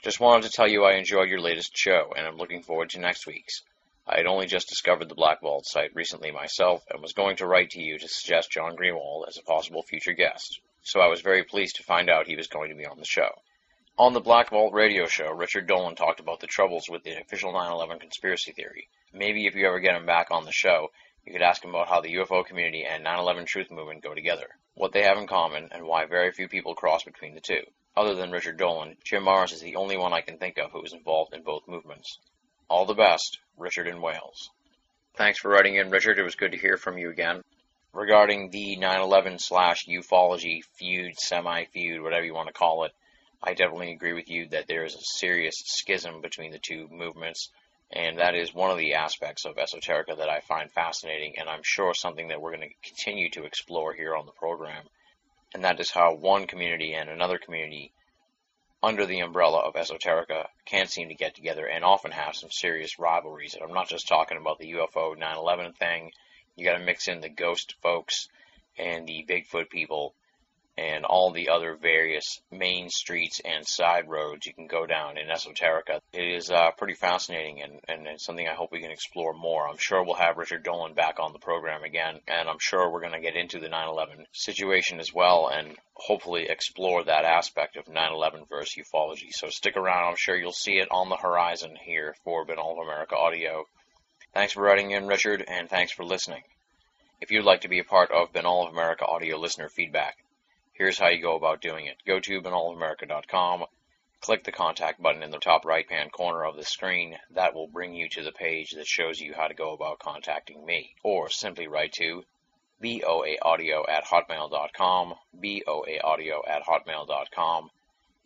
Just 0.03 0.19
wanted 0.19 0.43
to 0.43 0.51
tell 0.51 0.67
you 0.67 0.83
I 0.83 0.95
enjoyed 0.95 1.29
your 1.29 1.39
latest 1.39 1.75
show, 1.77 2.13
and 2.15 2.27
I'm 2.27 2.37
looking 2.37 2.61
forward 2.61 2.89
to 2.89 2.99
next 2.99 3.25
week's. 3.25 3.63
I 4.05 4.17
had 4.17 4.25
only 4.25 4.45
just 4.45 4.67
discovered 4.67 5.07
the 5.07 5.15
Black 5.15 5.39
Vault 5.39 5.65
site 5.65 5.95
recently 5.95 6.31
myself 6.31 6.83
and 6.89 7.01
was 7.01 7.13
going 7.13 7.37
to 7.37 7.47
write 7.47 7.69
to 7.71 7.81
you 7.81 7.97
to 7.99 8.07
suggest 8.07 8.51
John 8.51 8.75
Greenwald 8.75 9.27
as 9.27 9.37
a 9.37 9.43
possible 9.43 9.83
future 9.83 10.13
guest, 10.13 10.59
so 10.81 10.99
I 10.99 11.07
was 11.07 11.21
very 11.21 11.43
pleased 11.43 11.77
to 11.77 11.83
find 11.83 12.09
out 12.09 12.27
he 12.27 12.35
was 12.35 12.47
going 12.47 12.69
to 12.69 12.75
be 12.75 12.85
on 12.85 12.97
the 12.99 13.05
show. 13.05 13.29
On 13.97 14.11
the 14.13 14.19
Black 14.19 14.49
Vault 14.49 14.73
radio 14.73 15.07
show, 15.07 15.31
Richard 15.31 15.67
Dolan 15.67 15.95
talked 15.95 16.19
about 16.19 16.39
the 16.39 16.47
troubles 16.47 16.89
with 16.89 17.03
the 17.03 17.19
official 17.19 17.53
9-11 17.53 17.99
conspiracy 17.99 18.51
theory. 18.51 18.89
Maybe 19.13 19.47
if 19.47 19.55
you 19.55 19.67
ever 19.67 19.79
get 19.79 19.95
him 19.95 20.05
back 20.05 20.31
on 20.31 20.43
the 20.43 20.51
show, 20.51 20.91
you 21.25 21.31
could 21.31 21.41
ask 21.41 21.63
him 21.63 21.69
about 21.69 21.87
how 21.87 22.01
the 22.01 22.15
UFO 22.15 22.45
community 22.45 22.83
and 22.83 23.05
9-11 23.05 23.45
truth 23.45 23.71
movement 23.71 24.03
go 24.03 24.13
together, 24.13 24.49
what 24.79 24.93
they 24.93 25.03
have 25.03 25.17
in 25.17 25.27
common, 25.27 25.67
and 25.73 25.83
why 25.83 26.05
very 26.05 26.31
few 26.31 26.47
people 26.47 26.73
cross 26.73 27.03
between 27.03 27.35
the 27.35 27.41
two. 27.41 27.59
Other 27.97 28.15
than 28.15 28.31
Richard 28.31 28.55
Dolan, 28.55 28.95
Jim 29.03 29.25
Marrs 29.25 29.51
is 29.51 29.59
the 29.59 29.75
only 29.75 29.97
one 29.97 30.13
I 30.13 30.21
can 30.21 30.37
think 30.37 30.57
of 30.57 30.71
who 30.71 30.81
was 30.81 30.93
involved 30.93 31.33
in 31.33 31.43
both 31.43 31.67
movements. 31.67 32.17
All 32.69 32.85
the 32.85 32.93
best, 32.93 33.39
Richard 33.57 33.87
in 33.87 34.01
Wales. 34.01 34.49
Thanks 35.17 35.37
for 35.37 35.51
writing 35.51 35.75
in, 35.75 35.89
Richard. 35.89 36.17
It 36.17 36.23
was 36.23 36.35
good 36.35 36.53
to 36.53 36.57
hear 36.57 36.77
from 36.77 36.97
you 36.97 37.09
again. 37.09 37.43
Regarding 37.91 38.51
the 38.51 38.77
9-11 38.77 39.41
slash 39.41 39.85
ufology 39.85 40.61
feud, 40.77 41.19
semi-feud, 41.19 42.01
whatever 42.01 42.25
you 42.25 42.33
want 42.33 42.47
to 42.47 42.53
call 42.53 42.85
it, 42.85 42.93
I 43.43 43.55
definitely 43.55 43.91
agree 43.91 44.13
with 44.13 44.29
you 44.29 44.47
that 44.51 44.67
there 44.69 44.85
is 44.85 44.95
a 44.95 45.17
serious 45.17 45.55
schism 45.65 46.21
between 46.21 46.51
the 46.51 46.59
two 46.65 46.87
movements, 46.89 47.49
and 47.91 48.19
that 48.19 48.35
is 48.35 48.53
one 48.53 48.69
of 48.71 48.77
the 48.77 48.93
aspects 48.93 49.45
of 49.45 49.55
esoterica 49.55 50.17
that 50.17 50.29
I 50.29 50.41
find 50.41 50.71
fascinating, 50.71 51.35
and 51.37 51.49
I'm 51.49 51.63
sure 51.63 51.93
something 51.93 52.27
that 52.27 52.41
we're 52.41 52.55
going 52.55 52.69
to 52.69 52.89
continue 52.89 53.29
to 53.31 53.45
explore 53.45 53.93
here 53.93 54.15
on 54.15 54.25
the 54.25 54.31
program. 54.31 54.83
And 55.53 55.63
that 55.63 55.79
is 55.79 55.89
how 55.89 56.13
one 56.13 56.45
community 56.45 56.93
and 56.93 57.09
another 57.09 57.39
community 57.39 57.91
under 58.83 59.05
the 59.05 59.19
umbrella 59.21 59.59
of 59.59 59.73
esoterica 59.73 60.45
can 60.65 60.87
seem 60.87 61.09
to 61.09 61.15
get 61.15 61.35
together 61.35 61.65
and 61.65 61.83
often 61.83 62.11
have 62.11 62.35
some 62.35 62.51
serious 62.51 62.99
rivalries. 62.99 63.55
And 63.55 63.63
I'm 63.63 63.73
not 63.73 63.89
just 63.89 64.07
talking 64.07 64.37
about 64.37 64.59
the 64.59 64.73
UFO 64.73 65.15
9/11 65.15 65.75
thing. 65.75 66.11
You 66.55 66.65
got 66.65 66.77
to 66.77 66.85
mix 66.85 67.07
in 67.07 67.19
the 67.19 67.29
ghost 67.29 67.75
folks 67.81 68.29
and 68.77 69.07
the 69.07 69.25
Bigfoot 69.27 69.69
people 69.69 70.13
and 70.79 71.03
all 71.03 71.31
the 71.31 71.49
other 71.49 71.75
various 71.75 72.39
main 72.51 72.89
streets 72.89 73.41
and 73.43 73.67
side 73.67 74.07
roads 74.07 74.45
you 74.45 74.53
can 74.53 74.65
go 74.65 74.85
down 74.85 75.17
in 75.17 75.27
esoterica. 75.27 75.99
It 76.13 76.23
is 76.23 76.49
uh, 76.49 76.71
pretty 76.77 76.93
fascinating 76.93 77.61
and, 77.61 77.81
and 77.89 78.07
it's 78.07 78.23
something 78.23 78.47
I 78.47 78.53
hope 78.53 78.71
we 78.71 78.79
can 78.79 78.91
explore 78.91 79.33
more. 79.33 79.67
I'm 79.67 79.77
sure 79.77 80.01
we'll 80.01 80.15
have 80.15 80.37
Richard 80.37 80.63
Dolan 80.63 80.93
back 80.93 81.19
on 81.19 81.33
the 81.33 81.39
program 81.39 81.83
again, 81.83 82.21
and 82.29 82.47
I'm 82.47 82.59
sure 82.59 82.89
we're 82.89 83.01
going 83.01 83.11
to 83.11 83.19
get 83.19 83.35
into 83.35 83.59
the 83.59 83.67
9/11 83.67 84.23
situation 84.31 85.01
as 85.01 85.13
well 85.13 85.49
and 85.49 85.75
hopefully 85.95 86.47
explore 86.47 87.03
that 87.03 87.25
aspect 87.25 87.75
of 87.75 87.85
9/11 87.85 88.47
versus 88.47 88.81
ufology. 88.81 89.33
So 89.33 89.49
stick 89.49 89.75
around. 89.75 90.07
I'm 90.07 90.15
sure 90.15 90.37
you'll 90.37 90.53
see 90.53 90.77
it 90.77 90.87
on 90.91 91.09
the 91.09 91.17
horizon 91.17 91.75
here 91.75 92.15
for 92.23 92.45
Binnall 92.45 92.79
of 92.79 92.87
America 92.87 93.17
Audio. 93.17 93.65
Thanks 94.33 94.53
for 94.53 94.63
writing 94.63 94.91
in, 94.91 95.07
Richard, 95.07 95.43
and 95.45 95.69
thanks 95.69 95.91
for 95.91 96.05
listening. 96.05 96.43
If 97.19 97.31
you'd 97.31 97.43
like 97.43 97.61
to 97.61 97.67
be 97.67 97.79
a 97.79 97.83
part 97.83 98.11
of 98.11 98.31
Binnall 98.31 98.67
of 98.67 98.71
America 98.71 99.05
Audio 99.05 99.37
listener 99.37 99.67
feedback, 99.67 100.15
Here's 100.79 100.97
how 100.97 101.09
you 101.09 101.21
go 101.21 101.35
about 101.35 101.59
doing 101.59 101.87
it. 101.87 101.97
Go 102.07 102.21
to 102.21 102.41
binnallofamerica.com, 102.41 103.65
click 104.21 104.45
the 104.45 104.53
contact 104.53 105.01
button 105.01 105.23
in 105.23 105.29
the 105.29 105.37
top 105.37 105.65
right 105.65 105.85
hand 105.91 106.13
corner 106.13 106.45
of 106.45 106.55
the 106.55 106.63
screen. 106.63 107.17
That 107.31 107.53
will 107.53 107.67
bring 107.67 107.93
you 107.93 108.07
to 108.07 108.23
the 108.23 108.31
page 108.31 108.71
that 108.71 108.87
shows 108.87 109.19
you 109.19 109.33
how 109.33 109.49
to 109.49 109.53
go 109.53 109.73
about 109.73 109.99
contacting 109.99 110.65
me. 110.65 110.95
Or 111.03 111.29
simply 111.29 111.67
write 111.67 111.91
to 111.97 112.23
boaaudio 112.81 113.89
at 113.89 114.05
hotmail.com, 114.05 115.15
boaaudio 115.37 116.47
at 116.47 116.63
hotmail.com. 116.63 117.71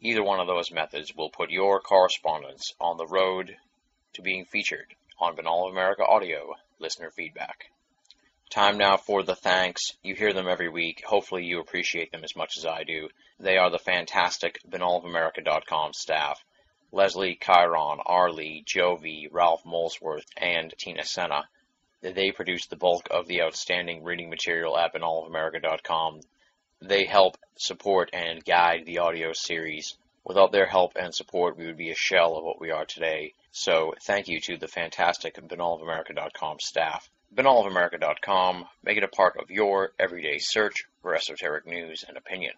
Either 0.02 0.24
one 0.24 0.40
of 0.40 0.46
those 0.46 0.70
methods 0.70 1.16
will 1.16 1.32
put 1.32 1.50
your 1.50 1.82
correspondence 1.82 2.72
on 2.80 2.98
the 2.98 3.08
road 3.08 3.58
to 4.14 4.22
being 4.22 4.46
featured 4.46 4.94
on 5.18 5.36
Binnall 5.36 5.66
of 5.66 5.74
America 5.74 6.06
Audio 6.06 6.54
listener 6.78 7.10
feedback. 7.10 7.72
Time 8.54 8.78
now 8.78 8.98
for 8.98 9.24
the 9.24 9.34
thanks. 9.34 9.82
You 10.04 10.14
hear 10.14 10.32
them 10.32 10.48
every 10.48 10.70
week. 10.70 11.04
Hopefully 11.08 11.44
you 11.44 11.60
appreciate 11.60 12.12
them 12.12 12.24
as 12.24 12.36
much 12.36 12.56
as 12.56 12.68
I 12.68 12.84
do. 12.84 13.10
They 13.40 13.58
are 13.58 13.72
the 13.72 13.80
fantastic 13.80 14.60
BinnallofAmerica.com 14.70 15.94
staff. 15.94 16.40
Leslie 16.92 17.40
Chiron, 17.44 17.98
Arlie, 18.06 18.64
Jovi, 18.64 19.28
Ralph 19.32 19.66
Molesworth, 19.66 20.28
and 20.38 20.72
Tina 20.78 21.04
Senna. 21.04 21.50
They 22.02 22.30
produce 22.30 22.68
the 22.68 22.76
bulk 22.76 23.08
of 23.10 23.26
the 23.26 23.42
outstanding 23.42 24.04
reading 24.04 24.30
material 24.30 24.78
at 24.78 24.94
BinnallofAmerica.com. 24.94 26.22
They 26.80 27.06
help 27.06 27.38
support 27.56 28.12
and 28.14 28.46
guide 28.46 28.86
the 28.86 29.00
audio 29.00 29.34
series. 29.34 29.98
Without 30.24 30.52
their 30.52 30.68
help 30.68 30.92
and 30.96 31.16
support, 31.16 31.58
we 31.58 31.66
would 31.66 31.78
be 31.78 31.90
a 31.90 31.96
shell 31.96 32.38
of 32.38 32.44
what 32.44 32.62
we 32.62 32.70
are 32.70 32.86
today. 32.86 33.34
So 33.52 33.96
thank 34.04 34.28
you 34.28 34.40
to 34.42 34.58
the 34.58 34.68
fantastic 34.68 35.38
BinnallofAmerica.com 35.38 36.60
staff 36.60 37.10
binnallofamerica.com. 37.36 38.66
Make 38.84 38.98
it 38.98 39.04
a 39.04 39.08
part 39.08 39.38
of 39.38 39.50
your 39.50 39.92
everyday 40.00 40.38
search 40.40 40.86
for 41.02 41.16
esoteric 41.16 41.66
news 41.66 42.04
and 42.08 42.18
opinion. 42.18 42.54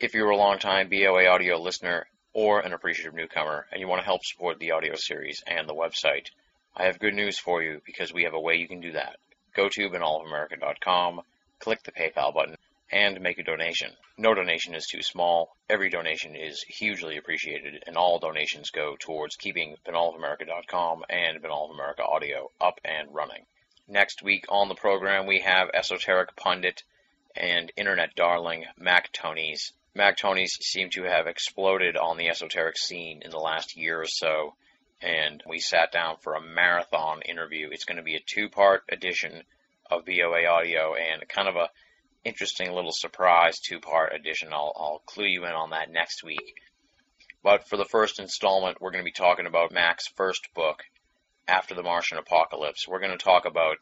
If 0.00 0.14
you're 0.14 0.30
a 0.30 0.36
long-time 0.36 0.88
BOA 0.88 1.26
audio 1.26 1.60
listener 1.60 2.06
or 2.32 2.60
an 2.60 2.72
appreciative 2.72 3.14
newcomer 3.14 3.66
and 3.70 3.80
you 3.80 3.88
want 3.88 4.00
to 4.00 4.06
help 4.06 4.24
support 4.24 4.58
the 4.58 4.72
audio 4.72 4.94
series 4.96 5.42
and 5.46 5.68
the 5.68 5.74
website, 5.74 6.26
I 6.74 6.84
have 6.84 6.98
good 6.98 7.14
news 7.14 7.38
for 7.38 7.62
you 7.62 7.80
because 7.84 8.12
we 8.12 8.24
have 8.24 8.34
a 8.34 8.40
way 8.40 8.56
you 8.56 8.66
can 8.66 8.80
do 8.80 8.92
that. 8.92 9.16
Go 9.54 9.68
to 9.68 9.90
binnallofamerica.com, 9.90 11.20
click 11.58 11.82
the 11.82 11.92
PayPal 11.92 12.32
button, 12.32 12.56
and 12.92 13.20
make 13.22 13.38
a 13.38 13.42
donation. 13.42 13.90
No 14.18 14.34
donation 14.34 14.74
is 14.74 14.86
too 14.86 15.02
small. 15.02 15.56
Every 15.70 15.88
donation 15.88 16.36
is 16.36 16.62
hugely 16.62 17.16
appreciated, 17.16 17.82
and 17.86 17.96
all 17.96 18.18
donations 18.18 18.70
go 18.70 18.96
towards 19.00 19.36
keeping 19.36 19.76
BinnallofAmerica.com 19.86 21.04
and 21.08 21.38
America 21.42 22.04
Audio 22.04 22.50
up 22.60 22.78
and 22.84 23.12
running. 23.14 23.46
Next 23.88 24.22
week 24.22 24.44
on 24.50 24.68
the 24.68 24.74
program, 24.74 25.26
we 25.26 25.40
have 25.40 25.70
esoteric 25.72 26.36
pundit 26.36 26.82
and 27.34 27.72
internet 27.76 28.14
darling 28.14 28.66
Mac 28.78 29.10
Tonnies. 29.12 29.72
Mac 29.94 30.18
Tonnies 30.18 30.58
seem 30.60 30.90
to 30.90 31.04
have 31.04 31.26
exploded 31.26 31.96
on 31.96 32.18
the 32.18 32.28
esoteric 32.28 32.76
scene 32.76 33.22
in 33.22 33.30
the 33.30 33.38
last 33.38 33.74
year 33.74 34.02
or 34.02 34.06
so, 34.06 34.54
and 35.00 35.42
we 35.46 35.58
sat 35.58 35.92
down 35.92 36.16
for 36.18 36.34
a 36.34 36.42
marathon 36.42 37.22
interview. 37.22 37.70
It's 37.72 37.86
going 37.86 37.96
to 37.96 38.02
be 38.02 38.16
a 38.16 38.24
two 38.26 38.50
part 38.50 38.84
edition 38.90 39.42
of 39.90 40.04
BOA 40.04 40.46
Audio 40.46 40.94
and 40.94 41.26
kind 41.28 41.48
of 41.48 41.56
a 41.56 41.70
interesting 42.24 42.72
little 42.72 42.92
surprise 42.92 43.58
two 43.58 43.80
part 43.80 44.14
edition. 44.14 44.52
I'll, 44.52 44.72
I'll 44.76 45.02
clue 45.06 45.26
you 45.26 45.44
in 45.44 45.52
on 45.52 45.70
that 45.70 45.90
next 45.90 46.22
week. 46.22 46.54
But 47.42 47.68
for 47.68 47.76
the 47.76 47.84
first 47.84 48.20
installment, 48.20 48.80
we're 48.80 48.92
going 48.92 49.04
to 49.04 49.08
be 49.08 49.12
talking 49.12 49.46
about 49.46 49.72
Mac's 49.72 50.06
first 50.16 50.48
book, 50.54 50.82
After 51.48 51.74
the 51.74 51.82
Martian 51.82 52.18
Apocalypse. 52.18 52.86
We're 52.86 53.00
going 53.00 53.16
to 53.16 53.24
talk 53.24 53.44
about 53.46 53.78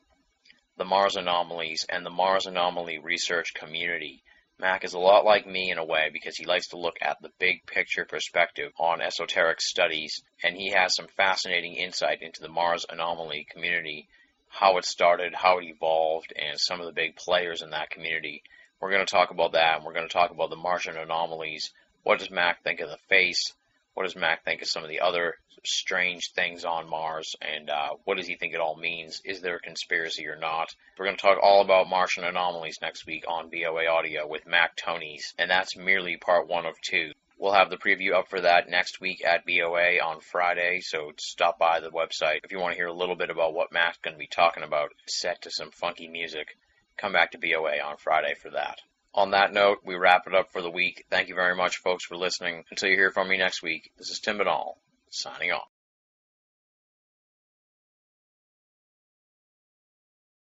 the 0.78 0.84
Mars 0.86 1.16
anomalies 1.16 1.84
and 1.90 2.06
the 2.06 2.10
Mars 2.10 2.46
anomaly 2.46 2.98
research 2.98 3.52
community. 3.52 4.22
Mac 4.58 4.84
is 4.84 4.94
a 4.94 4.98
lot 4.98 5.24
like 5.24 5.46
me 5.46 5.70
in 5.70 5.78
a 5.78 5.84
way 5.84 6.08
because 6.12 6.36
he 6.36 6.46
likes 6.46 6.68
to 6.68 6.78
look 6.78 6.96
at 7.02 7.16
the 7.20 7.30
big 7.38 7.66
picture 7.66 8.04
perspective 8.04 8.72
on 8.78 9.00
esoteric 9.00 9.60
studies, 9.60 10.22
and 10.42 10.56
he 10.56 10.70
has 10.70 10.94
some 10.94 11.06
fascinating 11.16 11.74
insight 11.74 12.22
into 12.22 12.40
the 12.40 12.48
Mars 12.48 12.86
anomaly 12.88 13.46
community, 13.50 14.08
how 14.50 14.76
it 14.76 14.84
started, 14.84 15.32
how 15.34 15.58
it 15.58 15.64
evolved, 15.64 16.32
and 16.36 16.60
some 16.60 16.80
of 16.80 16.86
the 16.86 16.92
big 16.92 17.16
players 17.16 17.62
in 17.62 17.70
that 17.70 17.88
community. 17.88 18.42
We're 18.80 18.90
going 18.90 19.06
to 19.06 19.10
talk 19.10 19.30
about 19.30 19.52
that, 19.52 19.76
and 19.76 19.84
we're 19.84 19.94
going 19.94 20.08
to 20.08 20.12
talk 20.12 20.30
about 20.30 20.50
the 20.50 20.56
Martian 20.56 20.96
anomalies. 20.96 21.72
What 22.02 22.18
does 22.18 22.30
Mac 22.30 22.62
think 22.62 22.80
of 22.80 22.90
the 22.90 22.98
face? 23.08 23.54
What 23.94 24.04
does 24.04 24.16
Mac 24.16 24.44
think 24.44 24.60
of 24.62 24.68
some 24.68 24.82
of 24.82 24.88
the 24.88 25.00
other 25.00 25.36
strange 25.64 26.32
things 26.32 26.64
on 26.64 26.88
Mars? 26.88 27.36
And 27.40 27.70
uh, 27.70 27.90
what 28.04 28.16
does 28.16 28.26
he 28.26 28.36
think 28.36 28.52
it 28.52 28.60
all 28.60 28.76
means? 28.76 29.20
Is 29.24 29.40
there 29.40 29.56
a 29.56 29.60
conspiracy 29.60 30.26
or 30.26 30.36
not? 30.36 30.74
We're 30.98 31.06
going 31.06 31.16
to 31.16 31.22
talk 31.22 31.38
all 31.42 31.60
about 31.60 31.88
Martian 31.88 32.24
anomalies 32.24 32.78
next 32.82 33.06
week 33.06 33.24
on 33.28 33.50
BOA 33.50 33.86
Audio 33.86 34.26
with 34.26 34.46
Mac 34.46 34.76
Tonnies, 34.76 35.32
and 35.38 35.50
that's 35.50 35.76
merely 35.76 36.16
part 36.16 36.48
one 36.48 36.66
of 36.66 36.74
two. 36.80 37.12
We'll 37.40 37.54
have 37.54 37.70
the 37.70 37.78
preview 37.78 38.12
up 38.12 38.28
for 38.28 38.42
that 38.42 38.68
next 38.68 39.00
week 39.00 39.24
at 39.24 39.46
BOA 39.46 39.98
on 40.04 40.20
Friday, 40.20 40.80
so 40.82 41.12
stop 41.16 41.58
by 41.58 41.80
the 41.80 41.90
website 41.90 42.40
if 42.44 42.52
you 42.52 42.58
want 42.60 42.72
to 42.72 42.76
hear 42.76 42.88
a 42.88 42.92
little 42.92 43.16
bit 43.16 43.30
about 43.30 43.54
what 43.54 43.72
Matt's 43.72 43.96
going 44.02 44.12
to 44.12 44.18
be 44.18 44.26
talking 44.26 44.62
about, 44.62 44.90
set 45.06 45.40
to 45.42 45.50
some 45.50 45.70
funky 45.70 46.06
music. 46.06 46.48
Come 46.98 47.14
back 47.14 47.30
to 47.30 47.38
BOA 47.38 47.80
on 47.82 47.96
Friday 47.96 48.34
for 48.34 48.50
that. 48.50 48.76
On 49.14 49.30
that 49.30 49.54
note, 49.54 49.78
we 49.86 49.94
wrap 49.94 50.26
it 50.26 50.34
up 50.34 50.52
for 50.52 50.60
the 50.60 50.70
week. 50.70 51.06
Thank 51.08 51.28
you 51.28 51.34
very 51.34 51.56
much, 51.56 51.78
folks, 51.78 52.04
for 52.04 52.14
listening. 52.14 52.64
Until 52.70 52.90
you 52.90 52.96
hear 52.96 53.10
from 53.10 53.30
me 53.30 53.38
next 53.38 53.62
week, 53.62 53.90
this 53.96 54.10
is 54.10 54.20
Tim 54.20 54.36
Binnall, 54.36 54.74
signing 55.08 55.50
off. 55.50 55.70